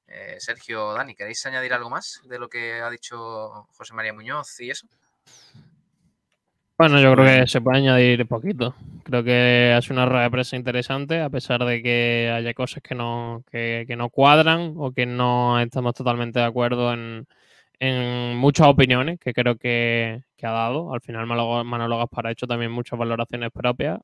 [0.07, 4.61] Eh, Sergio, Dani, ¿queréis añadir algo más de lo que ha dicho José María Muñoz
[4.61, 4.87] y eso?
[6.81, 8.75] Bueno, yo creo que se puede añadir poquito.
[9.05, 12.83] Creo que ha sido una rueda de prensa interesante, a pesar de que haya cosas
[12.83, 17.27] que no, que, no cuadran o que no estamos totalmente de acuerdo en,
[18.39, 20.95] muchas opiniones que creo que, ha dado.
[20.95, 24.01] Al final Manolo Gaspar ha hecho también muchas valoraciones propias.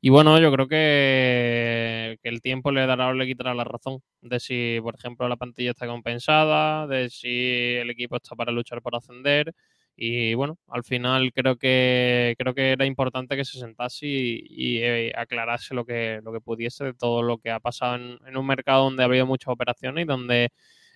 [0.00, 4.02] Y bueno, yo creo que, que, el tiempo le dará o le quitará la razón
[4.22, 8.82] de si, por ejemplo, la plantilla está compensada, de si el equipo está para luchar
[8.82, 9.54] por ascender
[9.96, 15.12] y bueno, al final creo que creo que era importante que se sentase y, eh,
[15.16, 18.84] aclarase lo que, lo que pudiese de todo lo que ha pasado en, un mercado
[18.84, 20.50] donde ha habido muchas operaciones y donde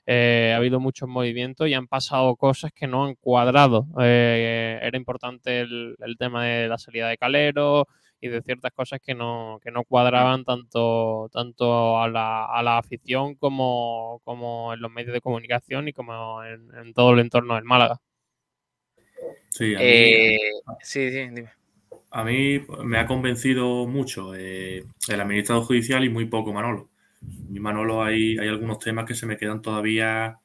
[0.07, 3.87] eh, ha habido muchos movimientos y han pasado cosas que no han cuadrado.
[4.01, 7.87] Eh, era importante el, tema de la salida de Calero
[8.21, 12.79] y de ciertas cosas que no, que no cuadraban tanto, tanto a, la, a la
[12.79, 17.65] afición como, como en los medios de comunicación y como en todo el entorno del
[17.65, 18.01] Málaga.
[19.51, 20.39] Sí, a mí, eh,
[20.83, 21.51] sí, dime.
[22.11, 26.91] A mí me ha convencido mucho eh, el administrador judicial y muy poco Manolo.
[27.49, 30.39] Mi Manolo hay, hay algunos temas que se me quedan todavía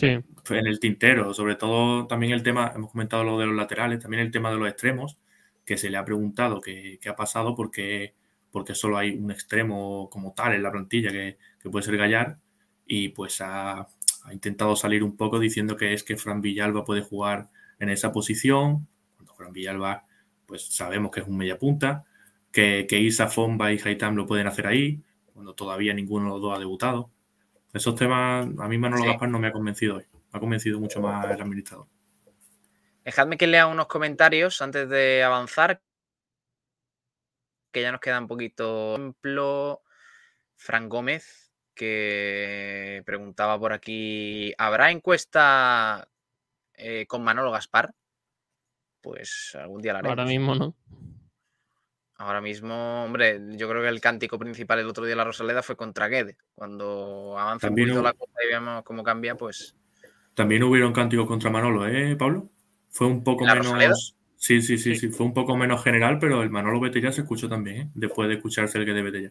[0.00, 4.22] en el tintero, sobre todo también el tema, hemos comentado lo de los laterales, también
[4.22, 5.18] el tema de los extremos,
[5.64, 8.14] que se le ha preguntado qué, ha pasado porque,
[8.50, 11.36] porque solo hay un extremo como tal en la plantilla que,
[11.70, 12.38] puede ser Gallar
[12.86, 17.02] y pues ha, ha, intentado salir un poco diciendo que es que Fran Villalba puede
[17.02, 17.50] jugar
[17.82, 18.86] en esa posición.
[19.16, 20.06] Cuando Juan Villalba,
[20.46, 22.04] pues sabemos que es un media punta,
[22.52, 25.02] que, que Isa, Fomba y Haitam lo pueden hacer ahí,
[25.34, 27.10] cuando todavía ninguno de los dos ha debutado.
[27.72, 30.04] Esos temas, a mí Manolo Gaspar no me ha convencido hoy.
[30.12, 31.86] Me ha convencido mucho más el administrador.
[33.04, 35.82] Dejadme que lea unos comentarios antes de avanzar,
[37.72, 38.92] que ya nos queda un poquito.
[38.92, 39.82] Por ejemplo,
[40.56, 46.06] Fran Gómez, que preguntaba por aquí, ¿habrá encuesta
[46.82, 47.92] eh, con Manolo Gaspar,
[49.00, 50.18] pues algún día la haremos.
[50.18, 50.74] Ahora mismo no.
[52.16, 55.62] Ahora mismo, hombre, yo creo que el cántico principal el otro día de la Rosaleda
[55.62, 56.36] fue contra Guede.
[56.54, 59.74] Cuando avanza un poquito la cosa y vemos cómo cambia, pues.
[60.34, 62.48] También hubieron cánticos contra Manolo, ¿eh, Pablo?
[62.90, 64.16] Fue un poco menos.
[64.36, 67.48] Sí, sí, sí, sí, fue un poco menos general, pero el Manolo Betella se escuchó
[67.48, 67.90] también, ¿eh?
[67.94, 69.30] después de escucharse el que de Betella.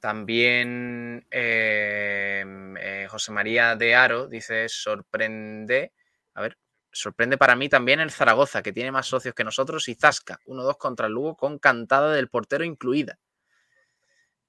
[0.00, 5.92] También em, eh, José María de Aro dice, sorprende,
[6.34, 6.58] a ver,
[6.90, 10.78] sorprende para mí también el Zaragoza, que tiene más socios que nosotros, y Zasca, 1-2
[10.78, 13.18] contra el Lugo con cantada del portero incluida.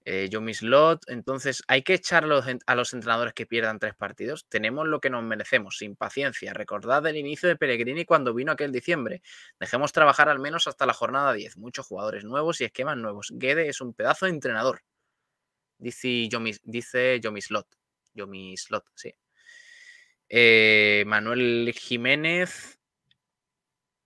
[0.04, 4.48] Eh, yo mis lot, entonces hay que echar a los, entrenadores que pierdan tres partidos.
[4.50, 6.54] Tenemos lo que nos merecemos, sin paciencia.
[6.54, 9.22] Recordad el inicio de Pellegrini cuando vino aquel diciembre.
[9.60, 11.58] Dejemos trabajar al menos hasta la jornada 10.
[11.58, 13.32] Muchos jugadores nuevos y esquemas nuevos.
[13.36, 14.82] Guede es un pedazo de entrenador.
[15.82, 17.68] Dice Yomi, dice Slot.
[18.14, 19.16] Yomi Slot, sí.
[20.30, 22.80] Eh, Manuel Jiménez,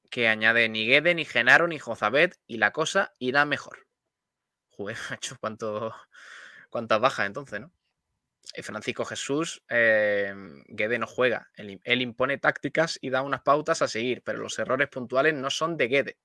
[0.10, 3.88] que añade ni Guede, ni Genaro, ni Jozabet, y la cosa irá mejor.
[4.70, 5.94] Joder, macho, cuánto,
[6.70, 7.74] cuántas bajas entonces, ¿no?
[8.54, 10.34] Eh, Francisco Jesús, eh,
[10.68, 11.52] Guede no juega.
[11.56, 15.76] Él, impone tácticas y da unas pautas a seguir, pero los errores puntuales no son
[15.76, 16.18] de Guede.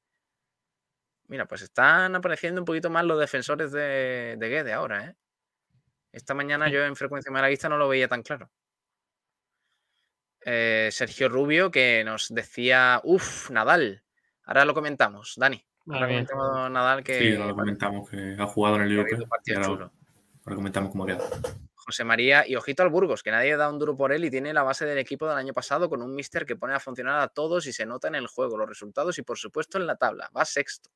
[1.27, 5.17] Mira, pues están apareciendo un poquito más los defensores de, de Guede ahora, ¿eh?
[6.13, 8.51] Esta mañana yo en frecuencia malaguista no lo veía tan claro.
[10.45, 14.03] Eh, Sergio Rubio que nos decía, uff, Nadal.
[14.45, 15.65] Ahora lo comentamos, Dani.
[15.87, 17.19] Ahora comentamos Nadal que.
[17.19, 19.27] Sí, ahora comentamos que ha jugado en el Liverpool.
[19.57, 19.91] Ahora,
[20.45, 21.29] ahora comentamos cómo ha quedado.
[21.75, 24.53] José María y ojito al Burgos, que nadie da un duro por él y tiene
[24.53, 27.29] la base del equipo del año pasado con un mister que pone a funcionar a
[27.29, 30.31] todos y se nota en el juego, los resultados y por supuesto en la tabla.
[30.37, 30.91] Va sexto.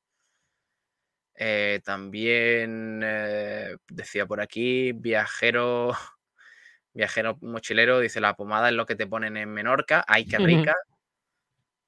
[1.36, 5.92] Eh, también eh, decía por aquí, viajero,
[6.92, 10.04] viajero mochilero, dice la pomada es lo que te ponen en Menorca.
[10.06, 10.74] ¡Ay, qué rica!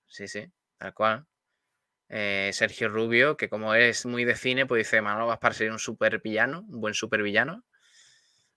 [0.09, 0.47] Sí, sí,
[0.79, 1.27] tal cual.
[2.09, 5.79] Eh, Sergio Rubio, que como es muy de cine, pues dice Manolo Gaspar sería un
[5.79, 7.65] super villano, un buen super villano.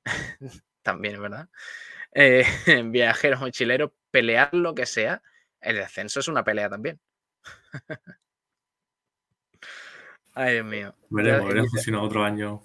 [0.84, 1.50] También verdad.
[2.14, 2.46] Eh,
[2.86, 5.22] viajero mochilero, pelear lo que sea.
[5.60, 7.00] El descenso es una pelea también.
[10.40, 10.96] Ay, Dios mío.
[11.10, 12.64] Veremos, veremos si no otro año.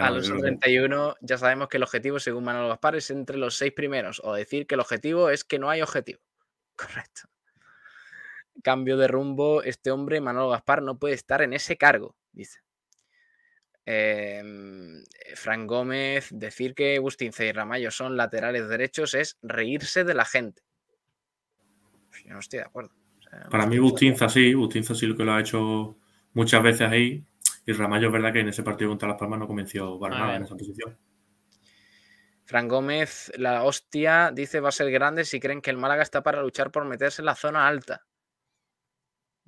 [0.00, 3.72] a los 31 ya sabemos que el objetivo, según Manuel Gaspar, es entre los seis
[3.72, 4.20] primeros.
[4.22, 6.20] O decir que el objetivo es que no hay objetivo.
[6.76, 7.22] Correcto.
[8.62, 9.64] Cambio de rumbo.
[9.64, 12.60] Este hombre, Manuel Gaspar, no puede estar en ese cargo, dice.
[13.84, 15.02] Em,
[15.34, 20.62] Frank Gómez, decir que Bustinza y Ramallo son laterales derechos es reírse de la gente.
[22.24, 22.92] Yo no estoy de acuerdo.
[23.50, 25.96] Para mí Bustinza sí, Bustinza sí lo que lo ha hecho
[26.32, 27.24] muchas veces ahí.
[27.66, 30.36] Y Ramallo es verdad que en ese partido contra Las Palmas no convenció para nada
[30.36, 30.96] en esa posición.
[32.48, 36.22] Fran Gómez, la hostia, dice va a ser grande si creen que el Málaga está
[36.22, 38.06] para luchar por meterse en la zona alta.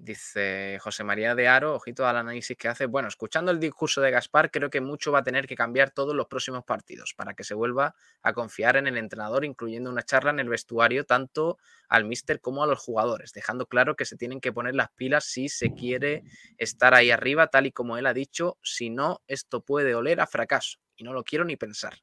[0.02, 2.86] Dice José María de Aro, ojito al análisis que hace.
[2.86, 6.14] Bueno, escuchando el discurso de Gaspar, creo que mucho va a tener que cambiar todos
[6.14, 10.30] los próximos partidos para que se vuelva a confiar en el entrenador, incluyendo una charla
[10.30, 14.40] en el vestuario, tanto al míster como a los jugadores, dejando claro que se tienen
[14.40, 16.22] que poner las pilas si se quiere
[16.56, 18.56] estar ahí arriba, tal y como él ha dicho.
[18.62, 20.78] Si no, esto puede oler a fracaso.
[20.96, 21.98] Y no lo quiero ni pensar.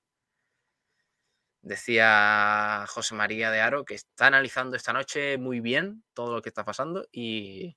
[1.64, 6.49] Decía José María de Aro que está analizando esta noche muy bien todo lo que
[6.49, 7.76] está pasando y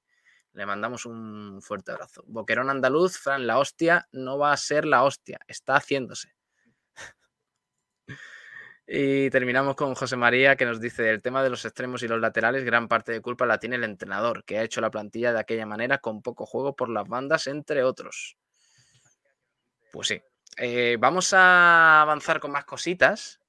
[0.52, 2.24] le mandamos un fuerte abrazo.
[2.26, 6.34] Boquerón andaluz, Fran, la hostia no va a ser la hostia, está haciéndose.
[8.86, 12.20] y terminamos con José María que nos dice, el tema de los extremos y los
[12.20, 15.40] laterales, gran parte de culpa la tiene el entrenador, que ha hecho la plantilla de
[15.40, 18.36] aquella manera con poco juego por las bandas, entre otros.
[19.92, 20.20] Pues sí.
[20.56, 23.39] Eh, vamos a avanzar con más cositas.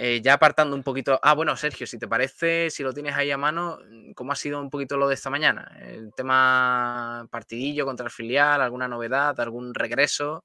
[0.00, 1.18] Eh, ya apartando un poquito.
[1.24, 3.80] Ah, bueno, Sergio, si te parece, si lo tienes ahí a mano,
[4.14, 5.76] ¿cómo ha sido un poquito lo de esta mañana?
[5.82, 10.44] El tema partidillo contra el filial, alguna novedad, algún regreso.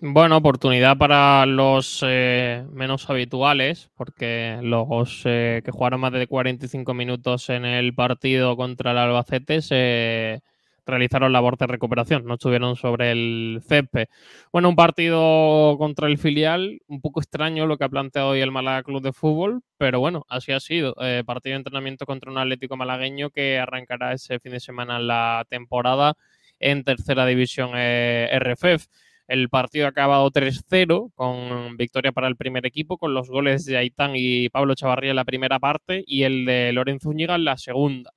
[0.00, 6.94] Bueno, oportunidad para los eh, menos habituales, porque los eh, que jugaron más de 45
[6.94, 10.42] minutos en el partido contra el Albacete se
[10.86, 14.06] realizaron labor de recuperación, no estuvieron sobre el césped.
[14.52, 18.52] Bueno, un partido contra el filial, un poco extraño lo que ha planteado hoy el
[18.52, 20.94] Málaga Club de Fútbol, pero bueno, así ha sido.
[21.00, 25.44] Eh, partido de entrenamiento contra un Atlético malagueño que arrancará ese fin de semana la
[25.48, 26.14] temporada
[26.60, 28.86] en tercera división eh, RFF.
[29.28, 33.76] El partido ha acabado 3-0 con victoria para el primer equipo, con los goles de
[33.76, 37.56] Aitán y Pablo Chavarría en la primera parte y el de Lorenzo Úñiga en la
[37.56, 38.12] segunda.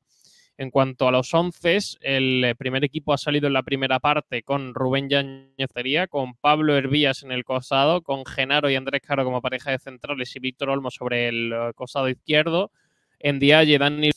[0.59, 4.43] En cuanto a los once, el eh, primer equipo ha salido en la primera parte
[4.43, 9.41] con Rubén Yañecería, con Pablo Hervías en el costado, con Genaro y Andrés Caro como
[9.41, 12.73] pareja de centrales y Víctor Olmo sobre el eh, costado izquierdo.
[13.19, 14.11] En Dialle, Dani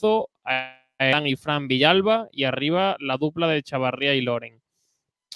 [0.99, 4.61] Dan y Fran Villalba y arriba la dupla de Chavarría y Loren.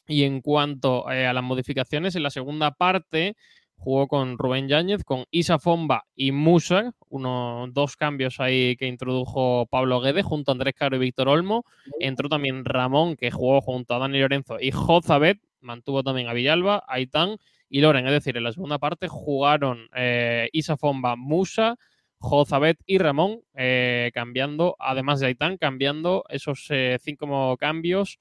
[0.08, 3.36] Y en cuanto eh, a las modificaciones, en la segunda parte
[3.76, 9.66] Jugó con Rubén Yáñez, con Isa Fomba y Musa, unos dos cambios ahí que introdujo
[9.66, 11.64] Pablo Guede junto a Andrés Caro y Víctor Olmo.
[12.00, 16.84] Entró también Ramón, que jugó junto a Dani Lorenzo y Jozabet, mantuvo también a Villalba,
[16.88, 17.36] Aitán
[17.68, 18.06] y Loren.
[18.06, 21.76] Es decir, en la segunda parte jugaron eh, Isa Fomba, Musa,
[22.18, 28.18] Jozabet y Ramón, eh, cambiando, además de Aitán, cambiando esos eh, cinco cambios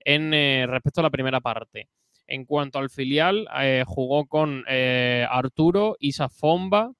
[0.00, 0.32] en
[0.68, 1.88] respecto a la primera parte.
[2.28, 6.92] En cuanto al filial, eh, jugó con eh, Arturo, Isa Fomba.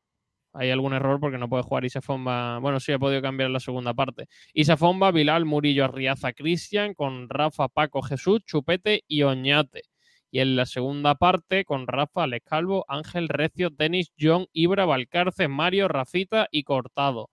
[0.55, 2.59] Hay algún error porque no puede jugar Isa Fomba.
[2.61, 4.27] Bueno, sí ha podido cambiar la segunda parte.
[4.55, 9.83] Isa Fomba, Bilal, Murillo, Arriaza, Cristian, con Rafa, Paco, Jesús, Chupete y Oñate.
[10.31, 15.47] Y en la segunda parte, con Rafa, Alex Calvo, Ángel, Recio, Denis, John, Ibra, Valcarce,
[15.49, 17.29] Mario, Rafita y Cortado.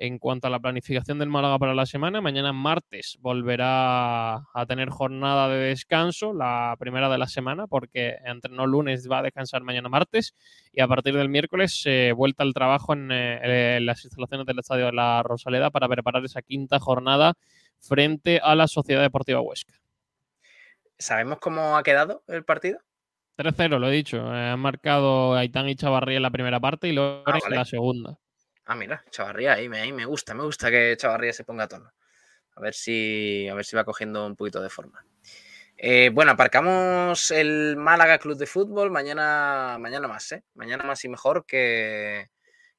[0.00, 4.90] En cuanto a la planificación del Málaga para la semana, mañana martes volverá a tener
[4.90, 9.88] jornada de descanso, la primera de la semana, porque entrenó lunes, va a descansar mañana
[9.88, 10.36] martes
[10.72, 14.86] y a partir del miércoles se vuelta al trabajo eh, en, las instalaciones del Estadio
[14.86, 17.34] de la Rosaleda para preparar esa quinta jornada
[17.80, 19.74] frente a la Sociedad Deportiva Huesca.
[20.96, 22.78] ¿Sabemos cómo ha quedado el partido?
[23.36, 24.18] 3-0, lo he dicho.
[24.32, 28.16] Eh, han marcado Aitán y Chavarría en la primera parte y luego en la segunda.
[28.70, 31.90] Ah, mira, Chavarría, ahí me, gusta, me gusta que Chavarría se ponga a tono.
[32.54, 35.02] A ver si, a ver si va cogiendo un poquito de forma.
[35.78, 38.90] Eh, bueno, aparcamos el Málaga Club de Fútbol.
[38.90, 40.44] Mañana, mañana más, ¿eh?
[40.52, 42.28] Mañana más y mejor que,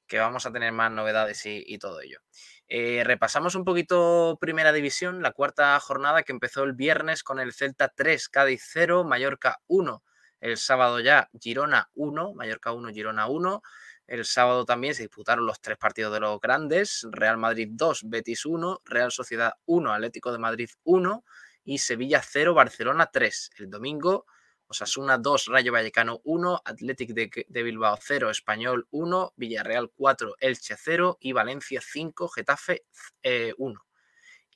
[0.06, 2.20] que vamos a tener más novedades y, todo ello.
[2.68, 7.52] Eh, repasamos un poquito Primera División, la cuarta jornada que empezó el viernes con el
[7.52, 10.04] Celta 3, Cádiz 0, Mallorca 1.
[10.40, 13.64] El sábado ya Girona 1, Mallorca 1, Girona 1.
[14.10, 18.44] El sábado también se disputaron los tres partidos de los grandes, Real Madrid 2, Betis
[18.44, 21.24] 1, Real Sociedad 1, Atlético de Madrid 1
[21.64, 23.52] y Sevilla 0, Barcelona 3.
[23.58, 24.26] El domingo,
[24.66, 31.18] Osasuna 2, Rayo Vallecano 1, Athletic de, Bilbao 0, Español 1, Villarreal 4, Elche 0
[31.20, 32.86] y Valencia 5, Getafe
[33.22, 33.22] 1.
[33.22, 33.54] Eh,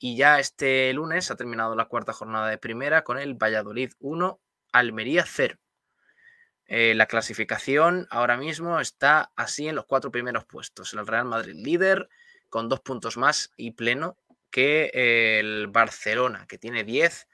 [0.00, 4.40] y ya este lunes ha terminado la cuarta jornada de primera con el Valladolid 1,
[4.72, 5.60] Almería 0.
[6.66, 10.92] Eh, la clasificación ahora mismo está así en los cuatro primeros puestos.
[10.94, 12.08] El Real Madrid líder
[12.48, 14.16] con dos puntos más y pleno
[14.50, 14.90] que
[15.40, 17.28] el Barcelona, que tiene 10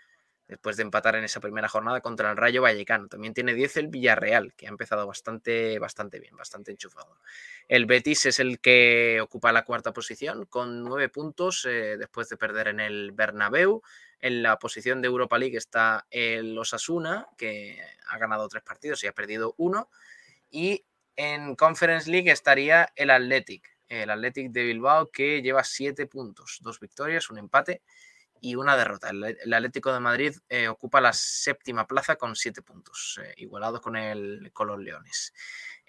[0.50, 3.06] después de empatar en esa primera jornada contra el Rayo Vallecano.
[3.06, 7.18] También tiene 10 el Villarreal, que ha empezado bastante, bastante bien, bastante enchufado.
[7.68, 12.36] El Betis es el que ocupa la cuarta posición con nueve puntos eh, después de
[12.36, 13.80] perder en el Bernabéu.
[14.20, 19.06] En la posición de Europa League está el Osasuna, que ha ganado tres partidos y
[19.06, 19.88] ha perdido uno.
[20.50, 20.84] Y
[21.16, 26.80] en Conference League estaría el Athletic, el Athletic de Bilbao, que lleva siete puntos, dos
[26.80, 27.82] victorias, un empate
[28.40, 29.10] y una derrota.
[29.10, 33.96] El, Atlético de Madrid eh, ocupa la séptima plaza con siete puntos, eh, igualados con,
[33.96, 35.34] el, con los Leones.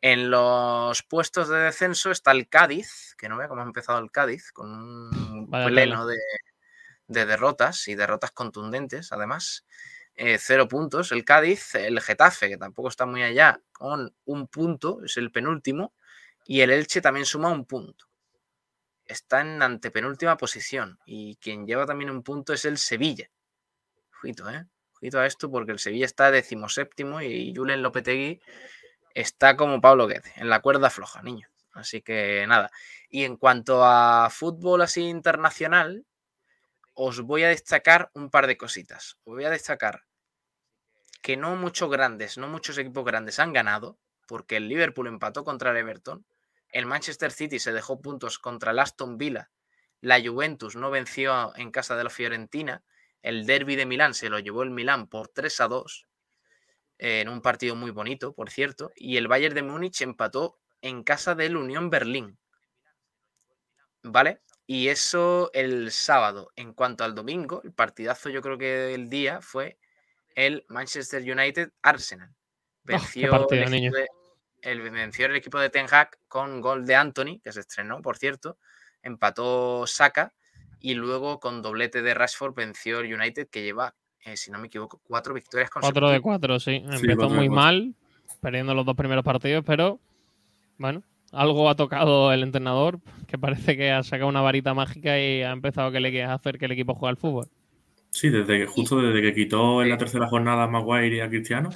[0.01, 4.11] En los puestos de descenso está el Cádiz, que no vea cómo ha empezado el
[4.11, 6.17] Cádiz, con un pleno de,
[7.11, 9.65] de derrotas y derrotas contundentes, además.
[10.15, 11.11] Eh, cero puntos.
[11.11, 15.93] El Cádiz, el Getafe, que tampoco está muy allá, con un punto, es el penúltimo.
[16.45, 18.05] Y el Elche también suma un punto.
[19.05, 20.99] Está en antepenúltima posición.
[21.05, 23.29] Y quien lleva también un punto es el Sevilla.
[24.17, 24.65] Ojito, ¿eh?
[24.95, 28.41] Ojito a esto porque el Sevilla está decimoséptimo y Julen Lopetegui
[29.13, 31.47] está como Pablo Guede, en la cuerda floja, niño.
[31.73, 32.71] Así que nada.
[33.09, 36.05] Y en cuanto a fútbol así internacional,
[37.03, 39.17] os voy a destacar un par de cositas.
[39.23, 40.05] Os voy a destacar
[41.23, 43.97] que no muchos grandes, no muchos equipos grandes han ganado,
[44.27, 46.27] porque el Liverpool empató contra el Everton,
[46.69, 49.49] el Manchester City se dejó puntos contra el Aston Villa,
[49.99, 52.83] la Juventus no venció en casa de la Fiorentina,
[53.23, 56.07] el Derby de Milán se lo llevó el Milán por 3 a 2,
[56.99, 61.33] en un partido muy bonito, por cierto, y el Bayern de Múnich empató en casa
[61.33, 62.37] del Unión Berlín.
[64.03, 64.41] ¿Vale?
[64.72, 66.53] Y eso el sábado.
[66.56, 69.77] En cuanto al domingo, el partidazo yo creo que el día fue
[70.34, 72.34] el Manchester United Arsenal.
[72.84, 73.98] Oh, venció,
[74.61, 78.18] el, venció el equipo de Ten Hag con gol de Anthony, que se estrenó, por
[78.18, 78.57] cierto.
[79.03, 80.34] Empató Saka
[80.80, 83.93] y luego con doblete de Rashford venció el United, que lleva,
[84.23, 86.81] eh, si no me equivoco, cuatro victorias con Cuatro de cuatro, sí.
[86.89, 87.93] Empezó muy mal,
[88.39, 89.99] perdiendo los dos primeros partidos, pero
[90.77, 95.41] bueno, algo ha tocado el entrenador, que parece que ha sacado una varita mágica y
[95.43, 97.47] ha empezado a hacer que el equipo juegue al fútbol.
[98.09, 101.29] Sí, desde que, justo desde que quitó en la tercera jornada a Maguire y a
[101.29, 101.69] Cristiano.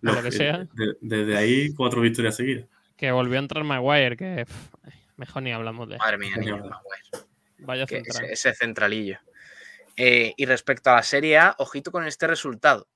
[0.00, 0.66] Lo, que sea.
[1.00, 2.66] desde ahí, cuatro victorias seguidas.
[2.96, 4.44] Que volvió a entrar Maguire, que
[5.16, 6.68] mejor ni hablamos de Madre mía, Maguire.
[7.60, 8.26] Vaya central.
[8.26, 9.18] Ese, centralillo.
[9.96, 12.86] Eh, y respecto a la Serie A, ojito con este resultado.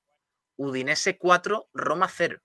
[0.56, 2.38] Udinese 4, Roma 0.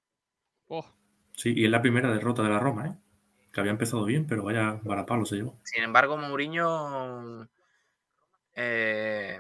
[1.36, 3.07] Sí, y es la primera derrota de la Roma, ¿eh?
[3.56, 5.58] Había empezado bien, pero vaya varapalo se llevó.
[5.64, 7.48] Sin embargo, Mourinho.
[8.54, 9.40] Eh,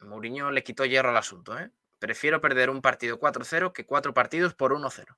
[0.00, 1.70] Mourinho le quitó hierro al asunto, ¿eh?
[1.98, 5.16] Prefiero perder un partido 4-0 que cuatro partidos por 1-0.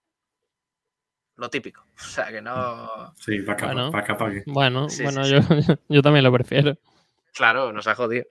[1.37, 1.83] Lo típico.
[1.97, 3.15] O sea que no.
[3.17, 5.39] Sí, para acá, bueno, para Bueno, bueno yo,
[5.89, 6.79] yo también lo prefiero.
[7.37, 8.25] Claro, nos ha jodido.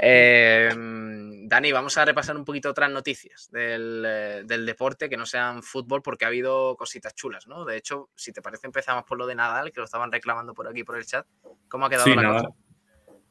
[0.00, 5.62] Eh, Dani, vamos a repasar un poquito otras noticias eh, del, deporte que no sean
[5.62, 7.64] fútbol porque ha habido cositas chulas, ¿no?
[7.64, 10.66] De hecho, si te parece, empezamos por lo de Nadal, que lo estaban reclamando por
[10.66, 11.26] aquí por el chat.
[11.68, 12.48] ¿Cómo ha quedado la cosa?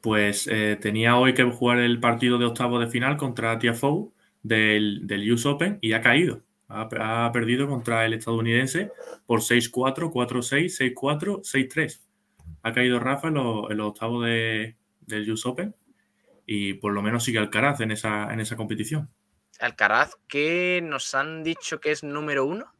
[0.00, 4.08] Pues eh, tenía hoy que jugar el partido de octavo de final contra Tiafoe
[4.42, 6.42] del, del US Open y ha caído.
[6.68, 8.92] Ha, perdido contra el estadounidense
[9.26, 12.00] por 6-4, 4-6, 6-4, 6-3.
[12.62, 14.76] Ha caído Rafa en los, octavos de,
[15.10, 15.74] del US Open
[16.46, 19.10] y por lo menos sigue Alcaraz en esa, en esa competición.
[19.60, 22.72] Alcaraz, ¿qué nos han dicho que es número uno?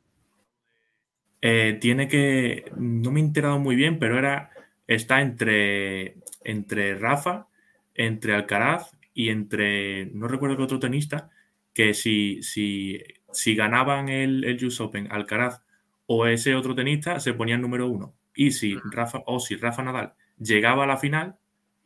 [1.42, 4.50] Eh, tiene que, no me he enterado muy bien, pero era,
[4.86, 7.48] está entre, entre Rafa,
[7.94, 11.30] entre Alcaraz y entre, no recuerdo qué otro tenista,
[11.72, 13.02] que si, si,
[13.32, 15.62] si ganaban el, el US Open, Alcaraz
[16.06, 18.14] o ese otro tenista, se ponían número uno.
[18.34, 21.36] Y si Rafa, o si Rafa Nadal llegaba a la final,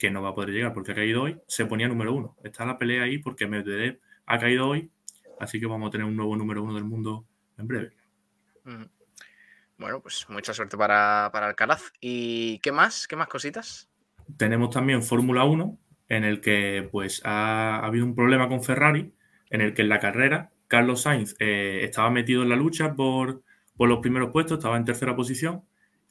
[0.05, 2.37] que no va a poder llegar porque ha caído hoy, se ponía número uno.
[2.45, 4.91] Está la pelea ahí porque Medvedev ha caído hoy,
[5.41, 7.25] así que vamos a tener un nuevo número uno del mundo
[7.57, 7.93] en breve.
[9.79, 11.91] Bueno, pues mucha suerte para, para Alcaraz.
[12.03, 13.09] ¿Y qué más?
[13.09, 13.89] ¿Qué más cositas?
[14.37, 15.79] Tenemos también Fórmula 1,
[16.11, 19.15] en el que pues ha, habido un problema con Ferrari,
[19.49, 23.43] en el que en la carrera Carlos Sainz eh, estaba metido en la lucha por,
[23.75, 25.65] por los primeros puestos, estaba en tercera posición,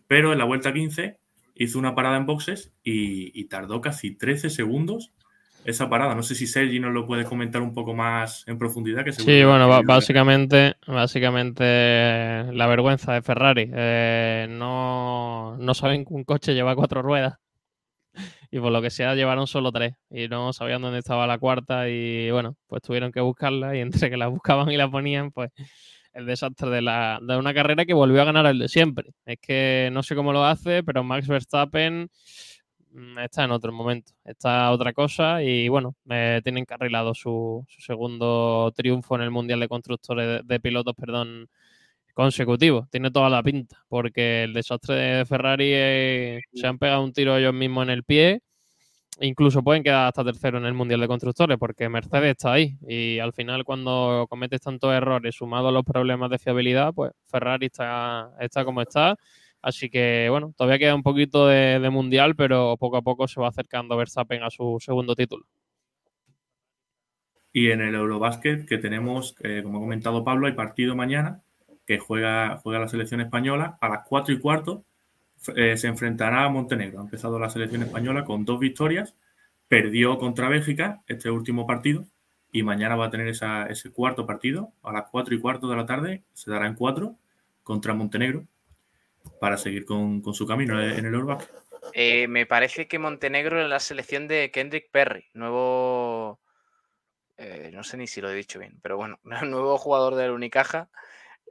[0.07, 1.19] pero en la vuelta 15
[1.55, 5.13] hizo una parada en boxes y, tardó casi 13 segundos
[5.65, 6.15] esa parada.
[6.15, 9.03] No sé si Sergi nos lo puede comentar un poco más en profundidad.
[9.03, 11.63] Que sí, bueno, básicamente, básicamente
[12.51, 13.69] la vergüenza de Ferrari.
[13.73, 17.35] Eh, no, no saben que un coche lleva cuatro ruedas
[18.51, 21.87] y por lo que sea llevaron solo tres y no sabían dónde estaba la cuarta
[21.89, 25.51] y bueno, pues tuvieron que buscarla y entre que la buscaban y la ponían, pues
[26.13, 29.11] el desastre de, la, de una carrera que volvió a ganar el de siempre.
[29.25, 32.09] Es que no sé cómo lo hace, pero Max Verstappen
[32.91, 37.81] mm, está en otro momento, está otra cosa y bueno, eh, tiene encarrilado su, su,
[37.81, 41.49] segundo triunfo en el Mundial de Constructores de, Pilotos, perdón,
[42.13, 42.87] consecutivo.
[42.91, 47.37] Tiene toda la pinta, porque el desastre de Ferrari eh, se han pegado un tiro
[47.37, 48.41] ellos mismos en el pie
[49.19, 52.77] incluso pueden quedar hasta tercero en el Mundial de Constructores, porque Mercedes está ahí.
[52.87, 57.67] Y al final, cuando cometes tantos errores sumados a los problemas de fiabilidad, pues Ferrari
[57.67, 59.17] está, está como está.
[59.61, 63.47] Así que, bueno, todavía queda un poquito de, Mundial, pero poco a poco se va
[63.47, 65.45] acercando Verstappen a su segundo título.
[67.53, 71.43] Y en el Eurobásquet, que tenemos, eh, como ha comentado Pablo, hay partido mañana,
[71.85, 74.85] que juega, juega la selección española a las 4 y cuarto
[75.55, 76.99] eh, se enfrentará a Montenegro.
[76.99, 79.15] Ha empezado la selección española con dos victorias,
[79.67, 82.05] perdió contra Bélgica este último partido
[82.51, 85.85] y mañana va a tener ese cuarto partido a las cuatro y cuarto de la
[85.85, 87.15] tarde, se dará en cuatro
[87.63, 88.45] contra Montenegro
[89.39, 91.63] para seguir con, su camino en el Eurobasket.
[91.93, 96.39] Eh, me parece que Montenegro es la selección de Kendrick Perry, nuevo,
[97.37, 100.89] eh, no sé ni si lo he dicho bien, pero bueno, nuevo jugador del Unicaja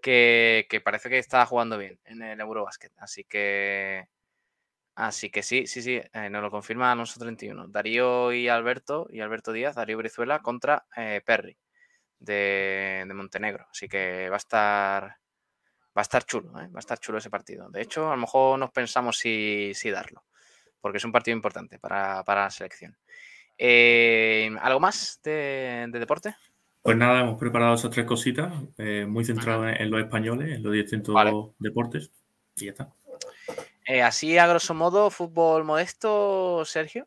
[0.02, 2.92] que, parece que está jugando bien en el Eurobasket.
[2.98, 4.08] Así que.
[4.94, 7.68] Así que sí, sí, sí, eh, nos lo confirma Alonso 31.
[7.68, 11.56] Darío y Alberto, y Alberto Díaz, Darío Brizuela contra eh, Perry
[12.18, 13.66] de, Montenegro.
[13.70, 15.16] Así que va a estar.
[15.96, 16.68] Va a estar chulo, ¿eh?
[16.68, 17.68] va a estar chulo ese partido.
[17.70, 20.24] De hecho, a lo mejor nos pensamos si, darlo,
[20.80, 22.96] porque es un partido importante para, la selección.
[23.58, 26.34] ¿Algo más de deporte?
[26.82, 30.72] Pues nada, hemos preparado esas tres cositas, eh, muy centradas en, los españoles, en los
[30.72, 31.14] distintos
[31.60, 32.10] deportes,
[32.56, 32.92] y ya está.
[33.86, 37.06] Eh, así, a grosso modo, fútbol modesto, Sergio.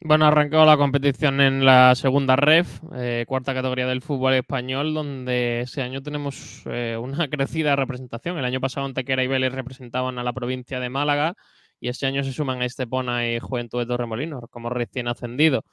[0.00, 4.92] Bueno, ha arrancado la competición en la segunda ref, eh, cuarta categoría del fútbol español,
[4.92, 8.36] donde ese año tenemos una crecida representación.
[8.36, 11.34] El año pasado Antequera y Vélez representaban a la provincia de Málaga
[11.80, 15.64] y este año se suman a Estepona y Juventud de Torremolinos como recién ascendido.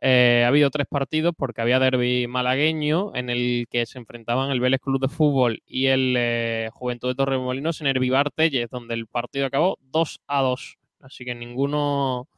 [0.00, 4.60] Eh, ha habido tres partidos porque había derby malagueño en el que se enfrentaban el
[4.60, 8.94] Vélez Club de Fútbol y el eh, Juventud de Torremolinos en el Vivar Telles, donde
[8.94, 10.78] el partido acabó 2 a 2.
[11.00, 12.28] Así que ninguno,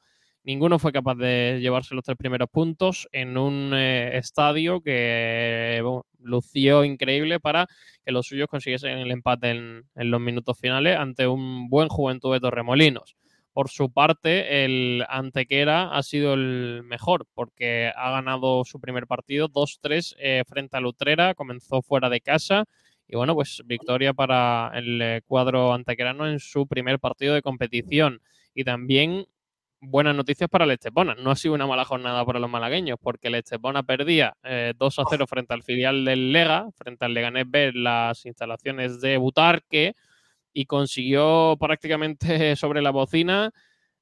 [0.42, 5.82] ninguno fue capaz de llevarse los tres primeros puntos en un eh, estadio que
[6.18, 7.66] lució increíble para
[8.04, 12.40] que los suyos consiguiesen el empate en los minutos finales ante un buen Juventud de
[12.40, 13.16] Torremolinos.
[13.52, 19.48] Por su parte, el Antequera ha sido el mejor porque ha ganado su primer partido
[19.48, 22.64] 2-3 eh, frente a Lutrera, comenzó fuera de casa
[23.12, 28.22] y bueno, pues victoria para el eh, cuadro antequerano en su primer partido de competición.
[28.54, 29.26] Y también
[29.80, 31.16] buenas noticias para el Estepona.
[31.16, 35.02] No ha sido una mala jornada para los malagueños, porque el Estepona perdía 2 eh,
[35.02, 39.94] a 0 frente al filial del Lega, frente al Leganés B, las instalaciones de Butarque
[40.52, 43.52] y consiguió prácticamente sobre la bocina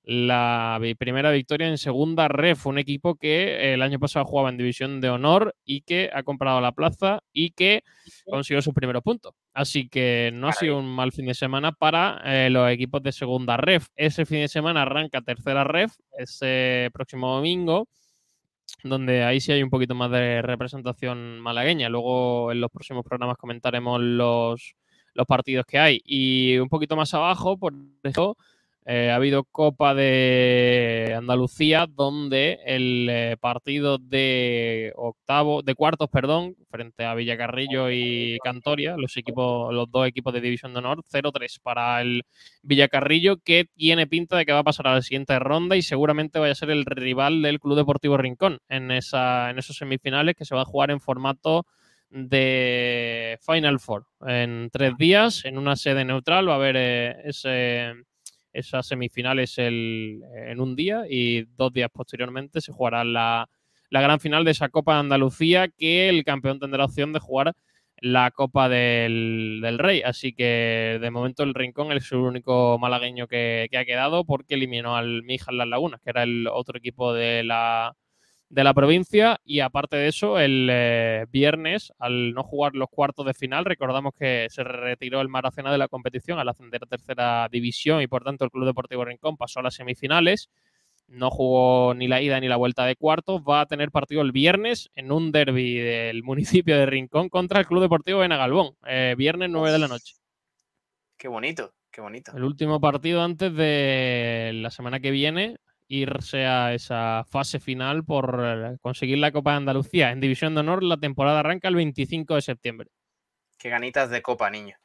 [0.09, 5.03] la primera victoria en segunda ref, un equipo que el año pasado jugaba en división
[5.03, 7.85] de honor y que ha comprado la plaza y que
[8.25, 9.35] consiguió sus primeros puntos.
[9.53, 13.13] Así que no ha sido un mal fin de semana para eh, los equipos de
[13.13, 13.89] segunda ref.
[13.97, 17.87] Ese fin de semana arranca tercera ref, ese próximo domingo,
[18.83, 21.91] donde ahí sí hay un poquito más de representación malagueña.
[21.91, 24.75] Luego en los próximos programas comentaremos los
[25.15, 26.01] los partidos que hay.
[26.05, 28.37] Y un poquito más abajo, por eso,
[28.91, 36.57] eh, ha habido Copa de Andalucía, donde el eh, partido de octavo, de cuartos, perdón,
[36.71, 41.61] frente a Villacarrillo y Cantoria, los equipos, los dos equipos de División de Honor, 0-3
[41.63, 42.23] para el
[42.63, 46.39] Villacarrillo, que tiene pinta de que va a pasar a la siguiente ronda y seguramente
[46.39, 50.47] vaya a ser el rival del Club Deportivo Rincón en esa, en esos semifinales que
[50.47, 51.67] se va a jugar en formato
[52.11, 54.07] de Final Four.
[54.27, 57.93] En tres días, en una sede neutral, va a haber eh, ese,
[58.53, 63.49] esas semifinales el, en un día y dos días posteriormente se jugará la,
[63.91, 67.55] la gran final de esa Copa de Andalucía que el campeón tendrá opción de jugar
[68.01, 70.03] la Copa del, Rey.
[70.03, 74.97] Así que de momento el Rincón es el único malagueño que, ha quedado porque eliminó
[74.97, 77.97] al Mijas Las Lagunas, que era el otro equipo de la,
[78.49, 79.41] de la provincia.
[79.45, 84.15] Y aparte de eso, el eh, viernes, al no jugar los cuartos de final, recordamos
[84.19, 88.25] que se retiró el Maracena de la competición al ascender a tercera división y por
[88.25, 90.49] tanto el Club Deportivo Rincón pasó a las semifinales
[91.09, 94.33] no jugó ni la ida ni la vuelta de cuartos, va a tener partido el
[94.33, 96.23] viernes en un derby del
[96.63, 100.15] municipio de Rincón contra el Club Deportivo Benagalbón, eh, viernes 9 de la noche.
[101.17, 102.37] Qué bonito, qué bonito.
[102.37, 105.57] El último partido antes de la semana que viene
[105.89, 110.11] irse a esa fase final por eh, conseguir la Copa de Andalucía.
[110.11, 112.91] En División de Honor la temporada arranca el 25 de septiembre.
[113.59, 114.77] Qué ganitas de Copa, niño.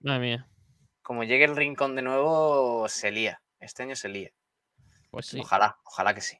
[0.00, 0.48] Madre mía.
[1.02, 3.42] Como llegue el Rincón de nuevo, se lía.
[3.60, 4.30] Este año se lía.
[5.10, 5.40] Pues sí.
[5.40, 6.38] Ojalá, ojalá que sí.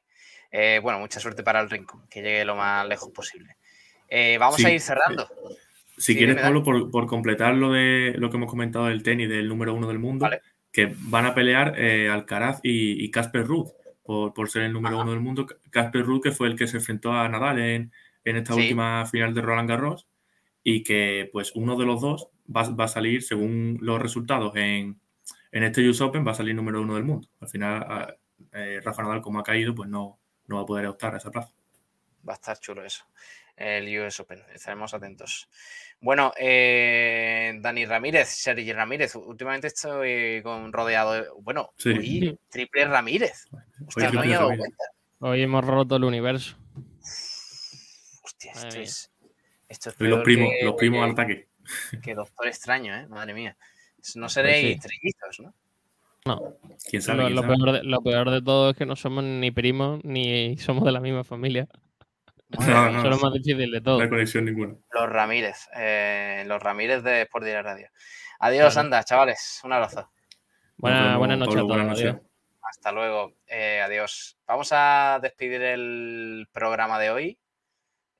[0.51, 3.57] Eh, bueno, mucha suerte para el Rincón, que llegue lo más lejos posible.
[4.07, 5.27] Eh, vamos a ir cerrando.
[5.97, 9.73] Si quieres, Pablo, por, completar lo de lo que hemos comentado del tenis del número
[9.73, 10.29] uno del mundo,
[10.71, 13.71] que van a pelear eh, Alcaraz y Casper Ruth
[14.33, 15.45] por, ser el número uno del mundo.
[15.69, 17.91] Casper Ruth, que fue el que se enfrentó a Nadal en,
[18.23, 20.07] esta última final de Roland Garros,
[20.63, 24.99] y que pues uno de los dos va, a salir, según los resultados en,
[25.51, 27.27] en este US Open, va a salir número uno del mundo.
[27.39, 28.17] Al final,
[28.51, 31.29] eh, Rafa Nadal, como ha caído, pues no, no va a poder optar a esa
[31.29, 31.53] plaza.
[32.27, 33.05] Va a estar chulo eso,
[33.59, 35.49] el US Open, estaremos atentos.
[35.99, 43.45] Bueno, eh, Dani Ramírez, Sergi Ramírez, últimamente estoy con rodeado, bueno, triple Ramírez.
[45.19, 46.57] Hoy, hemos roto el universo.
[48.23, 49.11] Hostia, esto es,
[49.67, 51.49] esto los primos, los primos al ataque.
[52.01, 53.07] Que doctor extraño, ¿eh?
[53.07, 53.57] Madre mía.
[54.15, 55.53] No pues seréis trellizos, ¿no?
[56.25, 56.57] No.
[57.83, 61.23] lo, Peor de, todo es que no somos ni primos ni somos de la misma
[61.23, 61.67] familia.
[62.49, 63.97] No, no, lo más difícil de todo.
[63.97, 64.75] No hay conexión ninguna.
[64.91, 65.69] Los Ramírez.
[65.75, 67.89] Eh, los Ramírez de Sport Direct Radio.
[68.39, 69.61] Adiós, anda, chavales.
[69.63, 70.09] Un abrazo.
[70.77, 72.15] buenas noches a todos.
[72.61, 73.33] Hasta luego.
[73.47, 74.37] Eh, adiós.
[74.47, 77.37] Vamos a despedir el programa de hoy.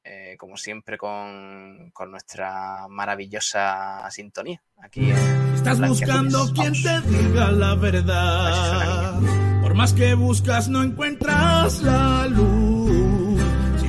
[0.03, 4.61] Eh, como siempre, con, con, nuestra maravillosa sintonía.
[4.81, 5.11] Aquí
[5.53, 9.19] Estás buscando quien te diga la verdad.
[9.61, 12.78] Por más que buscas, no encuentras la luz.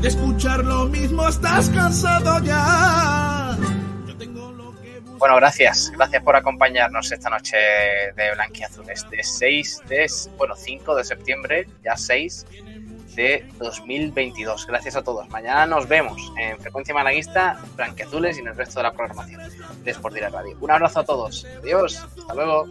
[0.03, 3.57] Escuchar lo mismo estás cansado ya.
[5.19, 5.93] Bueno, gracias.
[5.95, 7.59] Gracias por acompañarnos esta noche
[8.17, 9.09] de Blanquiazules.
[9.11, 10.11] De 6 de.
[10.39, 12.47] Bueno, 5 de septiembre, ya 6
[13.15, 14.67] de 2022.
[14.67, 15.29] Gracias a todos.
[15.29, 19.43] Mañana nos vemos en Frecuencia Malaguista, Blanqueazules y en el resto de la programación
[19.85, 20.57] de Sport Radio.
[20.59, 21.47] Un abrazo a todos.
[21.63, 22.07] Adiós.
[22.19, 22.69] Hasta luego.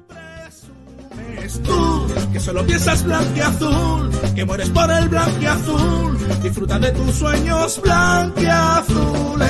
[1.64, 9.50] Tú, que solo piensas blanqueazul, que mueres por el blanqueazul, disfruta de tus sueños blanqueazules.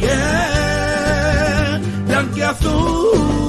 [0.00, 3.43] Yeah, blanqueazul.